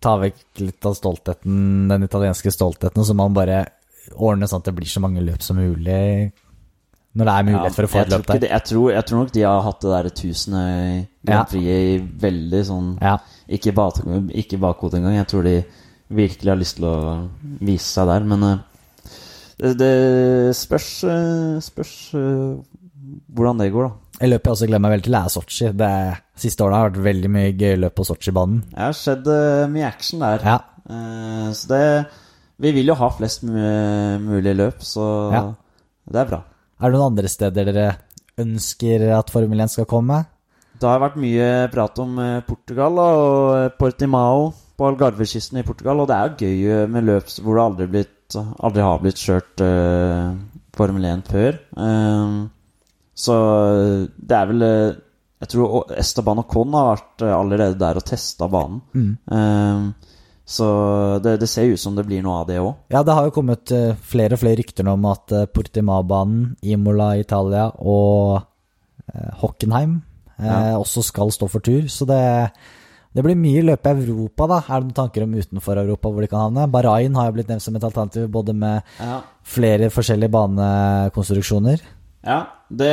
ta 0.00 0.16
vekk 0.18 0.34
litt 0.58 0.86
av 0.86 0.94
stoltheten, 0.96 1.88
den 1.88 2.02
italienske 2.08 2.50
stoltheten, 2.50 2.98
og 2.98 3.04
så 3.06 3.12
må 3.14 3.28
man 3.28 3.34
bare 3.34 3.66
ordne 4.16 4.48
sånn 4.48 4.58
at 4.60 4.64
det 4.64 4.74
blir 4.74 4.86
så 4.88 5.00
mange 5.00 5.20
løp 5.22 5.42
som 5.42 5.56
mulig. 5.56 6.32
Når 7.14 7.24
det 7.26 7.34
er 7.34 7.42
mulighet 7.52 7.74
for 7.74 7.82
å 7.84 7.88
få 7.90 8.00
et 8.00 8.08
løp 8.08 8.26
der. 8.26 8.38
det- 8.38 8.50
Jeg 8.50 8.64
tror, 8.64 8.90
jeg 8.92 9.04
tror 9.06 9.18
nok 9.18 9.32
de 9.32 9.42
har 9.42 9.62
hatt 9.62 9.80
det 9.80 9.90
derre 9.90 10.10
tusende 10.10 11.06
Ja. 11.26 11.32
Grand 11.34 11.48
Prix 11.48 11.66
i 11.66 11.98
veldig 11.98 12.64
sånn 12.64 12.98
Ja. 13.02 13.18
Ikke 13.48 13.72
bakhodet 13.74 14.94
engang. 14.94 15.14
Jeg 15.16 15.26
tror 15.28 15.42
de 15.42 15.64
virkelig 16.10 16.50
har 16.52 16.58
lyst 16.58 16.78
til 16.78 16.86
å 16.90 16.96
vise 17.62 17.86
seg 17.86 18.08
der. 18.10 18.26
Men 18.32 18.46
eh, 18.48 18.62
det, 19.60 19.72
det 19.80 19.92
spørs, 20.58 20.88
eh, 21.06 21.60
spørs 21.64 21.94
eh, 22.18 22.56
hvordan 23.30 23.62
det 23.62 23.70
går, 23.74 23.88
da. 23.88 23.96
Jeg 24.20 24.34
løper 24.34 24.52
også 24.52 24.66
gleder 24.68 24.82
meg 24.84 24.92
veldig 24.96 25.06
til, 25.06 25.16
er 25.16 25.32
Sotsji. 25.32 25.70
Det 25.80 25.92
Siste 26.40 26.64
året 26.64 26.76
har 26.76 26.90
vært 26.90 27.04
veldig 27.06 27.30
mye 27.32 27.52
gøy 27.56 27.78
løp 27.80 27.94
på 27.96 28.04
Sotsji-banen. 28.04 28.58
Det 28.72 28.82
har 28.82 28.96
skjedd 28.96 29.30
mye 29.72 29.86
action 29.88 30.20
der. 30.24 30.44
Ja. 30.44 30.58
Så 31.56 31.70
det 31.70 31.80
Vi 32.60 32.72
vil 32.76 32.90
jo 32.90 32.96
ha 33.00 33.08
flest 33.16 33.44
mulig 33.46 34.52
løp, 34.58 34.82
så 34.84 35.04
Ja. 35.32 35.42
det 36.12 36.20
er 36.20 36.28
bra. 36.28 36.42
Er 36.80 36.90
det 36.90 36.98
noen 36.98 37.12
andre 37.14 37.28
steder 37.32 37.64
dere 37.70 37.86
ønsker 38.40 39.06
at 39.16 39.32
Formel 39.32 39.60
1 39.64 39.72
skal 39.72 39.88
komme? 39.88 40.26
Det 40.76 40.88
har 40.88 41.00
vært 41.00 41.16
mye 41.16 41.48
prat 41.72 41.98
om 42.04 42.20
Portugal 42.48 43.00
og 43.00 43.78
Portimao 43.80 44.50
på 44.80 44.88
Algarvekysten 44.88 45.60
i 45.60 45.66
Portugal. 45.66 46.00
Og 46.00 46.08
det 46.08 46.16
er 46.16 46.38
gøy 46.40 46.88
med 46.88 47.04
løp 47.06 47.28
hvor 47.44 47.58
det 47.58 47.66
aldri, 47.66 47.88
blitt, 47.92 48.38
aldri 48.64 48.86
har 48.86 49.02
blitt 49.04 49.20
kjørt 49.20 49.60
uh, 49.60 50.32
Formel 50.76 51.04
1 51.04 51.26
før. 51.28 51.56
Eh, 51.84 52.34
så 53.20 53.34
det 54.16 54.36
er 54.36 54.46
vel 54.48 54.62
eh, 54.64 54.98
Jeg 55.42 55.50
tror 55.52 55.90
Esteban 55.98 56.40
Ocon 56.40 56.72
har 56.76 56.86
vært 56.94 57.24
allerede 57.26 57.76
der 57.80 57.98
og 58.00 58.06
testa 58.08 58.48
banen. 58.48 58.80
Eh, 59.28 60.12
så 60.50 60.68
det, 61.22 61.36
det 61.42 61.48
ser 61.52 61.68
ut 61.70 61.80
som 61.80 61.94
det 61.98 62.06
blir 62.08 62.24
noe 62.24 62.40
av 62.40 62.48
det 62.48 62.56
òg. 62.62 62.72
Ja, 62.90 63.04
det 63.06 63.14
har 63.14 63.28
jo 63.28 63.34
kommet 63.36 63.70
flere 64.10 64.34
og 64.34 64.40
flere 64.42 64.58
rykter 64.58 64.88
om 64.90 65.04
at 65.06 65.30
uh, 65.36 65.44
Portimao-banen, 65.46 66.56
Imola 66.66 67.12
i 67.14 67.22
Italia 67.22 67.68
og 67.78 68.40
Hockenheim 69.42 70.00
eh, 70.40 70.48
Ja. 70.48 70.78
også 70.78 71.04
skal 71.06 71.30
stå 71.34 71.46
for 71.52 71.62
tur. 71.62 71.86
Så 71.86 72.06
det, 72.08 72.18
det 73.10 73.24
blir 73.26 73.34
mye 73.38 73.62
løp 73.66 73.86
i 73.86 73.90
Europa, 73.90 74.46
da. 74.46 74.58
Er 74.60 74.80
det 74.80 74.86
noen 74.86 74.94
tanker 74.94 75.22
om 75.24 75.34
utenfor 75.34 75.76
Europa 75.82 76.08
hvor 76.10 76.20
de 76.22 76.28
kan 76.30 76.40
havne? 76.44 76.70
Bahrain 76.70 77.14
har 77.18 77.26
jo 77.26 77.32
blitt 77.38 77.48
nevnt 77.50 77.64
som 77.64 77.76
et 77.76 77.86
alternativ, 77.86 78.28
både 78.30 78.52
med 78.54 78.82
Ja. 79.00 79.20
flere 79.42 79.90
forskjellige 79.90 80.30
banekonstruksjoner. 80.30 81.80
Ja, 82.22 82.46
det, 82.68 82.92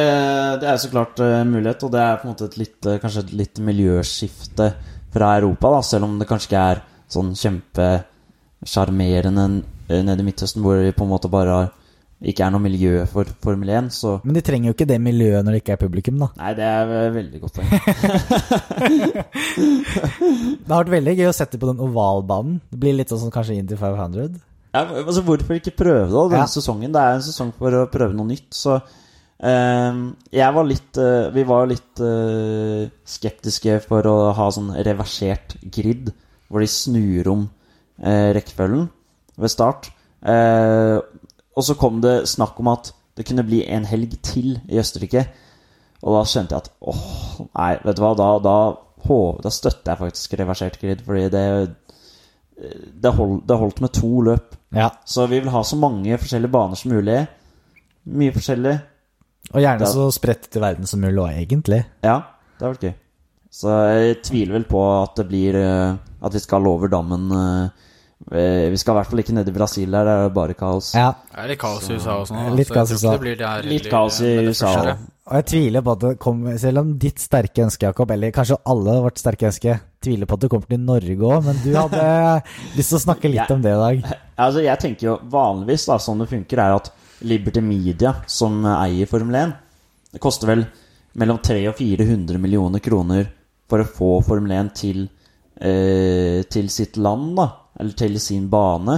det 0.62 0.67
er 0.71 0.77
så 0.80 0.89
klart 0.89 1.19
uh, 1.19 1.43
mulighet, 1.45 1.84
og 1.84 1.91
det 1.91 2.01
er 2.01 2.17
på 2.17 2.23
en 2.25 2.32
måte 2.34 2.45
et 2.47 2.58
litt, 2.58 2.86
eh, 2.86 2.99
kanskje 3.03 3.19
et 3.25 3.34
litt 3.34 3.60
miljøskifte 3.60 4.73
fra 5.13 5.38
Europa, 5.38 5.69
da, 5.75 5.82
selv 5.84 6.03
om 6.08 6.17
det 6.17 6.27
kanskje 6.30 6.47
ikke 6.49 6.63
er 6.71 6.82
sånn 7.12 7.36
kjempesjarmerende 7.36 9.45
uh, 9.91 10.01
nede 10.01 10.21
i 10.23 10.25
Midtøsten, 10.32 10.63
hvor 10.63 10.75
vi 10.82 10.91
på 10.95 11.03
en 11.06 11.12
måte 11.12 11.30
bare 11.30 11.49
har, 11.60 11.67
ikke 12.17 12.41
er 12.47 12.49
noe 12.49 12.63
miljø 12.63 13.03
for 13.12 13.30
Formel 13.43 13.69
1, 13.69 13.91
så 13.93 14.15
Men 14.25 14.34
de 14.34 14.41
trenger 14.41 14.71
jo 14.71 14.73
ikke 14.73 14.88
det 14.89 14.97
miljøet 15.06 15.45
når 15.45 15.53
det 15.53 15.60
ikke 15.62 15.75
er 15.75 15.82
publikum, 15.84 16.17
da. 16.23 16.27
Nei, 16.39 16.53
det 16.58 16.65
er 16.65 17.12
veldig 17.13 17.41
godt 17.43 17.60
poeng. 17.60 17.67
Det 19.47 20.71
har 20.73 20.82
vært 20.82 20.93
veldig 20.95 21.13
gøy 21.19 21.30
å 21.30 21.36
sette 21.36 21.60
på 21.62 21.69
den 21.69 21.82
ovalbanen. 21.84 22.58
Det 22.71 22.80
blir 22.82 22.95
litt 22.97 23.12
sånn 23.13 23.21
som 23.25 23.34
kanskje 23.34 23.58
Indy 23.60 23.77
500. 23.80 24.39
Ja, 24.75 24.82
altså, 24.84 25.21
hvorfor 25.25 25.58
ikke 25.58 25.75
prøve 25.77 26.10
da, 26.12 26.23
denne 26.34 26.45
Ja. 26.45 26.51
sesongen? 26.51 26.91
Det 26.93 27.01
er 27.01 27.17
en 27.17 27.25
sesong 27.25 27.53
for 27.58 27.71
å 27.73 27.86
prøve 27.91 28.13
noe 28.17 28.27
nytt, 28.30 28.49
så 28.53 28.80
eh, 29.39 30.01
Jeg 30.34 30.53
var 30.58 30.65
litt 30.67 30.97
uh, 31.01 31.30
Vi 31.34 31.43
var 31.47 31.67
litt 31.69 32.01
uh, 32.03 32.89
skeptiske 33.06 33.80
for 33.86 34.01
å 34.10 34.17
ha 34.38 34.49
sånn 34.51 34.73
reversert 34.86 35.56
grid, 35.73 36.12
hvor 36.49 36.60
de 36.65 36.67
snur 36.71 37.32
om 37.32 37.45
uh, 38.03 38.34
rekkefølgen 38.36 38.89
ved 39.38 39.53
start. 39.53 39.91
Eh, 40.27 40.97
og 41.57 41.65
så 41.65 41.75
kom 41.79 41.99
det 42.03 42.27
snakk 42.29 42.59
om 42.61 42.69
at 42.75 42.91
det 43.17 43.25
kunne 43.25 43.45
bli 43.47 43.63
en 43.73 43.87
helg 43.89 44.13
til 44.25 44.59
i 44.69 44.77
Østerrike. 44.77 45.23
Og 46.05 46.13
da 46.13 46.21
skjønte 46.29 46.53
jeg 46.53 46.67
at 46.67 46.71
åh, 46.85 47.47
nei, 47.49 47.71
vet 47.81 47.97
du 47.97 48.03
hva, 48.03 48.11
da, 48.19 48.27
da, 48.45 48.57
da 49.41 49.51
støtter 49.53 49.95
jeg 49.95 50.01
faktisk 50.03 50.35
reversert 50.37 50.77
grid, 50.81 51.01
fordi 51.07 51.25
det 51.33 51.45
det, 52.57 53.11
hold, 53.13 53.41
det 53.45 53.57
holdt 53.57 53.81
med 53.83 53.93
to 53.93 54.11
løp. 54.25 54.55
Ja. 54.73 54.89
Så 55.05 55.27
vi 55.29 55.39
vil 55.41 55.51
ha 55.53 55.63
så 55.65 55.77
mange 55.79 56.17
forskjellige 56.17 56.53
baner 56.53 56.79
som 56.79 56.93
mulig. 56.95 57.19
Mye 58.17 58.33
forskjellig. 58.35 58.77
Og 59.53 59.61
gjerne 59.61 59.85
Ja. 59.85 59.91
så 59.91 60.07
spredt 60.11 60.49
til 60.51 60.61
verden 60.63 60.87
som 60.89 61.01
mulig 61.01 61.21
òg, 61.21 61.35
egentlig. 61.37 61.83
Ja, 62.03 62.17
det 62.57 62.65
har 62.65 62.73
vært 62.73 62.87
gøy. 62.87 62.95
Så 63.57 63.73
jeg 63.93 64.17
tviler 64.25 64.57
vel 64.57 64.65
på 64.69 64.81
at 65.03 65.15
det 65.15 65.27
blir 65.29 65.55
eh, 65.55 65.95
At 66.21 66.33
vi 66.33 66.39
skal 66.39 66.65
over 66.67 66.89
dammen 66.91 67.29
eh, 67.31 67.69
Vi 68.27 68.77
skal 68.82 68.95
i 68.95 68.97
hvert 68.97 69.12
fall 69.12 69.21
ikke 69.21 69.34
ned 69.38 69.47
i 69.47 69.53
Brasil, 69.56 69.91
der 69.93 70.08
det 70.08 70.13
er 70.25 70.32
bare 70.36 70.56
kaos. 70.58 70.89
Ja. 70.97 71.12
Det 71.32 71.43
er 71.43 71.51
litt 71.53 71.60
kaos 71.62 71.86
i 71.88 71.93
USA 71.99 72.15
også 72.23 72.34
nå. 72.36 72.56
Litt 72.58 72.71
kaos 72.73 72.89
i 72.91 72.95
USA. 72.97 73.12
ikke 73.12 73.13
det 73.13 73.21
blir 73.23 73.38
der 73.39 73.67
Litt 73.69 73.89
kaos 73.91 74.17
i 74.25 74.32
USA 74.47 74.71
også. 74.73 74.95
Og 75.27 75.36
jeg 75.38 75.45
tviler 75.51 75.84
på 75.84 75.91
at 75.91 75.99
det 76.06 76.12
kommer 76.23 76.58
Selv 76.58 76.80
om 76.80 76.91
ditt 77.03 77.19
sterke 77.19 77.63
ønske, 77.65 77.84
Jakob, 77.89 78.12
eller 78.15 78.32
kanskje 78.36 78.58
alle 78.73 78.95
vårt 79.03 79.19
sterke 79.21 79.47
ønske, 79.49 79.75
tviler 80.03 80.25
på 80.30 80.38
at 80.38 80.43
det 80.45 80.49
kommer 80.53 80.71
til 80.71 80.80
Norge 80.80 81.17
òg, 81.30 81.45
men 81.45 81.60
du 81.63 81.69
hadde 81.75 82.03
lyst 82.77 82.93
til 82.93 82.99
å 82.99 83.03
snakke 83.06 83.32
litt 83.32 83.43
Ja. 83.43 83.47
om 83.56 83.62
det 83.63 83.75
i 83.75 83.82
dag. 83.84 84.10
Altså, 84.38 84.62
jeg 84.62 84.77
tenker 84.80 85.08
jo 85.08 85.13
vanligvis, 85.34 85.86
da, 85.89 85.95
sånn 85.97 86.19
det 86.21 86.27
funker, 86.30 86.60
er 86.62 86.75
at 86.77 86.91
Liberty 87.25 87.62
Media, 87.65 88.12
som 88.30 88.60
eier 88.69 89.08
Formel 89.10 89.34
1, 89.39 89.53
det 90.13 90.21
koster 90.21 90.51
vel 90.51 90.62
mellom 91.17 91.39
300 91.41 91.71
og 91.71 91.80
400 91.80 92.38
millioner 92.43 92.84
kroner 92.86 93.32
for 93.67 93.82
å 93.82 93.88
få 93.89 94.10
Formel 94.27 94.53
1 94.60 94.69
til, 94.77 95.08
eh, 95.60 96.43
til 96.53 96.69
sitt 96.69 96.97
land, 97.01 97.34
da. 97.39 97.47
Eller 97.77 97.97
til 97.97 98.17
sin 98.21 98.47
bane. 98.49 98.97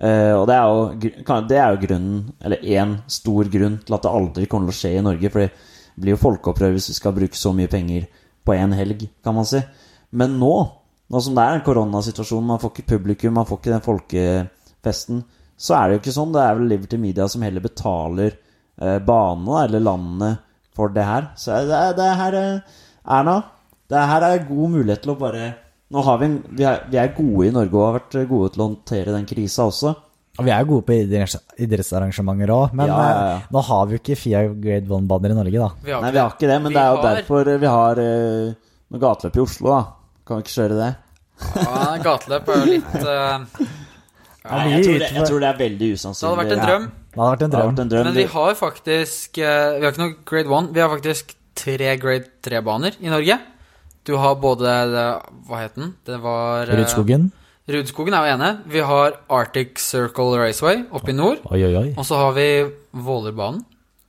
Eh, 0.00 0.32
og 0.32 0.46
det 0.48 0.56
er, 0.56 0.64
jo, 0.64 1.12
det 1.48 1.58
er 1.60 1.74
jo 1.74 1.82
grunnen, 1.84 2.20
eller 2.40 2.64
én 2.64 2.96
stor 3.10 3.48
grunn 3.52 3.78
til 3.84 3.96
at 3.96 4.04
det 4.06 4.12
aldri 4.20 4.48
kommer 4.48 4.70
til 4.70 4.76
å 4.76 4.80
skje 4.80 4.92
i 4.96 5.04
Norge. 5.04 5.32
For 5.32 5.44
det 5.44 6.00
blir 6.00 6.16
jo 6.16 6.22
folkeopprør 6.22 6.76
hvis 6.76 6.90
vi 6.92 6.96
skal 6.96 7.16
bruke 7.16 7.36
så 7.36 7.52
mye 7.56 7.70
penger 7.72 8.06
på 8.46 8.56
én 8.56 8.72
helg, 8.76 9.04
kan 9.24 9.36
man 9.36 9.48
si. 9.48 9.60
Men 10.16 10.38
nå, 10.40 10.54
nå 11.12 11.22
som 11.22 11.36
det 11.36 11.44
er 11.44 11.58
en 11.58 11.66
koronasituasjon, 11.66 12.46
man 12.48 12.62
får 12.62 12.72
ikke 12.74 12.96
publikum, 12.96 13.36
man 13.36 13.48
får 13.48 13.60
ikke 13.60 13.74
den 13.74 13.84
folkefesten, 13.84 15.24
så 15.60 15.76
er 15.76 15.82
det 15.86 15.96
jo 15.96 16.02
ikke 16.04 16.16
sånn. 16.16 16.32
Det 16.32 16.44
er 16.44 16.56
vel 16.56 16.70
Liberty 16.72 17.00
Media 17.00 17.28
som 17.28 17.44
heller 17.44 17.64
betaler 17.64 18.32
eh, 18.32 18.98
banene 19.04 19.64
eller 19.66 19.84
landet 19.84 20.46
for 20.76 20.92
det 20.94 21.04
her. 21.04 21.28
Så 21.36 21.60
det, 21.68 21.82
det 21.98 22.08
her 22.22 22.38
eh, 22.40 22.78
Erna, 23.18 23.36
det 23.90 24.06
her 24.12 24.24
er 24.24 24.46
god 24.48 24.72
mulighet 24.78 25.04
til 25.04 25.12
å 25.12 25.20
bare 25.20 25.50
Nå 25.90 26.02
har 26.06 26.18
vi, 26.20 26.26
en, 26.30 26.36
vi, 26.54 26.64
er, 26.70 26.84
vi 26.90 26.98
er 27.02 27.08
gode 27.16 27.48
i 27.48 27.50
Norge 27.54 27.74
og 27.74 27.84
har 27.88 27.96
vært 27.98 28.16
gode 28.30 28.52
til 28.54 28.62
å 28.62 28.66
håndtere 28.68 29.14
den 29.16 29.24
krisa 29.26 29.64
også. 29.66 29.90
Og 30.38 30.46
vi 30.46 30.52
er 30.54 30.64
gode 30.68 30.84
på 30.86 30.94
idretts- 30.94 31.40
idrettsarrangementer 31.58 32.52
òg, 32.54 32.72
men 32.78 32.86
Ja, 32.86 32.98
ja, 33.02 33.08
ja. 33.10 33.32
eh, 33.40 33.48
nå 33.52 33.62
har 33.66 33.86
vi 33.90 33.96
jo 33.96 34.00
ikke 34.00 34.16
FIA 34.16 34.44
Grade 34.54 34.86
1-baner 34.86 35.34
i 35.34 35.38
Norge, 35.40 35.58
da. 35.58 35.68
Vi 35.82 35.90
Nei, 36.04 36.12
vi 36.14 36.18
har 36.22 36.30
ikke 36.36 36.48
det, 36.52 36.58
men 36.62 36.72
det 36.72 36.80
er 36.84 36.90
jo 36.94 37.00
har- 37.02 37.16
derfor 37.18 37.50
vi 37.64 37.66
har 37.74 37.98
uh, 37.98 38.54
noe 38.94 39.02
gateløp 39.02 39.36
i 39.36 39.42
Oslo, 39.42 39.74
da. 39.74 39.80
Kan 40.26 40.38
vi 40.38 40.46
ikke 40.46 40.54
kjøre 40.60 40.78
det? 40.78 40.90
Ja, 41.56 41.96
gateløp 42.06 42.48
er 42.54 42.62
jo 42.62 42.70
litt 42.70 42.94
eh, 43.00 43.68
Nei, 44.40 44.64
jeg, 44.70 44.84
tror 44.86 44.98
det, 45.02 45.08
jeg 45.18 45.26
tror 45.28 45.40
det 45.42 45.48
er 45.50 45.58
veldig 45.58 45.78
Det 45.90 45.94
usannsynlig. 45.98 46.30
hadde 46.30 46.40
vært 46.40 46.54
en 46.56 46.66
drøm. 46.70 46.84
Det 47.10 47.20
hadde 47.20 47.30
vært 47.30 47.42
en 47.42 47.50
Det 47.50 47.58
hadde 47.58 47.60
drøm. 47.60 47.74
vært 47.74 47.82
en 47.84 47.90
drøm. 47.92 48.04
Men 48.08 48.14
vi 48.16 48.24
har 48.38 48.54
faktisk 48.56 49.38
eh, 49.38 49.78
Vi 49.80 49.84
har 49.84 49.92
ikke 49.92 50.04
noe 50.06 50.14
grade 50.30 50.58
1. 50.60 50.70
Vi 50.76 50.80
har 50.80 50.92
faktisk 50.94 51.34
tre 51.60 51.90
grade 52.00 52.30
3-baner 52.46 52.96
i 53.02 53.10
Norge. 53.12 53.36
Du 54.10 54.16
har 54.18 54.34
både 54.42 54.70
Hva 55.46 55.60
het 55.60 55.76
den? 55.78 55.92
Det 56.06 56.16
var 56.22 56.66
eh, 56.66 56.74
Rudskogen. 56.80 57.28
Rudskogen 57.70 58.14
er 58.16 58.26
jo 58.26 58.32
ene. 58.34 58.48
Vi 58.66 58.80
har 58.82 59.14
Arctic 59.30 59.78
Circle 59.78 60.38
Raceway 60.40 60.80
oppe 60.90 61.12
i 61.12 61.14
nord. 61.14 61.44
Oi, 61.46 61.60
oi, 61.68 61.74
oi. 61.78 61.88
Og 61.94 62.06
så 62.08 62.18
har 62.18 62.32
vi 62.34 62.46
Vålerbanen. 62.90 63.62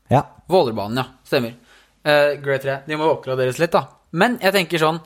Ja. 0.10 0.24
Vålerbanen, 0.50 0.98
ja. 1.04 1.06
Stemmer. 1.28 1.54
Eh, 2.02 2.32
grade 2.42 2.64
3. 2.66 2.78
De 2.88 2.98
må 2.98 3.12
oppgraderes 3.14 3.62
litt, 3.62 3.76
da. 3.76 3.84
Men 4.18 4.40
jeg 4.42 4.56
tenker 4.58 4.82
sånn 4.82 4.98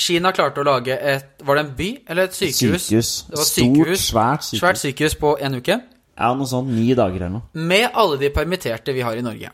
Kina 0.00 0.32
klarte 0.32 0.62
å 0.62 0.64
lage 0.66 0.94
et 0.96 1.42
Var 1.44 1.56
det 1.58 1.62
en 1.62 1.72
by 1.76 1.88
eller 2.08 2.26
et 2.28 2.34
sykehus? 2.36 2.88
Sykehus. 2.88 3.12
Det 3.28 3.36
var 3.38 3.46
Stort, 3.46 3.76
sykehus. 3.76 4.04
svært 4.10 4.44
sykehus. 4.48 4.60
Svært 4.64 4.82
sykehus 4.82 5.16
på 5.20 5.32
en 5.44 5.58
uke. 5.60 5.76
Ja, 6.18 6.34
noe 6.34 6.48
sånn 6.50 6.72
ni 6.74 6.90
dager 6.98 7.20
eller 7.22 7.34
noe. 7.38 7.46
Med 7.54 7.86
alle 7.94 8.18
de 8.20 8.32
permitterte 8.34 8.96
vi 8.96 9.04
har 9.06 9.14
i 9.16 9.22
Norge. 9.24 9.52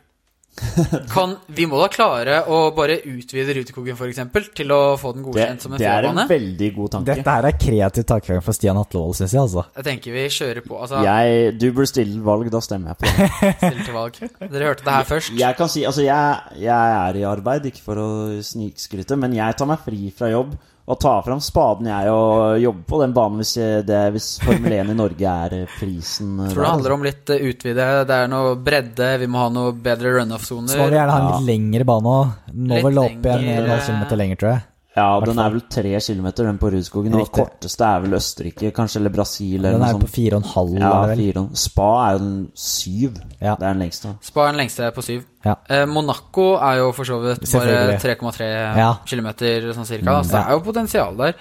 Kan, 1.14 1.34
vi 1.52 1.66
må 1.68 1.78
da 1.80 1.88
klare 1.92 2.38
å 2.48 2.58
bare 2.76 2.96
utvide 3.04 3.54
Rutekogen 3.58 3.96
f.eks. 3.98 4.20
til 4.56 4.72
å 4.72 4.80
få 5.00 5.12
den 5.16 5.24
Det, 5.24 5.28
godkjent 5.28 5.66
som 5.66 5.74
en 5.76 5.82
det 5.82 5.88
er 5.90 6.08
en 6.08 6.20
veldig 6.30 6.70
god 6.78 6.94
tanke. 6.94 7.16
Dette 7.18 7.34
her 7.36 7.48
er 7.50 7.58
kreativ 7.60 8.06
tankegang 8.08 8.44
fra 8.44 8.54
Stian 8.56 8.80
Hatlevold, 8.80 9.18
syns 9.18 9.34
jeg, 9.36 9.42
altså. 9.42 9.66
Jeg 9.76 9.88
tenker 9.90 10.16
vi 10.16 10.24
kjører 10.38 10.64
på. 10.66 10.78
Altså, 10.80 11.02
Jeg, 11.04 11.50
du 11.60 11.66
burde 11.76 11.90
stille 11.90 12.22
valg, 12.24 12.48
da 12.52 12.62
stemmer 12.64 12.94
jeg 12.94 13.02
på 13.02 13.10
det. 13.10 13.28
stille 13.60 13.88
til 13.90 13.98
valg. 13.98 14.22
Dere 14.46 14.70
hørte 14.70 14.86
det 14.86 14.96
her 14.96 15.10
først. 15.10 15.34
Jeg 15.36 15.60
kan 15.60 15.72
si, 15.72 15.84
altså 15.88 16.06
jeg, 16.06 16.56
jeg 16.64 16.96
er 17.02 17.20
i 17.20 17.26
arbeid, 17.28 17.68
ikke 17.72 17.84
for 17.84 18.00
å 18.00 18.08
snikskryte, 18.46 19.20
men 19.20 19.36
jeg 19.36 19.58
tar 19.60 19.70
meg 19.70 19.84
fri 19.84 20.08
fra 20.16 20.32
jobb 20.32 20.56
å 20.86 20.94
ta 21.02 21.16
fram 21.26 21.40
spaden 21.42 21.88
jeg 21.90 22.10
og 22.14 22.60
jobbe 22.62 22.84
på 22.86 23.00
den 23.02 23.14
banen 23.16 23.40
hvis, 23.42 23.54
det, 23.88 24.02
hvis 24.14 24.28
Formel 24.44 24.76
1 24.76 24.92
i 24.92 24.96
Norge 24.98 25.32
er 25.46 25.56
eh, 25.56 25.72
prisen. 25.80 26.36
Jeg 26.44 26.54
Tror 26.54 26.62
det 26.62 26.70
handler 26.70 26.94
om 26.94 27.06
litt 27.06 27.32
eh, 27.34 27.42
utvide. 27.50 27.88
Det 28.06 28.18
er 28.20 28.30
noe 28.30 28.54
bredde. 28.68 29.10
Vi 29.18 29.28
må 29.30 29.42
ha 29.42 29.50
noe 29.50 29.74
bedre 29.74 30.14
runoff-soner. 30.20 30.70
Så 30.76 30.78
må 30.78 30.86
vi 30.92 31.00
gjerne 31.00 31.16
ha 31.16 31.24
en 31.24 31.32
litt 31.32 31.48
lengre 31.50 31.88
bane 31.90 32.14
òg. 32.20 32.32
Nå 32.54 32.80
vel 32.86 33.02
opp 33.02 33.28
igjen 33.32 33.46
lengre. 33.50 33.80
1,5 33.82 33.90
km 33.90 34.20
lenger, 34.22 34.42
tror 34.42 34.52
jeg. 34.52 34.64
Ja, 34.96 35.06
hvert 35.20 35.28
den 35.28 35.38
er 35.42 35.50
vel 35.52 35.60
tre 35.68 35.90
kilometer, 36.00 36.44
den 36.48 36.56
på 36.58 36.70
Rudskogen. 36.72 37.12
Og 37.14 37.20
Riktig. 37.26 37.34
korteste 37.44 37.84
er 37.84 38.00
vel 38.00 38.14
Østerrike, 38.16 38.70
kanskje, 38.72 38.96
eller 39.02 39.12
Brasil, 39.12 39.58
eller 39.58 39.72
Den 39.76 39.82
er 39.82 39.98
på 39.98 40.06
sånt. 40.06 40.14
4,5, 40.16 40.78
Ja, 40.80 40.92
er 41.02 41.06
det 41.06 41.16
vel. 41.18 41.32
fire. 41.34 41.42
Spa 41.54 41.88
er 42.06 42.12
jo 42.12 42.18
den 42.24 42.38
syv. 42.54 43.18
Ja. 43.42 43.54
Det 43.56 43.62
er 43.68 43.74
den 43.74 43.82
lengste. 43.84 44.14
Spa 44.24 44.40
er 44.46 44.52
den 44.52 44.60
lengste 44.62 44.88
på 44.96 45.02
syv. 45.04 45.26
Ja. 45.44 45.54
Eh, 45.68 45.84
Monaco 45.86 46.54
er 46.56 46.78
jo 46.78 46.92
for 46.96 47.04
så 47.04 47.20
vidt 47.22 47.44
bare 47.52 47.98
3,3 48.00 48.48
Ja. 48.80 48.94
km 49.04 49.28
sånn 49.76 49.84
cirka. 49.86 50.22
Så 50.24 50.30
det 50.32 50.46
er 50.46 50.50
jo 50.56 50.60
potensial 50.60 51.16
der. 51.16 51.34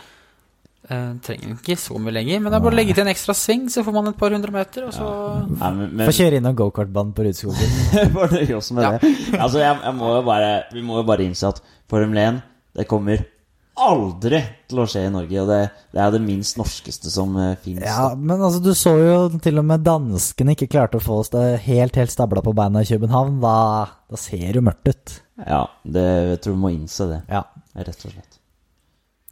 Eh, 0.88 1.14
trenger 1.26 1.56
ikke 1.58 1.78
så 1.82 1.98
mye 1.98 2.14
lenger, 2.14 2.40
men 2.42 2.52
det 2.52 2.58
er 2.60 2.62
bare 2.62 2.76
å 2.76 2.78
legge 2.78 2.94
til 2.94 3.08
en 3.08 3.10
ekstra 3.16 3.34
sving, 3.34 3.64
så 3.74 3.82
får 3.84 3.92
man 3.94 4.08
et 4.10 4.18
par 4.20 4.30
hundre 4.30 4.52
meter, 4.54 4.84
og 4.86 4.94
så 4.94 5.48
Nei, 5.58 5.72
men, 5.74 5.96
men 5.98 6.06
Få 6.08 6.14
kjøre 6.14 6.38
innom 6.38 6.54
gokartbanen 6.56 7.12
på 7.16 7.24
Rudskogen. 7.26 8.12
Bare 8.14 8.30
nøye 8.36 8.56
oss 8.60 8.70
med 8.72 8.84
Ja. 8.84 8.92
det. 9.00 9.16
Altså, 9.40 9.58
jeg, 9.64 9.80
jeg 9.82 9.96
må 9.96 10.12
jo 10.14 10.22
bare, 10.28 10.52
vi 10.76 10.82
må 10.86 10.98
jo 11.00 11.04
bare 11.08 11.26
innse 11.26 11.48
at 11.48 11.62
Formel 11.90 12.18
1 12.22 12.42
det 12.76 12.86
kommer 12.88 13.24
aldri 13.76 14.40
til 14.70 14.82
å 14.82 14.86
skje 14.90 15.06
i 15.08 15.12
Norge. 15.14 15.42
Og 15.42 15.50
det, 15.52 15.60
det 15.96 16.02
er 16.04 16.14
det 16.16 16.22
minst 16.24 16.60
norskeste 16.60 17.12
som 17.14 17.34
finnes 17.36 17.84
fins. 17.84 17.90
Ja, 17.90 18.14
men 18.16 18.40
altså, 18.40 18.62
du 18.64 18.72
så 18.78 18.96
jo 19.00 19.18
til 19.44 19.62
og 19.62 19.68
med 19.68 19.84
danskene 19.86 20.56
ikke 20.56 20.70
klarte 20.72 21.02
å 21.02 21.04
få 21.04 21.20
oss 21.24 21.34
det 21.34 21.44
helt, 21.68 22.00
helt 22.00 22.14
stabla 22.14 22.44
på 22.46 22.56
beina 22.56 22.86
i 22.86 22.90
København. 22.90 23.42
Da, 23.44 23.58
da 24.12 24.22
ser 24.22 24.48
det 24.48 24.62
jo 24.62 24.66
mørkt 24.70 24.90
ut. 24.92 25.20
Ja, 25.44 25.66
det, 25.84 26.08
jeg 26.32 26.42
tror 26.46 26.58
vi 26.58 26.64
må 26.64 26.74
innse 26.76 27.10
det, 27.12 27.22
Ja. 27.32 27.44
rett 27.76 28.08
og 28.08 28.16
slett. 28.16 28.42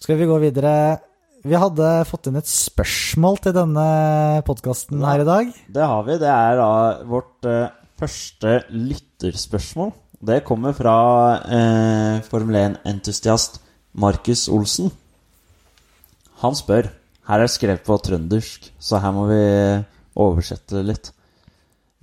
Skal 0.04 0.20
vi 0.20 0.28
gå 0.28 0.38
videre? 0.42 0.74
Vi 1.44 1.56
hadde 1.60 1.88
fått 2.08 2.28
inn 2.30 2.40
et 2.40 2.48
spørsmål 2.48 3.38
til 3.44 3.54
denne 3.56 3.84
podkasten 4.48 5.04
her 5.04 5.24
i 5.24 5.28
dag. 5.28 5.50
Det 5.76 5.88
har 5.92 6.06
vi. 6.08 6.16
Det 6.20 6.30
er 6.32 6.60
da 6.60 6.70
vårt 7.08 7.48
uh, 7.48 7.72
første 8.00 8.62
lytterspørsmål. 8.72 9.92
Det 10.24 10.42
kommer 10.48 10.76
fra 10.76 10.96
uh, 11.44 12.24
Formel 12.30 12.60
1-entusiast 12.62 13.60
Markus 13.94 14.48
Olsen. 14.50 14.92
Han 16.42 16.56
spør 16.58 16.90
Her 17.24 17.40
er 17.40 17.48
skrevet 17.48 17.86
på 17.88 17.96
trøndersk, 18.04 18.66
så 18.84 19.00
her 19.00 19.14
må 19.16 19.28
vi 19.30 19.44
oversette 20.20 20.76
det 20.76 20.88
litt. 20.90 21.12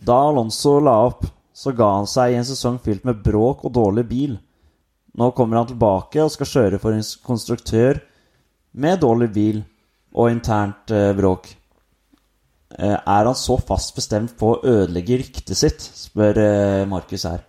Da 0.01 0.16
Alonso 0.30 0.78
la 0.80 0.95
opp, 1.11 1.26
så 1.53 1.74
ga 1.76 1.91
han 1.99 2.09
seg 2.09 2.32
i 2.32 2.38
en 2.41 2.47
sesong 2.49 2.78
fylt 2.80 3.05
med 3.05 3.20
bråk 3.20 3.66
og 3.68 3.74
dårlig 3.76 4.07
bil. 4.09 4.38
Nå 5.20 5.28
kommer 5.36 5.61
han 5.61 5.68
tilbake 5.68 6.22
og 6.24 6.32
skal 6.32 6.49
kjøre 6.49 6.80
for 6.80 6.97
en 6.97 7.05
konstruktør 7.26 8.01
med 8.72 9.03
dårlig 9.03 9.28
bil 9.34 9.61
og 10.14 10.30
internt 10.32 10.95
eh, 10.95 11.12
bråk. 11.18 11.51
Eh, 12.78 12.97
Er 12.97 13.28
han 13.28 13.36
så 13.36 13.59
fast 13.61 13.93
bestemt 13.99 14.38
på 14.41 14.55
å 14.55 14.61
ødelegge 14.64 15.20
ryktet 15.20 15.59
sitt, 15.59 15.84
spør 15.84 16.41
eh, 16.41 16.88
Markus 16.88 17.28
her. 17.28 17.45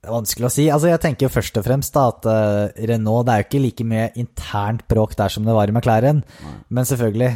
Det 0.00 0.08
er 0.08 0.14
vanskelig 0.16 0.46
å 0.48 0.52
si. 0.52 0.64
Altså, 0.72 0.88
jeg 0.88 1.00
tenker 1.02 1.26
jo 1.26 1.32
først 1.34 1.58
og 1.60 1.64
fremst 1.66 1.92
da 1.92 2.06
at 2.08 2.26
eh, 2.32 2.86
Renault 2.88 3.26
Det 3.28 3.32
er 3.34 3.42
jo 3.42 3.46
ikke 3.48 3.62
like 3.66 3.84
mye 3.84 4.06
internt 4.22 4.86
bråk 4.88 5.12
der 5.18 5.32
som 5.32 5.44
det 5.44 5.56
var 5.56 5.68
i 5.68 5.74
McLaren. 5.74 6.22
Men 6.72 6.88
selvfølgelig, 6.88 7.30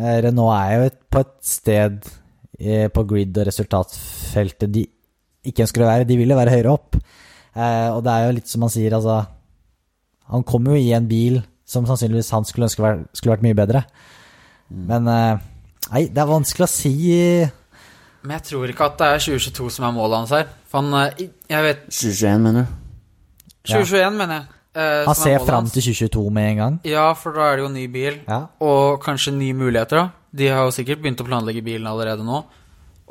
eh, 0.00 0.16
Renault 0.26 0.54
er 0.56 0.72
jo 0.74 0.88
et, 0.88 0.98
på 1.14 1.22
et 1.22 1.34
sted 1.46 2.08
eh, 2.58 2.88
på 2.90 3.04
grid- 3.06 3.38
og 3.38 3.46
resultatfeltet 3.46 4.72
de 4.74 4.82
ikke 5.46 5.62
ønsker 5.68 5.84
å 5.84 5.90
være. 5.92 6.08
De 6.08 6.18
vil 6.18 6.34
jo 6.34 6.40
være 6.40 6.56
høyere 6.56 6.74
opp. 6.74 6.98
Eh, 6.98 7.88
og 7.92 8.02
det 8.02 8.16
er 8.16 8.26
jo 8.26 8.34
litt 8.40 8.50
som 8.50 8.66
han 8.66 8.72
sier, 8.74 8.98
altså 8.98 9.20
Han 10.28 10.44
kommer 10.46 10.74
jo 10.74 10.82
i 10.82 10.92
en 10.92 11.06
bil 11.08 11.38
som 11.68 11.86
sannsynligvis 11.88 12.34
han 12.34 12.44
skulle 12.48 12.66
ønske 12.68 12.82
være, 12.82 13.06
skulle 13.14 13.36
vært 13.36 13.46
mye 13.46 13.56
bedre. 13.62 13.84
Men 14.68 15.06
eh, 15.08 15.46
Nei, 15.88 16.04
det 16.12 16.20
er 16.20 16.28
vanskelig 16.28 16.66
å 16.66 16.68
si. 16.68 16.92
Men 18.20 18.34
jeg 18.36 18.44
tror 18.50 18.68
ikke 18.68 18.88
at 18.90 18.98
det 19.00 19.06
er 19.08 19.22
2022 19.24 19.68
som 19.78 19.86
er 19.88 19.94
målet 19.96 20.18
hans 20.20 20.34
her. 20.36 20.50
For 20.68 20.82
han 20.82 21.12
eh, 21.14 21.28
Jeg 21.48 21.64
vet 21.64 21.84
2021, 21.88 22.40
mener 22.44 22.66
du? 22.66 22.76
2021, 23.72 24.16
mener 24.18 24.34
jeg. 24.38 24.46
eh, 24.74 25.04
Han 25.06 25.14
som 25.14 25.22
er 25.22 25.24
ser 25.24 25.38
målet 25.38 25.48
fram 25.48 25.70
til 25.72 25.82
2022 25.88 26.24
med 26.36 26.50
en 26.52 26.56
gang. 26.62 26.78
Ja, 26.88 27.06
for 27.16 27.32
da 27.36 27.46
er 27.52 27.56
det 27.56 27.64
jo 27.64 27.70
ny 27.72 27.86
bil. 27.92 28.18
Ja. 28.28 28.40
Og 28.64 29.00
kanskje 29.04 29.32
nye 29.36 29.56
muligheter, 29.56 29.96
da. 30.02 30.08
De 30.38 30.48
har 30.52 30.66
jo 30.68 30.74
sikkert 30.76 31.00
begynt 31.02 31.20
å 31.24 31.26
planlegge 31.28 31.62
bilen 31.64 31.88
allerede 31.88 32.24
nå. 32.26 32.42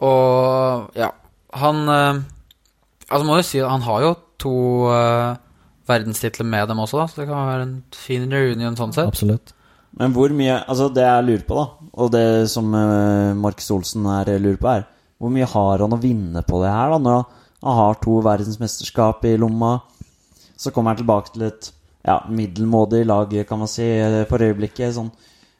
Og 0.05 0.91
ja, 0.97 1.11
han 1.57 1.83
eh, 1.89 2.23
Altså, 3.07 3.23
må 3.23 3.37
jo 3.39 3.43
si 3.47 3.59
at 3.63 3.69
han 3.71 3.85
har 3.85 4.01
jo 4.03 4.09
to 4.37 4.53
eh, 4.91 5.37
verdenstitler 5.87 6.43
med 6.45 6.67
dem 6.67 6.81
også, 6.83 6.97
da, 6.99 7.05
så 7.07 7.21
det 7.21 7.27
kan 7.29 7.45
være 7.47 7.63
en 7.63 7.75
fin 7.95 8.25
reunion 8.29 8.75
sånn 8.75 8.91
sett. 8.91 9.07
Absolutt. 9.07 9.53
Men 9.97 10.11
hvor 10.13 10.29
mye 10.35 10.57
Altså, 10.67 10.89
det 10.93 11.05
jeg 11.07 11.23
lurer 11.29 11.45
på, 11.47 11.55
da, 11.55 11.87
og 12.03 12.11
det 12.11 12.25
som 12.51 12.67
eh, 12.75 13.31
Markus 13.39 13.71
Olsen 13.71 14.05
her 14.11 14.33
lurer 14.43 14.59
på, 14.59 14.73
er 14.75 14.83
hvor 15.17 15.31
mye 15.33 15.47
har 15.47 15.85
han 15.85 15.95
å 15.95 16.01
vinne 16.03 16.43
på 16.45 16.59
det 16.65 16.73
her, 16.75 16.91
da, 16.93 16.99
når 17.07 17.15
han, 17.21 17.36
han 17.63 17.79
har 17.79 17.97
to 18.01 18.19
verdensmesterskap 18.25 19.25
i 19.25 19.37
lomma? 19.39 19.79
Så 20.57 20.71
kommer 20.73 20.93
han 20.93 21.01
tilbake 21.01 21.33
til 21.33 21.47
et 21.47 21.71
ja, 22.07 22.19
middelmådig 22.29 23.05
lag, 23.05 23.33
kan 23.47 23.59
man 23.59 23.69
si, 23.69 23.85
for 24.29 24.43
øyeblikket. 24.43 24.95
Sånn 24.95 25.09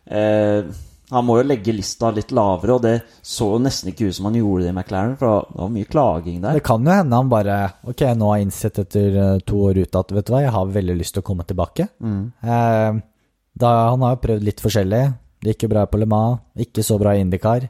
eh, 0.06 0.70
Han 1.12 1.24
må 1.24 1.38
jo 1.40 1.48
legge 1.48 1.76
lista 1.76 2.10
litt 2.12 2.34
lavere, 2.36 2.78
og 2.78 2.82
det 2.84 2.96
så 3.24 3.50
jo 3.54 3.60
nesten 3.64 3.92
ikke 3.92 4.10
ut 4.10 4.18
som 4.18 4.30
han 4.30 4.40
gjorde 4.40 4.66
det 4.66 4.72
i 4.72 4.76
McLaren, 4.76 5.18
for 5.20 5.46
det 5.48 5.62
var 5.62 5.74
mye 5.76 5.92
klaging 5.92 6.42
der. 6.44 6.58
Det 6.60 6.66
kan 6.68 6.88
jo 6.88 6.96
hende 6.98 7.22
han 7.22 7.30
bare 7.32 7.60
Ok, 7.88 8.04
nå 8.18 8.32
har 8.32 8.40
jeg 8.40 8.48
innsett 8.48 8.82
etter 8.84 9.22
eh, 9.24 9.44
to 9.48 9.62
år 9.70 9.84
ute 9.84 10.02
at 10.04 10.16
vet 10.18 10.28
du 10.28 10.34
hva, 10.36 10.44
jeg 10.46 10.56
har 10.58 10.74
veldig 10.80 10.98
lyst 11.00 11.18
til 11.18 11.26
å 11.26 11.30
komme 11.30 11.48
tilbake. 11.48 11.90
Eh, 12.44 13.00
da, 13.58 13.74
han 13.90 14.04
har 14.06 14.16
jo 14.16 14.24
prøvd 14.28 14.46
litt 14.46 14.62
forskjellig. 14.64 15.04
Det 15.42 15.54
gikk 15.54 15.68
jo 15.68 15.74
bra 15.76 15.86
på 15.90 16.00
Le 16.02 16.08
Mans, 16.10 16.42
ikke 16.58 16.86
så 16.86 16.98
bra 17.02 17.16
i 17.16 17.22
Indycar. 17.24 17.68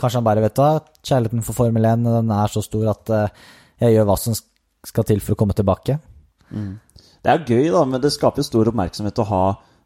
Kanskje 0.00 0.20
han 0.20 0.26
bare 0.26 0.42
vet 0.44 0.56
da, 0.56 0.70
hva, 0.78 0.96
kjærligheten 1.04 1.44
for 1.44 1.58
Formel 1.58 1.84
1 1.90 2.06
den 2.08 2.32
er 2.32 2.52
så 2.52 2.62
stor 2.64 2.88
at 2.94 3.10
eh, 3.12 3.44
jeg 3.84 3.96
gjør 3.98 4.08
hva 4.08 4.16
som 4.20 4.36
skal 4.84 5.06
til 5.08 5.20
for 5.20 5.36
å 5.36 5.40
komme 5.42 5.56
tilbake. 5.56 5.98
Det 7.24 7.32
er 7.32 7.44
gøy, 7.48 7.70
da, 7.72 7.84
men 7.88 8.00
det 8.04 8.12
skaper 8.14 8.42
jo 8.42 8.46
stor 8.48 8.70
oppmerksomhet 8.72 9.20
å 9.22 9.28
ha 9.30 9.44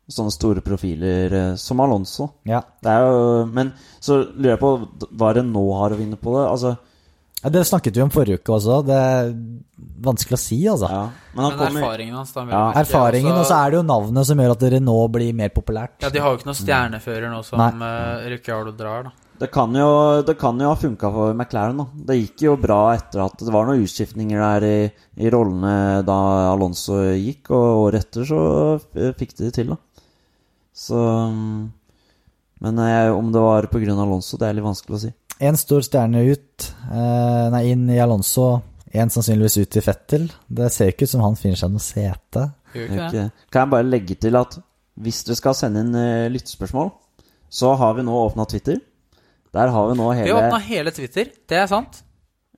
sånne 0.08 0.32
store 0.32 0.62
profiler 0.64 1.34
eh, 1.36 1.54
som 1.60 1.80
Alonso. 1.84 2.30
Ja. 2.48 2.62
Det 2.82 2.92
er 2.92 3.04
jo, 3.04 3.24
men 3.52 3.74
så 4.00 4.22
lurer 4.24 4.54
jeg 4.54 4.62
på 4.62 4.70
hva 5.20 5.32
det 5.36 5.44
nå 5.46 5.64
har 5.78 5.94
å 5.94 5.98
vinne 5.98 6.18
på 6.20 6.36
det. 6.38 6.44
Altså, 6.48 6.76
Ja, 7.38 7.50
Det 7.54 7.60
snakket 7.68 7.94
vi 7.94 8.02
om 8.02 8.10
forrige 8.10 8.40
uke 8.40 8.56
også. 8.56 8.80
Det 8.88 8.96
er 8.98 9.28
vanskelig 10.02 10.34
å 10.34 10.40
si, 10.42 10.56
altså. 10.66 10.88
ja. 10.90 11.04
Men 11.36 11.44
han 11.44 11.58
Men 11.60 11.76
erfaringen 11.76 12.16
hans, 12.18 12.32
da. 12.34 12.42
Ja. 12.50 12.62
Erfaringen, 12.80 13.30
og 13.36 13.46
så 13.46 13.60
er 13.60 13.70
det 13.70 13.78
jo 13.78 13.84
navnet 13.86 14.26
som 14.26 14.42
gjør 14.42 14.56
at 14.56 14.64
Renault 14.74 15.12
blir 15.14 15.36
mer 15.38 15.52
populært. 15.54 15.94
Ja, 16.02 16.10
de 16.10 16.24
har 16.24 16.34
jo 16.34 16.40
ikke 16.40 16.48
noen 16.50 16.58
stjernefører 16.58 17.30
nå 17.30 17.44
som 17.46 17.62
Nei. 17.62 17.70
uh, 17.78 18.26
Ricciardo 18.32 18.74
drar, 18.74 19.06
da. 19.06 19.27
Det 19.40 19.50
kan, 19.54 19.74
jo, 19.74 19.88
det 20.26 20.34
kan 20.40 20.58
jo 20.60 20.68
ha 20.72 20.76
funka 20.78 21.10
for 21.14 21.34
McLaren. 21.34 21.76
da 21.78 21.86
Det 22.10 22.16
gikk 22.18 22.42
jo 22.48 22.56
bra 22.60 22.94
etter 22.96 23.22
at 23.24 23.38
det 23.38 23.52
var 23.54 23.66
noen 23.68 23.84
utskiftninger 23.84 24.38
der 24.42 24.66
i, 24.68 24.78
i 25.24 25.30
rollene 25.30 26.02
da 26.06 26.16
Alonso 26.52 26.98
gikk, 27.14 27.50
og 27.54 27.84
året 27.88 28.06
etter 28.08 28.26
så 28.28 28.40
fikk 29.18 29.36
de 29.38 29.48
det 29.48 29.54
til, 29.60 29.74
da. 29.74 29.78
Så 30.78 30.98
Men 32.60 32.78
jeg, 32.82 33.12
om 33.14 33.30
det 33.32 33.40
var 33.42 33.66
pga. 33.70 33.92
Alonso, 33.94 34.38
det 34.38 34.48
er 34.48 34.56
litt 34.58 34.66
vanskelig 34.66 34.96
å 34.96 35.02
si. 35.06 35.12
En 35.38 35.56
stor 35.58 35.84
stjerne 35.86 36.24
ut, 36.26 36.68
eh, 36.90 37.44
nei, 37.54 37.64
inn 37.70 37.84
i 37.94 38.00
Alonso. 38.02 38.62
En 38.90 39.10
sannsynligvis 39.12 39.58
ut 39.62 39.76
i 39.78 39.82
Fettel. 39.84 40.24
Det 40.48 40.72
ser 40.74 40.90
ikke 40.90 41.06
ut 41.06 41.12
som 41.12 41.22
han 41.22 41.36
finner 41.38 41.60
seg 41.60 41.70
noe 41.70 41.84
sete. 41.84 42.48
Ikke- 42.74 43.30
Kan 43.52 43.62
jeg 43.62 43.70
bare 43.70 43.86
legge 43.86 44.18
til 44.18 44.34
at 44.36 44.58
hvis 44.98 45.22
dere 45.24 45.36
skal 45.36 45.54
sende 45.54 45.80
inn 45.84 45.94
uh, 45.94 46.28
lyttespørsmål, 46.28 46.90
så 47.48 47.76
har 47.78 47.94
vi 47.94 48.02
nå 48.02 48.10
åpna 48.12 48.48
Twitter. 48.48 48.80
Der 49.54 49.72
har 49.72 49.88
vi 49.88 49.96
nå 49.98 50.10
Vi 50.12 50.20
hele 50.20 50.36
åpna 50.42 50.60
hele 50.66 50.92
Twitter, 50.94 51.32
det 51.48 51.58
er 51.62 51.66
sant. 51.70 52.02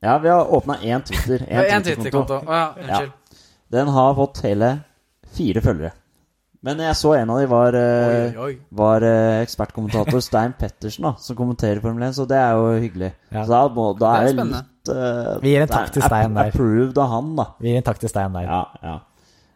Ja, 0.01 0.19
vi 0.19 0.29
har 0.33 0.49
åpna 0.49 0.79
én 0.81 1.05
Twitter. 1.05 1.45
Én 1.47 1.83
Twitter-konto. 1.87 2.41
Å 2.41 2.61
ja, 2.61 2.69
unnskyld. 2.77 3.41
Den 3.71 3.91
har 3.95 4.15
fått 4.19 4.41
hele 4.47 4.71
fire 5.37 5.63
følgere. 5.63 5.93
Men 6.61 6.81
jeg 6.83 6.97
så 6.99 7.15
en 7.17 7.31
av 7.33 7.39
de 7.41 7.47
var, 7.49 7.77
eh, 7.77 8.35
Oi, 8.37 8.49
oi. 8.51 8.55
var 8.77 9.05
eh, 9.07 9.39
ekspertkommentator 9.41 10.21
Stein 10.21 10.53
Pettersen, 10.59 11.07
da, 11.07 11.15
som 11.17 11.37
kommenterer 11.39 11.81
Formel 11.81 12.05
1, 12.11 12.19
så 12.19 12.27
det 12.29 12.37
er 12.37 12.59
jo 12.59 12.75
hyggelig. 12.83 13.13
Ja. 13.31 13.45
Så 13.47 13.55
da, 13.55 13.61
må, 13.73 13.87
da 13.97 14.11
er 14.19 14.35
det 14.37 14.45
litt 14.51 14.91
uh, 14.93 15.39
Vi 15.41 15.55
gir 15.55 15.65
en 15.65 15.71
takk 15.71 15.95
til 15.95 16.05
Stein 16.05 16.37
der. 16.37 16.51
Approved 16.53 17.01
av 17.01 17.15
han, 17.15 17.31
da. 17.39 17.47
Vi 17.65 17.73
gir 17.73 17.81
en 17.81 17.87
takk 17.87 18.03
til 18.03 18.13
Stein 18.13 18.37
der. 18.37 18.51
Ja, 18.51 18.61
ja. 18.85 18.99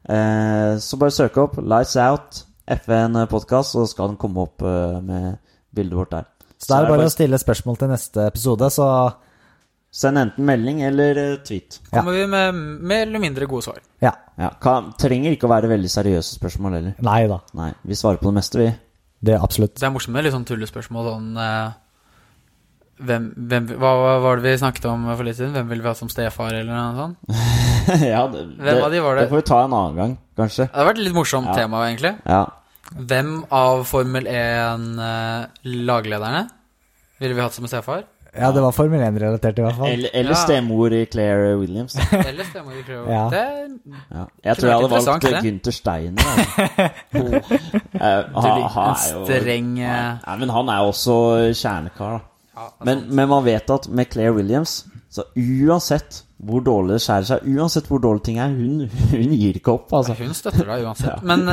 Uh, 0.04 0.80
så 0.84 1.00
bare 1.00 1.16
søk 1.16 1.36
opp 1.44 1.58
Lights 1.60 1.96
Out 2.00 2.40
FN 2.80 3.20
podkast, 3.28 3.76
så 3.76 3.84
skal 3.88 4.14
den 4.14 4.20
komme 4.20 4.48
opp 4.48 4.64
uh, 4.64 4.96
med 5.04 5.36
bildet 5.76 6.00
vårt 6.00 6.16
der. 6.16 6.30
Så 6.64 6.72
det 6.72 6.76
er 6.80 6.86
det 6.88 6.94
bare 6.96 7.06
å 7.10 7.12
stille 7.12 7.38
spørsmål 7.40 7.78
til 7.82 7.92
neste 7.92 8.26
episode, 8.32 8.72
så 8.72 8.88
Send 9.94 10.18
enten 10.18 10.42
melding 10.42 10.80
eller 10.82 11.18
eh, 11.22 11.34
tweet. 11.46 11.76
Ja. 11.92 12.00
Kommer 12.00 12.16
vi 12.16 12.24
med 12.26 12.56
mer 12.82 13.04
eller 13.04 13.22
mindre 13.22 13.46
gode 13.46 13.62
svar. 13.68 13.76
ja. 14.02 14.10
Ja, 14.34 14.48
kan, 14.58 14.88
trenger 14.98 15.30
ikke 15.30 15.46
å 15.46 15.52
være 15.52 15.68
veldig 15.70 15.86
seriøse 15.92 16.34
spørsmål 16.40 16.72
heller. 16.74 16.94
Nei 17.06 17.20
da. 17.30 17.36
Nei, 17.54 17.68
vi 17.86 17.94
svarer 17.94 18.18
på 18.18 18.32
det 18.32 18.34
meste, 18.40 18.58
vi. 18.58 18.72
Det 19.22 19.36
er 19.36 19.44
absolutt. 19.46 19.76
Det 19.78 19.86
er 19.86 19.92
morsomt 19.94 20.16
med 20.16 20.26
litt 20.26 20.34
sånn 20.34 20.46
tullespørsmål 20.48 21.06
sånn 21.12 21.28
eh, 21.38 21.76
hvem, 23.04 23.28
hvem, 23.50 23.68
hva 23.78 23.92
var 24.22 24.42
det 24.42 24.48
vi 24.48 24.58
snakket 24.64 24.88
om 24.90 25.06
for 25.12 25.22
litt 25.26 25.38
siden? 25.38 25.54
Hvem 25.54 25.70
ville 25.70 25.82
vi 25.86 25.90
hatt 25.92 26.00
som 26.00 26.10
stefar, 26.10 26.50
eller 26.54 26.74
noe 26.74 26.98
sånt? 26.98 27.38
ja, 28.12 28.24
det, 28.30 28.42
Hvem 28.58 28.82
av 28.88 28.90
de 28.94 29.04
var 29.06 29.18
det? 29.18 29.24
Det 29.28 29.32
får 29.36 29.40
vi 29.44 29.46
ta 29.50 29.60
en 29.64 29.78
annen 29.78 29.98
gang, 30.02 30.18
kanskje. 30.38 30.66
Det 30.66 30.74
hadde 30.78 30.90
vært 30.90 31.00
et 31.00 31.06
litt 31.08 31.16
morsomt 31.16 31.50
Ja. 31.50 31.56
tema, 31.62 31.84
egentlig. 31.86 32.14
Ja. 32.26 32.42
Hvem 32.94 33.44
av 33.50 33.80
Formel 33.88 34.26
1-laglederne 34.30 36.44
ville 37.18 37.34
vi 37.34 37.40
hatt 37.42 37.54
som 37.56 37.66
stefar? 37.66 38.04
Ja, 38.34 38.48
det 38.50 38.60
var 38.64 38.72
Formel 38.74 38.98
1-relatert, 39.00 39.58
i 39.58 39.62
hvert 39.62 39.76
fall. 39.78 39.88
Eller, 39.92 40.10
eller 40.12 40.30
Ja. 40.34 40.38
stemor 40.40 40.92
i 40.92 41.04
Claire 41.06 41.54
Williams. 41.56 41.94
eller 42.12 42.28
Eller 42.30 42.42
i 42.42 42.46
Claire 42.82 43.02
Williams. 43.02 43.10
Ja. 43.10 43.30
Det 43.30 43.70
Ja. 44.10 44.24
Jeg 44.44 44.56
tror 44.56 44.68
jeg 44.68 44.76
hadde 44.76 44.90
valgt. 44.90 45.24
Gunther 45.42 45.70
Steiner. 45.70 46.22
oh. 47.14 47.34
Eh, 47.94 48.24
en 48.34 48.94
streng 48.98 49.78
eh, 49.78 50.18
Nei, 50.26 50.36
men 50.40 50.50
han 50.50 50.68
er 50.68 50.78
jo 50.82 50.86
også 50.90 51.14
kjernekar, 51.54 52.10
da. 52.10 52.18
ja, 52.56 52.66
Men, 52.84 53.04
men 53.14 53.28
man 53.30 53.44
vet 53.46 53.70
at 53.70 53.86
med 53.88 54.04
Claire 54.10 54.32
Williams 54.34 54.84
Så 55.08 55.22
uansett 55.38 56.24
hvor 56.44 56.60
dårlig 56.66 56.94
det 56.96 57.00
skjærer 57.04 57.26
seg, 57.30 57.46
uansett 57.56 57.86
hvor 57.90 58.00
dårlig 58.04 58.22
ting 58.26 58.38
er, 58.42 58.52
hun, 58.52 58.84
hun 59.10 59.34
gir 59.38 59.56
ikke 59.60 59.72
opp, 59.78 59.92
altså. 59.96 60.14
Hun 60.18 60.34
støtter 60.36 60.66
deg 60.70 60.84
uansett. 60.86 61.10
Ja, 61.24 61.36
Men 61.36 61.44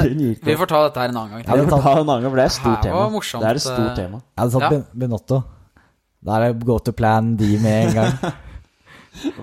vi 0.44 0.56
får 0.60 0.72
ta 0.74 0.84
dette 0.88 1.00
her 1.06 1.10
en 1.14 1.18
annen 1.24 1.32
gang. 1.38 1.48
Ja, 1.48 1.58
Det 1.64 1.70
tar- 1.72 1.82
tar 1.88 2.02
en 2.04 2.10
annen 2.10 2.24
gang, 2.28 2.32
for 2.32 2.42
det 2.42 2.46
er 2.46 2.52
et 2.54 2.60
stort 2.60 2.86
tema. 2.86 3.08
morsomt, 3.16 3.44
det 3.44 3.50
er 3.54 3.60
et 3.62 3.66
stort 3.66 3.90
eh, 3.90 3.96
tema. 4.04 4.22
Jeg 4.36 4.42
hadde 4.46 4.56
satt 4.60 4.72
Ja. 4.78 4.82
Benotto. 5.06 5.42
Da 6.22 6.38
er 6.38 6.48
det 6.54 6.66
go 6.70 6.78
to 6.80 6.92
plan 6.94 7.36
D 7.36 7.56
med 7.62 7.88
en 7.88 7.94
gang. 7.98 8.14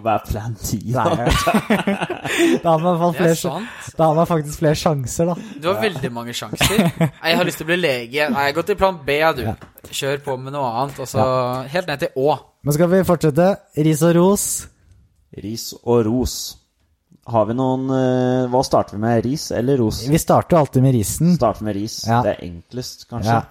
Hva 0.02 0.14
er 0.14 0.22
plan 0.24 0.54
D, 0.56 0.78
da? 0.94 1.02
da 2.62 2.70
har 2.72 2.78
man, 2.80 2.94
i 2.94 2.98
hvert 2.98 3.02
fall 3.02 3.12
Det 3.12 3.24
er 3.26 3.34
flere, 3.36 3.64
da 3.98 4.06
har 4.08 4.14
man 4.16 4.26
faktisk 4.30 4.62
flere 4.62 4.78
sjanser, 4.80 5.28
da. 5.28 5.34
Du 5.60 5.68
har 5.68 5.80
veldig 5.82 6.10
mange 6.14 6.32
sjanser. 6.36 6.84
Nei, 6.98 7.08
jeg 7.32 7.36
har 7.40 7.44
lyst 7.48 7.60
til 7.60 7.66
å 7.66 7.70
bli 7.72 7.76
lege. 7.82 8.28
Nei, 8.32 8.46
gå 8.56 8.64
til 8.64 8.78
plan 8.80 8.96
B, 9.04 9.18
du. 9.36 9.42
Kjør 9.90 10.22
på 10.24 10.36
med 10.40 10.54
noe 10.56 10.70
annet. 10.82 10.98
Og 11.04 11.10
så 11.10 11.26
helt 11.74 11.90
ned 11.90 12.00
til 12.06 12.16
Å. 12.16 12.38
Men 12.64 12.74
skal 12.78 12.90
vi 12.94 13.02
fortsette? 13.06 13.50
Ris 13.84 14.02
og 14.08 14.16
ros. 14.16 14.46
Ris 15.36 15.74
og 15.84 16.06
ros. 16.06 16.56
Har 17.28 17.44
vi 17.44 17.52
noen 17.58 17.90
eh, 17.92 18.46
Hva 18.48 18.62
starter 18.64 18.96
vi 18.96 19.02
med? 19.02 19.20
Ris 19.26 19.50
eller 19.52 19.76
ros? 19.76 20.00
Vi 20.08 20.18
starter 20.18 20.56
jo 20.56 20.62
alltid 20.62 20.82
med 20.82 20.94
risen. 20.96 21.34
Starter 21.36 21.64
med 21.68 21.76
ris. 21.76 22.00
Ja. 22.08 22.22
Det 22.24 22.36
er 22.36 22.44
enklest, 22.48 23.04
kanskje. 23.10 23.34
Ja. 23.36 23.44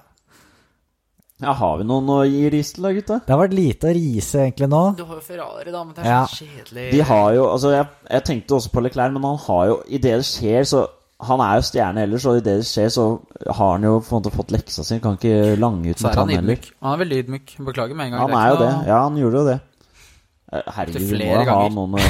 Ja, 1.37 1.51
Har 1.53 1.75
vi 1.77 1.85
noen 1.85 2.07
å 2.09 2.23
gi 2.25 2.47
ris 2.49 2.71
til, 2.73 2.81
da, 2.87 2.91
gutta? 2.97 3.19
Det 3.21 3.29
har 3.29 3.43
vært 3.43 3.53
lite 3.53 3.91
å 3.91 3.93
rise 3.93 4.39
egentlig 4.41 4.69
nå. 4.71 4.79
Du 4.97 5.03
har 5.05 5.19
jo 5.19 5.21
Ferrari, 5.21 5.69
da, 5.69 5.83
men 5.85 5.93
det 5.93 6.01
er 6.01 6.09
Ja. 6.09 6.23
så 6.25 6.47
kjedelig. 6.47 6.85
De 6.95 7.01
har 7.05 7.33
jo 7.35 7.43
Altså, 7.51 7.71
jeg, 7.75 7.85
jeg 8.09 8.23
tenkte 8.25 8.55
også 8.57 8.71
på 8.73 8.81
Leclerc, 8.81 9.13
men 9.13 9.21
han 9.23 9.37
har 9.45 9.67
jo 9.67 9.75
I 9.85 9.97
det 10.01 10.15
det 10.17 10.25
skjer, 10.25 10.63
så 10.65 10.87
Han 11.29 11.41
er 11.41 11.55
jo 11.57 11.61
stjerne 11.65 12.01
ellers, 12.05 12.25
og 12.29 12.35
i 12.37 12.41
det 12.45 12.57
det 12.59 12.65
skjer, 12.65 12.89
så 12.93 13.21
har 13.49 13.71
han 13.71 13.83
jo 13.83 13.99
på 14.01 14.11
en 14.13 14.21
måte 14.21 14.33
fått 14.35 14.51
leksa 14.53 14.83
si. 14.85 14.99
Kan 14.99 15.15
ikke 15.17 15.55
lange 15.57 15.89
ut 15.89 16.01
mot 16.03 16.13
han 16.13 16.29
han 16.29 16.35
heller. 16.41 16.59
Han 16.81 16.93
er 16.93 17.05
veldig 17.05 17.17
ydmyk. 17.23 17.53
Beklager 17.65 17.95
med 17.97 18.05
en 18.05 18.11
gang. 18.11 18.21
Han 18.21 18.37
er 18.37 18.49
jo 18.51 18.57
det. 18.61 18.87
Ja, 18.87 18.99
han 19.01 19.17
gjorde 19.17 19.37
jo 19.41 19.45
det. 19.47 19.55
Eh, 20.51 20.71
Herregud, 20.77 21.03
vi 21.09 21.19
må 21.25 21.33
jo 21.33 21.43
ha 21.49 21.67
noen 21.73 21.97
å 21.97 22.05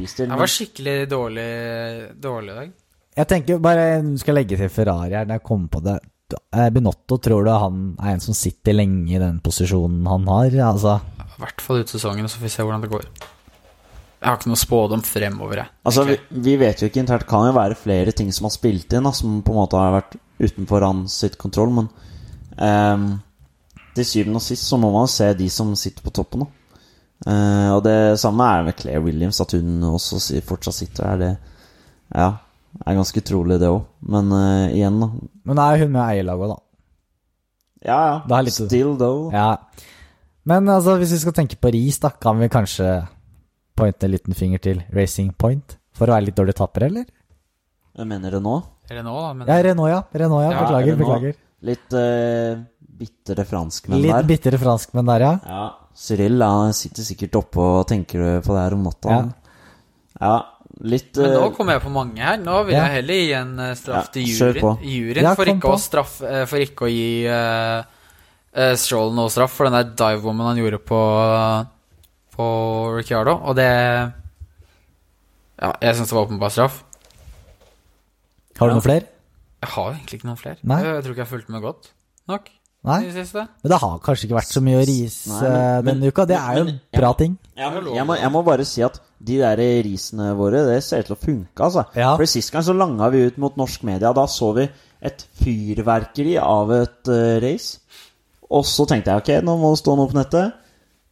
vise 0.00 0.18
til. 0.18 0.26
Jeg 0.26 0.40
var 0.40 0.50
skikkelig 0.50 0.96
dårlig, 1.10 1.46
dårlig 2.22 2.52
i 2.52 2.58
dag. 2.60 2.74
Jeg 3.16 3.30
tenker 3.30 3.62
bare 3.64 3.86
du 4.04 4.16
skal 4.20 4.36
legge 4.36 4.58
til 4.60 4.72
Ferrari 4.72 5.14
her 5.16 5.28
når 5.28 5.38
jeg 5.38 5.46
kommer 5.46 5.72
på 5.72 5.84
det. 5.86 6.00
Benotto, 6.74 7.20
tror 7.22 7.46
du 7.46 7.52
han 7.52 7.82
er 8.02 8.16
en 8.16 8.24
som 8.24 8.34
sitter 8.34 8.74
lenge 8.74 9.14
i 9.14 9.20
den 9.22 9.38
posisjonen 9.44 10.08
han 10.10 10.26
har? 10.26 10.56
Altså, 10.72 10.96
I 11.22 11.40
hvert 11.44 11.62
fall 11.62 11.84
ut 11.84 11.92
sesongen, 11.92 12.26
så 12.26 12.40
får 12.40 12.48
vi 12.48 12.52
se 12.56 12.66
hvordan 12.66 12.82
det 12.82 12.90
går. 12.90 13.06
Jeg 14.16 14.26
har 14.32 14.40
ikke 14.40 14.50
noe 14.50 14.58
spådom 14.58 15.04
fremover, 15.06 15.60
jeg. 15.62 15.72
Altså, 15.86 16.02
vi, 16.08 16.16
vi 16.48 16.56
vet 16.58 16.82
jo 16.82 16.88
ikke 16.90 17.02
internt. 17.04 17.28
Kan 17.30 17.46
jo 17.46 17.54
være 17.54 17.78
flere 17.78 18.14
ting 18.16 18.32
som 18.34 18.48
har 18.48 18.54
spilt 18.56 18.96
inn, 18.96 19.06
da, 19.06 19.12
som 19.14 19.38
på 19.46 19.54
en 19.54 19.60
måte 19.60 19.78
har 19.78 19.94
vært 20.00 20.16
utenfor 20.40 20.84
hans 20.88 21.14
sitt 21.22 21.36
kontroll, 21.40 21.70
men 21.76 21.86
um, 22.58 23.06
til 23.96 24.08
syvende 24.08 24.40
og 24.40 24.44
sist 24.44 24.66
så 24.66 24.80
må 24.80 24.90
man 24.92 25.06
se 25.08 25.30
de 25.38 25.46
som 25.52 25.70
sitter 25.78 26.04
på 26.04 26.12
toppen, 26.16 26.42
da. 26.42 26.55
Eh, 27.24 27.70
og 27.72 27.80
det 27.86 28.18
samme 28.20 28.44
er 28.44 28.66
med 28.66 28.76
Claire 28.76 29.00
Williams, 29.04 29.40
at 29.40 29.54
hun 29.56 29.80
også 29.88 30.18
fortsatt 30.44 30.76
sitter 30.76 31.14
der. 31.16 31.22
Det 31.22 31.30
ja, 32.20 32.28
er 32.84 32.98
ganske 32.98 33.22
utrolig, 33.22 33.56
det 33.62 33.70
òg. 33.72 33.86
Men 34.06 34.28
uh, 34.34 34.68
igjen, 34.68 34.98
da. 35.00 35.08
men 35.48 35.58
er 35.64 35.80
hun 35.80 35.94
med 35.94 36.02
i 36.02 36.18
eierlaget, 36.18 36.52
da. 36.52 36.58
Ja, 37.86 37.98
ja. 38.28 38.40
litt- 38.44 38.58
Still 38.58 38.96
though. 39.00 39.32
Ja. 39.32 39.56
Men 40.46 40.68
altså, 40.70 40.98
hvis 41.00 41.14
vi 41.16 41.22
skal 41.24 41.34
tenke 41.40 41.56
på 41.58 41.72
ris, 41.74 41.98
da, 42.02 42.10
kan 42.10 42.38
vi 42.38 42.50
kanskje 42.52 42.90
pointe 43.76 44.06
en 44.06 44.12
liten 44.14 44.34
finger 44.36 44.58
til 44.62 44.84
Racing 44.94 45.32
Point? 45.40 45.78
For 45.96 46.06
å 46.10 46.14
være 46.18 46.28
litt 46.28 46.36
dårlig 46.36 46.54
tapper, 46.58 46.84
eller? 46.90 47.06
Jeg 47.96 48.06
mener 48.10 48.36
Renault. 48.36 48.68
Renault, 48.92 49.22
da. 49.24 49.32
Men 49.40 49.48
Ja, 49.48 49.56
Renault, 49.64 49.88
ja. 49.90 50.02
Renault, 50.12 50.44
ja. 50.44 50.52
Ja, 50.52 50.68
Renault. 50.76 50.98
beklager. 51.00 51.36
Litt 51.66 51.96
uh, 51.96 52.60
bitre 53.00 53.44
franskmenn 53.48 54.02
Litt 54.04 54.12
der. 54.12 54.28
bitre 54.28 54.60
franskmenn 54.60 55.08
der, 55.08 55.24
ja. 55.24 55.32
Ja, 55.48 55.64
Cyril 55.96 56.42
han 56.44 56.74
sitter 56.76 57.02
sikkert 57.06 57.36
oppe 57.40 57.62
og 57.62 57.86
tenker 57.88 58.40
på 58.44 58.52
det 58.54 58.62
her 58.66 58.74
om 58.76 58.82
natta. 58.84 59.08
Ja. 59.08 59.24
Ja, 60.20 60.34
litt 60.84 61.16
Men 61.16 61.32
nå 61.34 61.42
eh, 61.46 61.54
kommer 61.56 61.76
jeg 61.76 61.82
på 61.86 61.92
mange 61.92 62.20
her. 62.24 62.36
Nå 62.40 62.58
vil 62.66 62.74
Ja. 62.76 62.82
jeg 62.86 62.94
heller 62.98 63.14
gi 63.22 63.32
en 63.36 63.58
eh, 63.64 63.74
straff 63.76 64.04
Ja, 64.06 64.12
til 64.12 64.26
juryen. 64.28 64.60
på. 64.60 64.70
Juryen 64.84 65.22
Ja, 65.24 65.34
for, 65.34 65.44
ikke 65.52 65.60
på. 65.66 65.72
å 65.72 65.80
straff, 65.80 66.14
eh, 66.22 66.44
for 66.48 66.58
ikke 66.64 66.84
å 66.86 66.92
gi 66.92 67.26
uh, 67.28 67.84
Stroll 68.76 69.12
noe 69.12 69.28
straff 69.28 69.52
for 69.52 69.68
den 69.68 69.74
der 69.76 69.90
dive-woman 69.96 70.46
han 70.54 70.56
gjorde 70.62 70.78
på, 70.80 71.00
på 72.36 72.46
Ricciardo. 72.96 73.34
Og 73.44 73.56
det 73.56 73.66
Ja, 75.60 75.72
jeg 75.80 75.96
syns 75.96 76.08
det 76.08 76.16
var 76.16 76.26
åpenbar 76.26 76.50
straff. 76.52 76.82
Har 78.58 78.68
du 78.68 78.72
Ja. 78.72 78.78
noen 78.78 78.82
flere? 78.84 79.06
Jeg 79.62 79.70
har 79.72 79.90
egentlig 79.92 80.18
ikke 80.20 80.28
noen 80.28 80.40
flere. 80.40 80.56
Jeg 80.60 81.02
tror 81.04 81.12
ikke 81.12 81.20
jeg 81.20 81.26
har 81.28 81.32
fulgt 81.38 81.48
med 81.52 81.62
godt 81.62 81.90
nok 82.28 82.48
Nei? 82.86 83.00
i 83.02 83.10
det 83.10 83.24
siste. 83.26 83.42
Men 83.62 83.72
det 83.72 83.78
har 83.82 83.98
kanskje 83.98 84.28
ikke 84.28 84.36
vært 84.38 84.52
så 84.54 84.60
mye 84.62 84.78
å 84.78 84.86
rise 84.86 85.28
Nei, 85.32 85.50
men- 85.50 85.84
denne 85.84 86.00
men- 86.00 86.08
uka. 86.12 86.24
Det 86.30 86.36
er 86.38 86.58
jo 86.60 86.64
men- 86.64 86.80
bra 86.94 87.12
ting. 87.18 87.36
jeg, 87.56 87.72
må, 87.72 87.94
jeg, 87.94 88.06
må, 88.06 88.14
jeg 88.20 88.30
må 88.32 88.42
bare 88.46 88.64
si 88.64 88.82
at 88.86 89.00
de 89.26 89.38
der 89.38 89.56
risene 89.82 90.36
våre, 90.36 90.64
det 90.66 90.82
ser 90.84 91.00
ut 91.00 91.06
til 91.06 91.16
å 91.16 91.18
funke, 91.24 91.60
altså. 91.64 91.84
Ja. 91.96 92.16
For 92.16 92.24
Sist 92.26 92.52
gang 92.52 92.62
så 92.62 92.72
langa 92.76 93.08
vi 93.10 93.24
ut 93.26 93.38
mot 93.38 93.56
norsk 93.56 93.82
media. 93.82 94.12
Da 94.12 94.26
så 94.26 94.52
vi 94.54 94.68
et 95.02 95.24
fyrverkeri 95.42 96.36
av 96.40 96.70
et 96.72 97.08
eh, 97.08 97.40
race. 97.42 97.78
Og 98.50 98.64
så 98.64 98.86
tenkte 98.86 99.10
jeg 99.10 99.22
ok, 99.22 99.32
nå 99.44 99.56
må 99.58 99.72
det 99.74 99.80
stå 99.82 99.96
noe 99.98 100.08
på 100.10 100.18
nettet. 100.20 100.52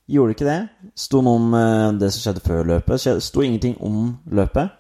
Gjorde 0.09 0.35
ikke 0.37 0.47
det. 0.47 0.59
Sto 1.01 1.22
noe 1.25 1.41
om 1.41 1.55
eh, 1.59 1.93
det 1.99 2.12
som 2.14 2.20
skjedde 2.27 2.45
før 2.45 2.64
løpet. 2.75 3.01
Skje- 3.03 3.20
Sto 3.25 3.41
ingenting 3.43 3.77
om 3.83 4.18
løpet. 4.31 4.70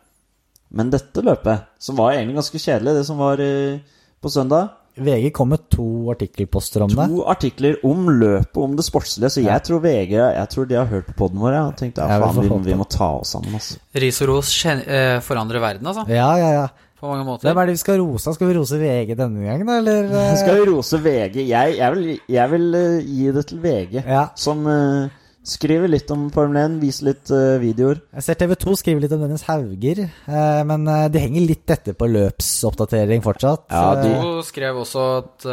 Men 0.74 0.90
dette 0.90 1.22
løpet, 1.22 1.66
som 1.78 1.96
var 1.96 2.12
egentlig 2.12 2.36
ganske 2.40 2.58
kjedelig, 2.60 2.94
det 2.98 3.06
som 3.06 3.18
var 3.18 3.40
eh, 3.40 3.78
på 4.22 4.30
søndag 4.32 4.70
VG 4.96 5.32
kom 5.34 5.48
med 5.50 5.64
to 5.72 5.86
artikkelposter 6.12 6.84
om 6.86 6.92
det. 6.92 7.06
To 7.10 7.24
artikler 7.26 7.76
om 7.84 8.06
løpet, 8.20 8.56
om 8.62 8.76
det 8.78 8.84
sportslige. 8.86 9.30
Så 9.30 9.40
jeg 9.42 9.50
Ja. 9.50 9.58
tror 9.58 9.80
VG 9.82 10.12
Jeg 10.14 10.48
tror 10.52 10.68
de 10.68 10.74
har 10.78 10.86
hørt 10.86 11.06
på 11.06 11.14
poden 11.18 11.38
vår 11.42 11.52
ja, 11.52 11.62
og 11.66 11.76
tenkt 11.76 11.98
ja, 11.98 12.06
faen, 12.20 12.40
vi, 12.44 12.70
vi 12.70 12.74
må 12.78 12.86
ta 12.88 13.08
oss 13.18 13.32
sammen. 13.34 13.54
Altså. 13.54 13.78
Ris 13.94 14.20
og 14.22 14.28
ros 14.28 14.52
eh, 14.66 15.18
forandrer 15.20 15.60
verden, 15.60 15.86
altså. 15.86 16.04
Ja, 16.08 16.36
ja, 16.38 16.50
ja. 16.60 16.66
På 17.00 17.10
mange 17.10 17.24
måter. 17.26 17.48
Hvem 17.50 17.58
er 17.58 17.66
det 17.66 17.74
vi 17.74 17.82
skal 17.82 17.98
rose? 18.00 18.32
Skal 18.32 18.48
vi 18.48 18.54
rose 18.56 18.78
VG 18.80 19.16
denne 19.18 19.42
gangen, 19.44 19.68
eller? 19.68 20.04
eh? 20.14 20.36
Skal 20.40 20.60
vi 20.62 20.70
rose 20.70 20.96
VG? 21.02 21.42
Jeg, 21.48 21.76
jeg 21.76 21.92
vil, 21.96 22.20
jeg 22.28 22.50
vil 22.54 22.74
eh, 22.74 23.02
gi 23.04 23.32
det 23.34 23.46
til 23.50 23.58
VG, 23.60 24.04
Ja. 24.06 24.28
som 24.36 24.62
eh, 24.66 25.08
skriver 25.44 25.90
litt 25.92 26.08
om 26.14 26.22
Formel 26.32 26.56
1, 26.56 26.76
viser 26.80 27.04
litt 27.10 27.30
uh, 27.32 27.58
videoer. 27.60 27.98
Jeg 28.16 28.24
ser 28.24 28.38
TV 28.40 28.54
2 28.62 28.74
skriver 28.80 29.02
litt 29.04 29.12
om 29.12 29.20
Dennis 29.24 29.44
Hauger, 29.44 30.00
uh, 30.24 30.62
men 30.68 30.86
eh, 30.88 31.02
de 31.12 31.20
henger 31.20 31.44
litt 31.44 31.72
etter 31.74 31.96
på 32.00 32.08
løpsoppdatering 32.08 33.20
fortsatt. 33.24 33.66
Ja, 33.68 33.90
de- 34.00 34.14
uh, 34.16 34.40
skrev 34.46 34.78
også 34.80 35.04
at 35.18 35.46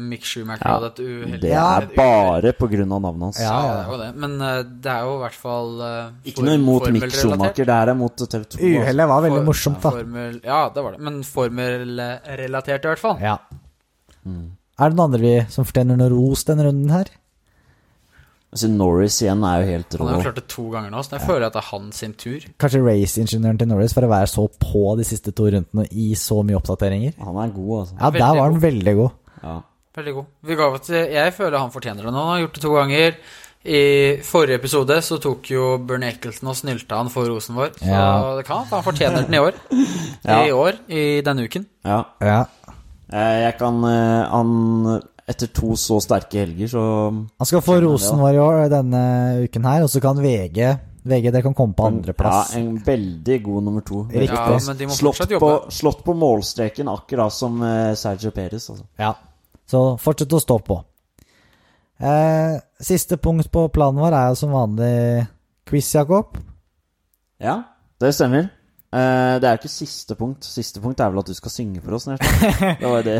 Mick 0.00 0.24
Schumacher 0.28 0.64
Ja, 0.64 0.74
hadde 0.78 0.90
et 0.94 1.02
uheldig 1.04 1.40
Det 1.42 1.52
er 1.60 1.88
bare 1.96 2.52
på 2.56 2.68
grunn 2.72 2.92
av 2.96 3.02
navnet 3.04 3.26
hans. 3.28 3.40
Ja, 3.44 3.52
Ja, 3.54 3.74
det 3.74 3.82
er 3.84 3.90
jo 3.92 3.98
det. 4.00 4.10
Men 4.24 4.36
det 4.84 4.92
er 4.94 5.08
jo 5.08 5.14
i 5.14 5.20
hvert 5.24 5.38
fall 5.44 5.70
Ikke 6.32 6.46
noe 6.46 6.56
imot 6.60 6.88
Mick. 6.96 7.08
Schumacher, 7.14 7.68
det 7.68 7.76
er 7.80 7.92
mot 7.98 8.16
TV 8.16 8.44
2. 8.44 8.44
Altså. 8.44 8.70
Uhellet 8.80 9.10
var 9.12 9.26
veldig 9.26 9.40
For- 9.42 9.48
morsomt, 9.50 9.82
da. 9.84 9.92
Formel, 9.98 10.40
ja, 10.44 10.62
det 10.74 10.86
var 10.88 10.96
det. 10.96 11.02
Men 11.10 11.20
formelrelatert, 11.28 12.84
i 12.88 12.92
hvert 12.94 13.04
fall. 13.04 13.20
Ja. 13.22 13.36
Er 14.24 14.90
det 14.90 14.96
noen 14.96 15.04
andre 15.12 15.20
vi 15.22 15.34
som 15.52 15.66
fortjener 15.68 16.00
noe 16.00 16.10
ros 16.12 16.46
denne 16.48 16.64
runden 16.66 16.90
her? 16.90 17.12
Altså, 18.54 18.68
Norris 18.70 19.16
igjen 19.24 19.40
er 19.42 19.60
jo 19.64 19.66
helt 19.72 19.96
Han 19.98 20.08
har 20.12 20.20
klart 20.22 20.36
det 20.38 20.46
to 20.52 20.64
ganger 20.70 20.92
nå, 20.94 21.00
så 21.02 21.16
jeg 21.16 21.24
føler 21.26 21.46
at 21.48 21.56
det 21.56 21.58
er 21.64 21.68
hans 21.72 21.96
sin 22.04 22.12
tur. 22.14 22.44
Kanskje 22.62 22.82
raceingeniøren 22.86 23.58
til 23.58 23.66
Norris 23.72 23.94
for 23.96 24.06
å 24.06 24.10
være 24.12 24.28
så 24.30 24.44
på 24.62 24.82
de 25.00 25.06
siste 25.08 25.32
to 25.34 25.48
rundene 25.50 25.86
i 25.90 26.12
så 26.14 26.38
mye 26.46 26.60
oppdateringer? 26.60 27.16
Han 27.18 27.40
er 27.42 27.50
god, 27.56 27.72
altså. 27.80 27.96
Ja, 27.98 28.10
Veldig 28.10 28.20
der 28.22 28.36
var 28.38 28.44
han 28.46 28.52
god. 28.58 28.62
veldig 28.68 28.94
god. 29.00 29.10
Ja. 29.42 29.56
Veldig 29.98 30.14
god. 30.20 30.28
Vi 30.46 30.54
ga 30.58 30.68
til, 30.86 31.00
jeg 31.14 31.34
føler 31.34 31.58
han 31.58 31.74
fortjener 31.74 32.06
det 32.06 32.12
nå. 32.14 32.22
Han 32.22 32.32
har 32.36 32.44
gjort 32.44 32.54
det 32.60 32.62
to 32.62 32.74
ganger. 32.78 33.18
I 33.64 33.82
forrige 34.28 34.58
episode 34.60 34.96
så 35.06 35.16
tok 35.24 35.46
jo 35.50 35.66
Bernie 35.88 36.10
Eccleston 36.12 36.50
og 36.52 36.56
snylta 36.58 36.98
han 37.00 37.08
for 37.10 37.26
rosen 37.30 37.56
vår. 37.56 37.70
Så 37.80 37.86
Ja. 37.90 38.36
det 38.36 38.44
kan 38.46 38.66
han 38.70 38.82
fortjener 38.84 39.24
den 39.26 39.34
i 39.34 39.40
år. 39.40 39.54
Ja. 40.24 40.38
I 40.46 40.52
år, 40.52 40.78
i 40.88 41.20
denne 41.26 41.44
uken. 41.48 41.66
ja. 41.84 42.04
Ja. 42.20 42.44
Eh, 43.12 43.40
Jeg 43.44 43.58
kan 43.58 43.82
eh, 43.84 44.28
Han 44.30 45.02
Etter 45.24 45.48
to 45.56 45.72
så 45.80 45.96
sterke 46.04 46.42
helger, 46.42 46.68
så 46.68 46.82
Han 47.08 47.48
skal 47.48 47.62
få 47.64 47.78
rosen 47.80 48.20
vår 48.20 48.36
i 48.36 48.42
år 48.44 48.66
denne 48.72 49.04
uken 49.46 49.64
her, 49.64 49.86
og 49.86 49.88
så 49.92 50.02
kan 50.04 50.20
VG 50.20 50.60
VG 51.04 51.30
det 51.32 51.42
kan 51.42 51.54
komme 51.54 51.74
på 51.76 51.86
andreplass. 51.86 52.54
Ja, 52.54 52.60
en 52.60 52.78
veldig 52.84 53.42
god 53.44 53.62
nummer 53.62 53.84
to. 53.84 54.06
Riktig. 54.08 54.38
Ja, 54.38 54.58
men 54.66 54.78
de 54.78 54.86
må 54.88 54.96
slått, 54.96 55.20
på, 55.40 55.50
slått 55.68 56.00
på 56.04 56.14
målstreken, 56.16 56.88
akkurat 56.88 57.32
som 57.32 57.60
eh, 57.62 57.92
Sergio 57.98 58.32
Perez. 58.32 58.70
Altså. 58.72 58.86
Ja. 58.96 59.12
Så 59.68 59.82
fortsett 60.00 60.32
å 60.32 60.40
stå 60.40 60.58
på. 60.64 60.78
Eh, 62.00 62.56
siste 62.80 63.20
punkt 63.20 63.50
på 63.52 63.66
planen 63.68 64.00
vår 64.00 64.16
er 64.16 64.32
jo 64.32 64.40
som 64.40 64.56
vanlig 64.56 65.26
quiz, 65.68 65.92
Jakob. 65.94 66.38
Ja, 67.42 67.60
det 68.00 68.14
stemmer. 68.16 68.48
Eh, 68.94 69.34
det 69.42 69.48
er 69.48 69.56
jo 69.56 69.58
ikke 69.58 69.72
siste 69.72 70.14
punkt. 70.14 70.46
Siste 70.46 70.78
punkt 70.82 71.00
er 71.02 71.10
vel 71.10 71.22
at 71.24 71.30
du 71.30 71.34
skal 71.34 71.50
synge 71.50 71.82
for 71.82 71.96
oss. 71.96 72.06
Det 72.80 72.90
var 72.90 73.02
det 73.02 73.16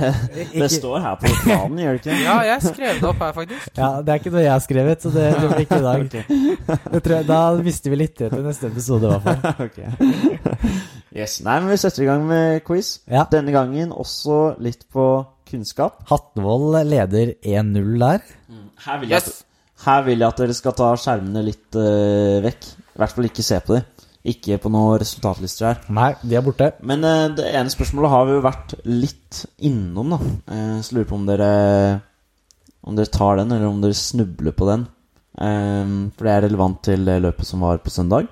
det 0.55 0.68
står 0.70 1.01
her 1.03 1.16
på 1.18 1.31
planen, 1.43 1.79
gjør 1.81 1.97
det 1.97 2.01
ikke? 2.03 2.18
Ja, 2.22 2.37
jeg 2.47 2.62
skrev 2.62 3.01
det 3.01 3.09
opp 3.09 3.22
her, 3.25 3.33
faktisk. 3.35 3.70
Ja, 3.79 3.89
Det 4.05 4.12
er 4.12 4.20
ikke 4.20 4.33
noe 4.35 4.45
jeg 4.45 4.53
har 4.53 4.62
skrevet, 4.62 5.03
så 5.03 5.11
det, 5.14 5.25
det 5.41 5.49
blir 5.51 5.64
ikke 5.64 5.79
i 5.81 5.85
dag. 5.85 6.05
okay. 6.07 7.01
tror 7.01 7.16
jeg, 7.16 7.27
da 7.31 7.41
mister 7.66 7.95
vi 7.95 7.99
litt 7.99 8.14
til 8.20 8.45
neste 8.45 8.70
episode, 8.70 9.11
i 9.11 9.25
hvert 9.25 9.81
fall. 9.81 10.70
Yes. 11.14 11.37
Nei, 11.47 11.61
men 11.62 11.70
vi 11.70 11.77
setter 11.79 12.03
i 12.03 12.07
gang 12.09 12.25
med 12.27 12.64
quiz. 12.66 12.97
Ja. 13.07 13.22
Denne 13.31 13.53
gangen 13.55 13.93
også 13.95 14.57
litt 14.59 14.83
på 14.91 15.05
kunnskap. 15.47 16.01
Hattenvold 16.11 16.75
leder 16.91 17.37
1-0 17.39 17.93
der. 18.03 18.25
Her 18.83 18.99
vil, 18.99 19.12
jeg 19.14 19.22
Yes. 19.22 19.29
at, 19.29 19.85
her 19.85 20.03
vil 20.09 20.18
jeg 20.18 20.27
at 20.33 20.43
dere 20.43 20.57
skal 20.59 20.75
ta 20.75 20.89
skjermene 20.99 21.45
litt 21.47 21.79
uh, 21.79 22.43
vekk. 22.43 22.66
I 22.66 22.99
hvert 22.99 23.14
fall 23.14 23.31
ikke 23.31 23.47
se 23.47 23.61
på 23.62 23.79
dem. 23.79 23.87
Ikke 24.25 24.57
på 24.57 24.70
noen 24.72 24.97
resultatlister 25.03 25.66
her. 25.68 25.81
Nei, 25.93 26.14
de 26.25 26.37
er 26.39 26.45
borte. 26.45 26.70
Men 26.87 27.05
eh, 27.05 27.27
det 27.37 27.51
ene 27.59 27.72
spørsmålet 27.72 28.12
har 28.12 28.25
vi 28.25 28.37
jo 28.37 28.45
vært 28.47 28.75
litt 28.89 29.41
innom, 29.68 30.14
da. 30.14 30.18
Eh, 30.49 30.79
så 30.81 30.97
lurer 30.97 31.09
på 31.11 31.18
om 31.18 31.27
dere 31.29 31.49
Om 32.85 32.97
dere 32.97 33.12
tar 33.12 33.39
den, 33.41 33.53
eller 33.53 33.68
om 33.68 33.83
dere 33.83 33.97
snubler 33.97 34.57
på 34.57 34.68
den. 34.70 34.87
Eh, 35.37 35.93
for 36.16 36.29
det 36.29 36.33
er 36.33 36.45
relevant 36.47 36.81
til 36.89 37.05
løpet 37.05 37.49
som 37.49 37.64
var 37.64 37.83
på 37.85 37.93
søndag. 37.93 38.31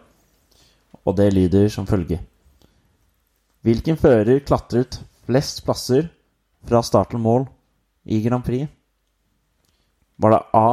Og 1.04 1.16
det 1.18 1.32
lyder 1.34 1.68
som 1.72 1.88
følger. 1.88 2.22
Hvilken 3.62 3.98
fører 4.00 4.40
klatret 4.42 5.00
flest 5.26 5.60
plasser 5.66 6.08
fra 6.66 6.80
start 6.82 7.12
til 7.12 7.20
mål 7.22 7.44
i 8.08 8.22
Grand 8.24 8.44
Prix? 8.46 8.70
Var 10.18 10.34
det 10.34 10.40
A. 10.56 10.68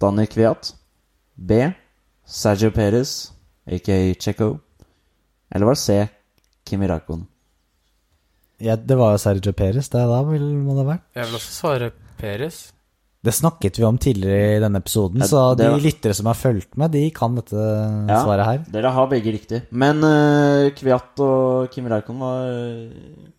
Daniel 0.00 0.28
Kviat? 0.30 0.74
B. 1.36 1.72
Sergio 2.26 2.70
Perez, 2.74 3.32
aka 3.66 3.96
Checo? 4.20 4.58
Eller 5.50 5.66
var 5.66 5.74
det 5.74 5.82
C. 5.82 6.08
Kimi 6.68 6.86
Rakon? 6.90 7.26
Ja, 8.58 8.74
det 8.76 8.96
var 8.96 9.12
jo 9.12 9.18
Sergio 9.20 9.52
Perez, 9.52 9.88
det 9.92 10.00
da 10.08 10.22
vil, 10.24 10.46
det 10.64 10.76
ha 10.80 10.84
vært. 10.88 11.04
Jeg 11.14 11.26
vil 11.28 11.34
også 11.38 11.52
svare 11.60 11.90
Peres. 12.16 12.72
Det 13.26 13.34
snakket 13.34 13.76
vi 13.80 13.84
om 13.84 13.96
tidligere 13.98 14.56
i 14.56 14.60
denne 14.62 14.78
episoden, 14.78 15.18
Ja, 15.20 15.26
så 15.26 15.40
de 15.58 15.66
var- 15.68 15.80
lyttere 15.82 16.14
som 16.14 16.26
har 16.30 16.34
fulgt 16.38 16.76
med, 16.78 16.92
de 16.92 17.10
kan 17.10 17.34
dette 17.34 17.52
Ja. 18.08 18.22
svaret 18.24 18.44
her. 18.46 18.58
Dere 18.70 18.90
har 18.92 19.06
begge 19.10 19.32
riktig. 19.34 19.62
Men 19.70 19.98
uh, 20.04 20.70
Kviat 20.70 21.18
og 21.20 21.68
Kimi 21.74 21.90
Raikkonen 21.90 22.20
var 22.20 22.92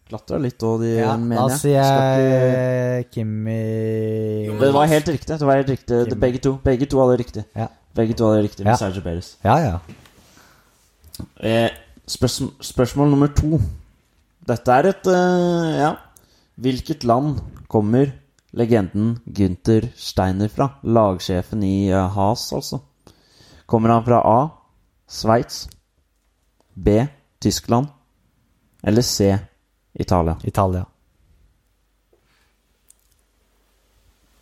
klatra 0.10 0.38
litt, 0.44 0.62
og 0.64 0.82
de 0.82 0.98
Ja, 1.00 1.16
mener 1.18 1.48
da 1.48 1.56
sier 1.56 1.82
jeg 1.82 3.10
Kimi 3.12 4.46
Jo, 4.48 4.60
Det 4.60 4.74
var 4.74 4.86
helt 4.88 5.08
riktig. 5.08 5.40
Det 5.40 5.48
var 5.48 5.56
helt 5.56 5.70
riktig. 5.70 6.10
Kim. 6.10 6.20
begge 6.20 6.40
to 6.44 6.58
Begge 6.64 6.86
to 6.86 7.00
hadde 7.00 7.18
riktig. 7.24 7.46
Ja. 7.56 7.68
Begge 7.96 8.14
to 8.14 8.28
hadde 8.30 8.44
riktig 8.44 8.66
med 8.66 8.74
Ja. 8.74 8.78
Sergio 8.78 9.02
Perez. 9.02 9.36
Ja, 9.44 9.58
ja. 9.58 9.80
Eh, 11.40 11.70
spørsmål, 12.08 12.54
spørsmål 12.62 13.10
nummer 13.10 13.28
to. 13.36 13.60
Dette 14.48 14.72
er 14.72 14.92
et 14.92 15.08
eh, 15.08 15.80
Ja. 15.80 15.96
Hvilket 16.58 17.04
land 17.04 17.38
kommer 17.70 18.12
legenden 18.54 19.20
Gunther 19.26 19.92
Steiner 19.96 20.50
fra? 20.50 20.70
Lagsjefen 20.84 21.64
i 21.64 21.90
eh, 21.90 22.10
Haas, 22.16 22.52
altså. 22.54 22.80
Kommer 23.68 23.94
han 23.94 24.06
fra 24.06 24.22
A. 24.26 24.48
Sveits? 25.08 25.68
B. 26.76 27.06
Tyskland? 27.42 27.88
Eller 28.84 29.02
C. 29.02 29.38
Italia? 29.94 30.36
Italia. 30.44 30.86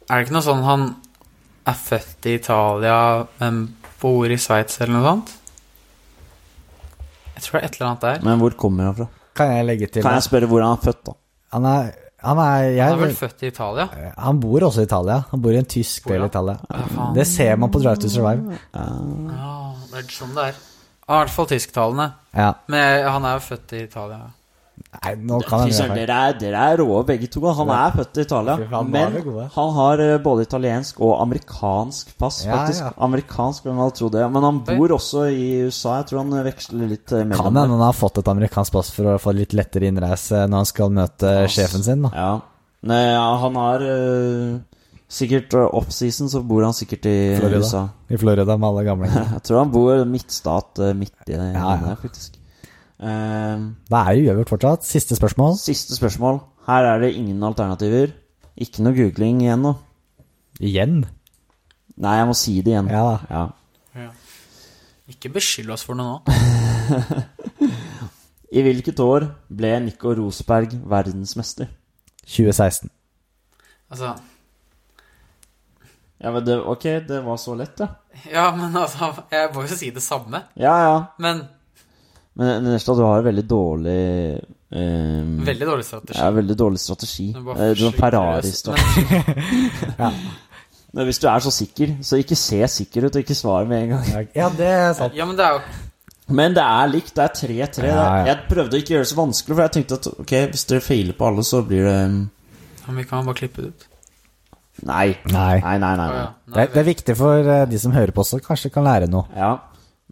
Er 0.09 0.19
det 0.19 0.28
ikke 0.28 0.36
noe 0.36 0.45
sånn 0.45 0.65
han 0.65 0.84
er 1.65 1.78
født 1.80 2.28
i 2.30 2.36
Italia, 2.38 3.26
men 3.39 3.63
bor 4.01 4.30
i 4.30 4.38
Sveits 4.38 4.78
eller 4.82 4.93
noe 4.93 5.07
sånt? 5.07 5.32
Jeg 7.45 7.51
tror 7.51 7.59
det 7.59 7.63
er 7.63 7.69
et 7.69 7.77
eller 7.79 7.91
annet 7.91 8.01
der. 8.07 8.25
Men 8.25 8.41
hvor 8.41 8.55
kommer 8.57 8.89
han 8.89 8.95
fra? 8.97 9.07
Kan 9.35 9.51
jeg 9.51 9.65
legge 9.67 9.87
til 9.91 10.03
Kan 10.05 10.17
jeg 10.17 10.23
spørre 10.25 10.47
hvor 10.49 10.63
han 10.63 10.77
er 10.77 10.83
født, 10.83 11.01
da? 11.05 11.15
Han 11.55 11.65
er, 11.69 11.89
han 12.25 12.39
er 12.41 12.69
Han 12.81 12.93
er 12.95 13.01
vel 13.01 13.15
født 13.15 13.43
i 13.43 13.47
Italia? 13.51 13.87
Han 14.17 14.39
bor 14.43 14.63
også 14.69 14.81
i 14.85 14.87
Italia. 14.89 15.17
Han 15.31 15.41
bor 15.43 15.51
i 15.51 15.59
en 15.59 15.67
tysk 15.75 16.07
del 16.09 16.21
av 16.25 16.31
Italia. 16.31 16.55
Det 17.15 17.27
ser 17.27 17.55
man 17.61 17.71
på 17.71 17.81
Drive 17.83 18.01
to 18.01 18.09
Survive. 18.09 18.57
Ja, 18.73 18.87
det 19.91 20.01
er 20.01 20.09
sånn 20.15 20.33
det. 20.37 20.47
Er 21.05 21.13
i 21.13 21.19
hvert 21.21 21.35
fall 21.35 21.47
tysktalende. 21.51 22.07
Ja. 22.33 22.53
Men 22.71 23.05
han 23.05 23.27
er 23.29 23.37
jo 23.37 23.43
født 23.45 23.75
i 23.77 23.83
Italia. 23.85 24.23
Nei, 24.95 25.11
nå 25.28 25.38
kan 25.43 25.65
jeg 25.65 25.76
søren, 25.76 25.93
dere 25.97 26.17
er, 26.30 26.36
dere 26.39 26.61
er 26.71 26.80
rå 26.80 27.01
begge 27.07 27.28
to. 27.32 27.41
Han 27.57 27.71
er 27.76 27.95
født 27.97 28.19
i 28.19 28.23
Italia, 28.23 28.55
faen, 28.71 28.91
men 28.93 29.17
han 29.55 29.71
har 29.76 30.03
eh, 30.03 30.13
både 30.23 30.45
italiensk 30.47 31.01
og 31.03 31.17
amerikansk 31.23 32.13
pass, 32.21 32.41
faktisk. 32.47 32.82
ja. 32.86 32.91
Amerikansk, 33.07 33.65
hvem 33.67 33.82
hadde 33.84 33.95
trodd 33.99 34.15
det. 34.15 34.26
Men 34.32 34.47
han 34.47 34.61
bor 34.67 34.95
også 34.95 35.26
i 35.32 35.47
USA. 35.67 35.97
Jeg 35.99 36.09
tror 36.11 36.23
han 36.23 36.38
veksler 36.47 36.91
litt 36.91 37.11
mellom 37.11 37.36
Kan 37.36 37.51
hende 37.51 37.76
han 37.76 37.86
har 37.88 37.97
fått 37.97 38.21
et 38.23 38.32
amerikansk 38.32 38.76
pass 38.78 38.93
for 38.95 39.15
å 39.15 39.17
få 39.21 39.36
litt 39.36 39.55
lettere 39.57 39.91
innreise 39.91 40.45
når 40.47 40.63
han 40.63 40.71
skal 40.71 40.95
møte 41.01 41.34
sjefen 41.51 41.84
sin. 41.86 42.07
da 42.07 42.13
Ja. 42.15 42.32
Nei, 42.86 43.01
ja, 43.15 43.26
han 43.41 43.55
har 43.57 43.82
uh, 43.82 44.57
sikkert 45.09 45.53
uh, 45.57 45.65
offseason, 45.73 46.30
så 46.30 46.41
bor 46.45 46.61
han 46.65 46.76
sikkert 46.78 47.07
i 47.09 47.13
eh, 47.34 47.39
Florida. 47.39 47.61
USA. 47.63 47.82
I 48.13 48.19
Florida 48.21 48.57
med 48.57 48.67
alle 48.69 48.84
gamle. 48.86 49.09
Jeg 49.36 49.41
tror 49.47 49.63
han 49.63 49.71
bor 49.73 50.03
midtstat 50.09 50.82
eh, 50.86 50.93
midt 50.97 51.15
i 51.26 51.34
det, 51.34 51.47
Ja, 51.55 51.71
ja. 51.82 51.95
faktisk. 52.01 52.34
Eh, 52.99 53.57
Det 53.89 53.97
er 53.99 54.11
jo 54.15 54.21
uavgjort 54.29 54.49
fortsatt. 54.53 54.83
Siste 54.87 55.15
spørsmål. 55.17 55.57
siste 55.59 55.95
spørsmål. 55.97 56.39
Her 56.67 56.83
er 56.95 56.99
det 56.99 57.13
ingen 57.15 57.43
alternativer. 57.43 58.07
Ikke 58.57 58.81
noe 58.83 58.93
googling 58.95 59.41
igjen 59.43 59.61
nå. 59.61 59.73
Igjen. 60.63 61.05
Nei, 61.97 62.15
jeg 62.17 62.27
må 62.27 62.33
si 62.35 62.61
det 62.61 62.71
igjen. 62.73 62.87
Ja 62.89 63.03
da. 63.03 63.17
Ja. 63.95 64.09
Ikke 65.11 65.29
beskyld 65.29 65.69
oss 65.75 65.83
for 65.85 65.93
noe 65.95 66.05
nå. 66.15 66.19
I 68.55 68.61
hvilket 68.63 68.99
år 69.03 69.25
ble 69.51 69.73
Nico 69.83 70.13
Rosberg 70.15 70.71
verdensmester? 70.87 71.67
2016. 72.25 72.89
Altså 73.91 74.15
Ja, 76.23 76.31
men 76.31 76.45
det, 76.45 76.55
Ok, 76.63 76.83
det 77.07 77.19
var 77.25 77.37
så 77.37 77.55
lett, 77.59 77.79
ja. 77.79 77.87
Ja, 78.31 78.51
men 78.55 78.75
altså 78.79 79.11
Jeg 79.31 79.49
må 79.53 79.61
jo 79.67 79.75
si 79.75 79.89
det 79.93 80.03
samme. 80.03 80.41
Ja, 80.57 80.77
ja. 80.87 80.95
Men 81.19 81.43
Men 82.36 82.65
Nerstad, 82.67 82.97
du 82.99 83.05
har 83.07 83.23
veldig 83.23 83.43
dårlig 83.47 83.99
um, 84.75 85.38
veldig 85.47 85.67
dårlig 85.69 85.86
strategi. 85.88 86.17
Ja, 86.19 86.31
veldig 86.36 86.57
dårlig 86.59 86.81
strategi. 86.83 87.29
Har 87.36 87.95
Ferrari-strategi. 87.95 89.21
ja. 90.01 90.11
Men 90.95 91.09
Hvis 91.09 91.19
du 91.19 91.27
er 91.27 91.43
så 91.43 91.51
sikker, 91.51 91.97
så 92.07 92.19
ikke 92.19 92.38
se 92.39 92.59
sikker 92.71 93.07
ut, 93.07 93.15
og 93.15 93.23
ikke 93.23 93.36
svar 93.36 93.67
med 93.67 93.83
en 93.83 93.95
gang. 93.95 94.29
Ja, 94.36 94.47
det 94.51 94.67
er 94.67 94.93
sant. 94.95 95.15
Ja, 95.15 95.27
men 95.27 95.36
det 95.39 95.47
er 95.47 95.57
jo 95.57 96.36
Men 96.36 96.55
det 96.55 96.63
er 96.63 96.91
likt. 96.91 97.11
Det 97.15 97.23
er 97.23 97.33
3-3. 97.39 97.88
Ja, 97.88 97.95
ja. 97.95 98.21
Jeg 98.31 98.45
prøvde 98.49 98.77
å 98.77 98.83
ikke 98.83 98.95
gjøre 98.95 99.07
det 99.07 99.11
så 99.11 99.19
vanskelig, 99.19 99.55
for 99.57 99.63
jeg 99.65 99.75
tenkte 99.75 99.99
at 99.99 100.07
ok, 100.13 100.33
hvis 100.53 100.63
dere 100.71 100.86
feiler 100.86 101.17
på 101.17 101.27
alle, 101.27 101.43
så 101.43 101.61
blir 101.67 101.83
det 101.88 101.99
Men 102.07 102.99
vi 102.99 103.07
kan 103.09 103.27
bare 103.27 103.39
klippe 103.41 103.63
det 103.63 103.73
ut. 103.73 103.88
Nei. 104.83 105.15
Nei. 105.31 105.59
Nei, 105.63 105.77
nei, 105.79 105.93
nei. 105.99 106.07
Nei. 106.11 106.25
Det 106.51 106.63
er, 106.63 106.71
det 106.73 106.81
er 106.81 106.88
viktig 106.89 107.15
for 107.19 107.51
eh, 107.53 107.63
de 107.71 107.79
som 107.79 107.95
hører 107.95 108.11
på 108.15 108.23
også, 108.25 108.41
kanskje 108.43 108.71
kan 108.75 108.88
lære 108.88 109.07
noe. 109.11 109.27
Ja. 109.36 109.53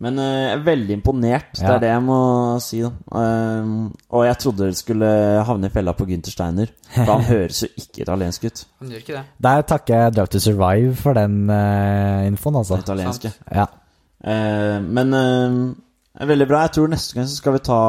Men 0.01 0.17
uh, 0.17 0.23
jeg 0.25 0.53
er 0.57 0.63
veldig 0.65 0.95
imponert. 0.97 1.51
Det 1.53 1.61
Ja. 1.61 1.75
er 1.75 1.79
det 1.79 1.89
jeg 1.89 2.01
må 2.03 2.59
si. 2.61 2.79
da 2.81 2.89
Um, 3.13 3.93
Og 4.09 4.25
jeg 4.25 4.37
trodde 4.41 4.65
det 4.65 4.77
skulle 4.77 5.05
havne 5.45 5.65
i 5.67 5.69
fella 5.69 5.93
på 5.93 6.05
Gunther 6.09 6.31
Steiner. 6.31 6.67
For 6.95 7.05
han 7.11 7.21
høres 7.33 7.61
jo 7.61 7.67
ikke 7.77 8.01
italiensk 8.01 8.43
ut. 8.45 8.65
Han 8.79 8.89
gjør 8.89 8.97
ikke 9.03 9.13
det. 9.19 9.23
Der 9.43 9.61
takker 9.61 9.95
jeg 10.01 10.13
Drive 10.15 10.27
to 10.33 10.39
Survive 10.39 10.95
for 10.95 11.13
den 11.13 11.49
uh, 11.49 12.25
infoen, 12.25 12.55
altså. 12.55 12.75
Den 12.75 12.83
italienske. 12.87 13.31
Ja. 13.53 13.65
Uh, 14.25 14.81
men 14.81 15.13
uh, 15.13 16.27
veldig 16.27 16.47
bra. 16.49 16.61
Jeg 16.65 16.71
tror 16.71 16.87
neste 16.87 17.13
gang 17.19 17.27
så 17.29 17.35
skal 17.37 17.53
vi 17.53 17.59
ta 17.59 17.79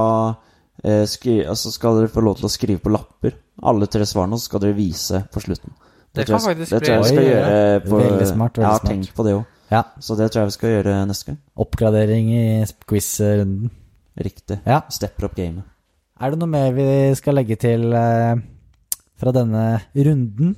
eh, 0.84 1.04
skri, 1.08 1.38
Altså 1.46 1.70
skal 1.72 1.96
dere 2.02 2.08
få 2.12 2.20
lov 2.24 2.36
til 2.36 2.46
å 2.48 2.52
skrive 2.52 2.80
på 2.84 2.92
lapper 2.92 3.32
alle 3.64 3.86
tre 3.86 4.04
svarene, 4.04 4.34
og 4.36 4.40
så 4.42 4.50
skal 4.50 4.60
dere 4.64 4.76
vise 4.76 5.22
på 5.32 5.40
slutten. 5.40 5.72
Det 6.14 6.26
tror 6.26 6.38
kan 6.38 6.44
jeg- 6.44 6.56
faktisk 6.56 6.70
det 6.70 6.82
tror 6.82 6.94
jeg 6.94 7.04
skal 7.04 7.18
Oi, 7.18 7.24
gjøre 7.30 7.80
på, 7.88 7.96
Veldig 7.98 8.26
smart, 8.28 8.52
veldig 8.52 8.62
Jeg 8.62 8.70
har 8.70 8.78
smart. 8.80 8.90
tenkt 8.92 9.14
på 9.14 9.24
det 9.24 9.34
òg. 9.34 9.44
Ja. 9.74 9.82
Så 9.98 10.16
det 10.18 10.30
tror 10.30 10.44
jeg 10.44 10.52
vi 10.52 10.56
skal 10.58 10.74
gjøre 10.76 10.98
neste 11.10 11.32
gang. 11.32 11.40
Oppgradering 11.64 12.30
i 12.34 12.44
quiz-runden. 12.88 13.72
Riktig. 14.14 14.60
Ja. 14.62 14.84
Stepper 14.94 15.28
opp 15.28 15.34
gamet. 15.38 15.66
Er 16.22 16.30
det 16.30 16.38
noe 16.38 16.50
mer 16.50 16.70
vi 16.76 16.86
skal 17.18 17.34
legge 17.40 17.56
til 17.58 17.88
eh, 17.98 18.38
fra 19.18 19.32
denne 19.34 19.64
runden? 19.98 20.54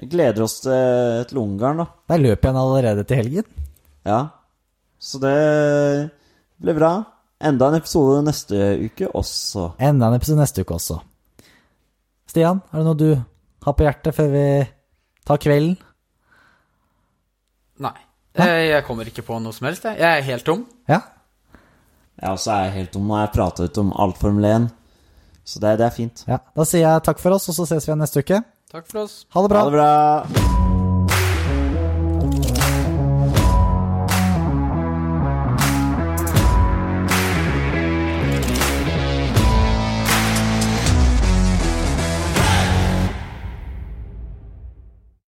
Jeg 0.00 0.08
gleder 0.14 0.46
oss 0.46 0.62
til, 0.64 1.26
til 1.28 1.42
Ungarn, 1.42 1.82
da. 1.82 1.86
Der 2.08 2.16
er 2.16 2.24
løp 2.24 2.46
jeg 2.48 2.56
allerede 2.56 3.04
til 3.04 3.20
helgen. 3.20 3.50
Ja. 4.08 4.20
Så 4.96 5.20
det 5.20 5.36
blir 6.60 6.78
bra. 6.78 6.92
Enda 7.40 7.68
en 7.68 7.78
episode 7.80 8.22
neste 8.24 8.56
uke 8.80 9.10
også. 9.16 9.74
Enda 9.80 10.08
en 10.08 10.16
episode 10.16 10.40
neste 10.40 10.64
uke 10.64 10.76
også. 10.76 10.98
Stian, 12.28 12.64
er 12.70 12.80
det 12.80 12.86
noe 12.88 12.98
du 13.00 13.10
har 13.64 13.76
på 13.76 13.84
hjertet 13.84 14.16
før 14.16 14.32
vi 14.32 14.46
tar 15.28 15.40
kvelden? 15.40 15.76
Nei. 17.80 17.96
Jeg, 18.38 18.66
jeg 18.70 18.84
kommer 18.86 19.08
ikke 19.10 19.24
på 19.26 19.38
noe 19.42 19.54
som 19.56 19.66
helst, 19.66 19.86
jeg. 19.88 19.98
Jeg 19.98 20.20
er 20.20 20.26
helt 20.28 20.44
tom. 20.46 20.60
Ja. 20.90 21.00
Jeg 22.20 22.30
også 22.36 22.52
er 22.52 22.74
helt 22.76 22.92
tom, 22.94 23.08
og 23.10 23.18
jeg 23.22 23.32
prata 23.34 23.66
ut 23.66 23.80
om 23.82 23.92
alt 24.04 24.20
Formel 24.20 24.44
1. 24.50 24.68
Så 25.48 25.62
det, 25.64 25.78
det 25.80 25.86
er 25.88 25.94
fint. 25.96 26.24
Ja, 26.28 26.38
Da 26.56 26.66
sier 26.68 26.84
jeg 26.84 27.06
takk 27.08 27.18
for 27.22 27.34
oss, 27.34 27.48
og 27.50 27.56
så 27.56 27.66
ses 27.72 27.88
vi 27.88 27.90
igjen 27.90 28.04
neste 28.04 28.22
uke. 28.22 28.42
Takk 28.70 28.86
for 28.86 29.06
oss. 29.06 29.22
Ha 29.34 29.42
det 29.46 29.50
bra. 29.50 29.64
Ha 29.64 29.70
det 29.72 29.76
bra. 29.80 30.60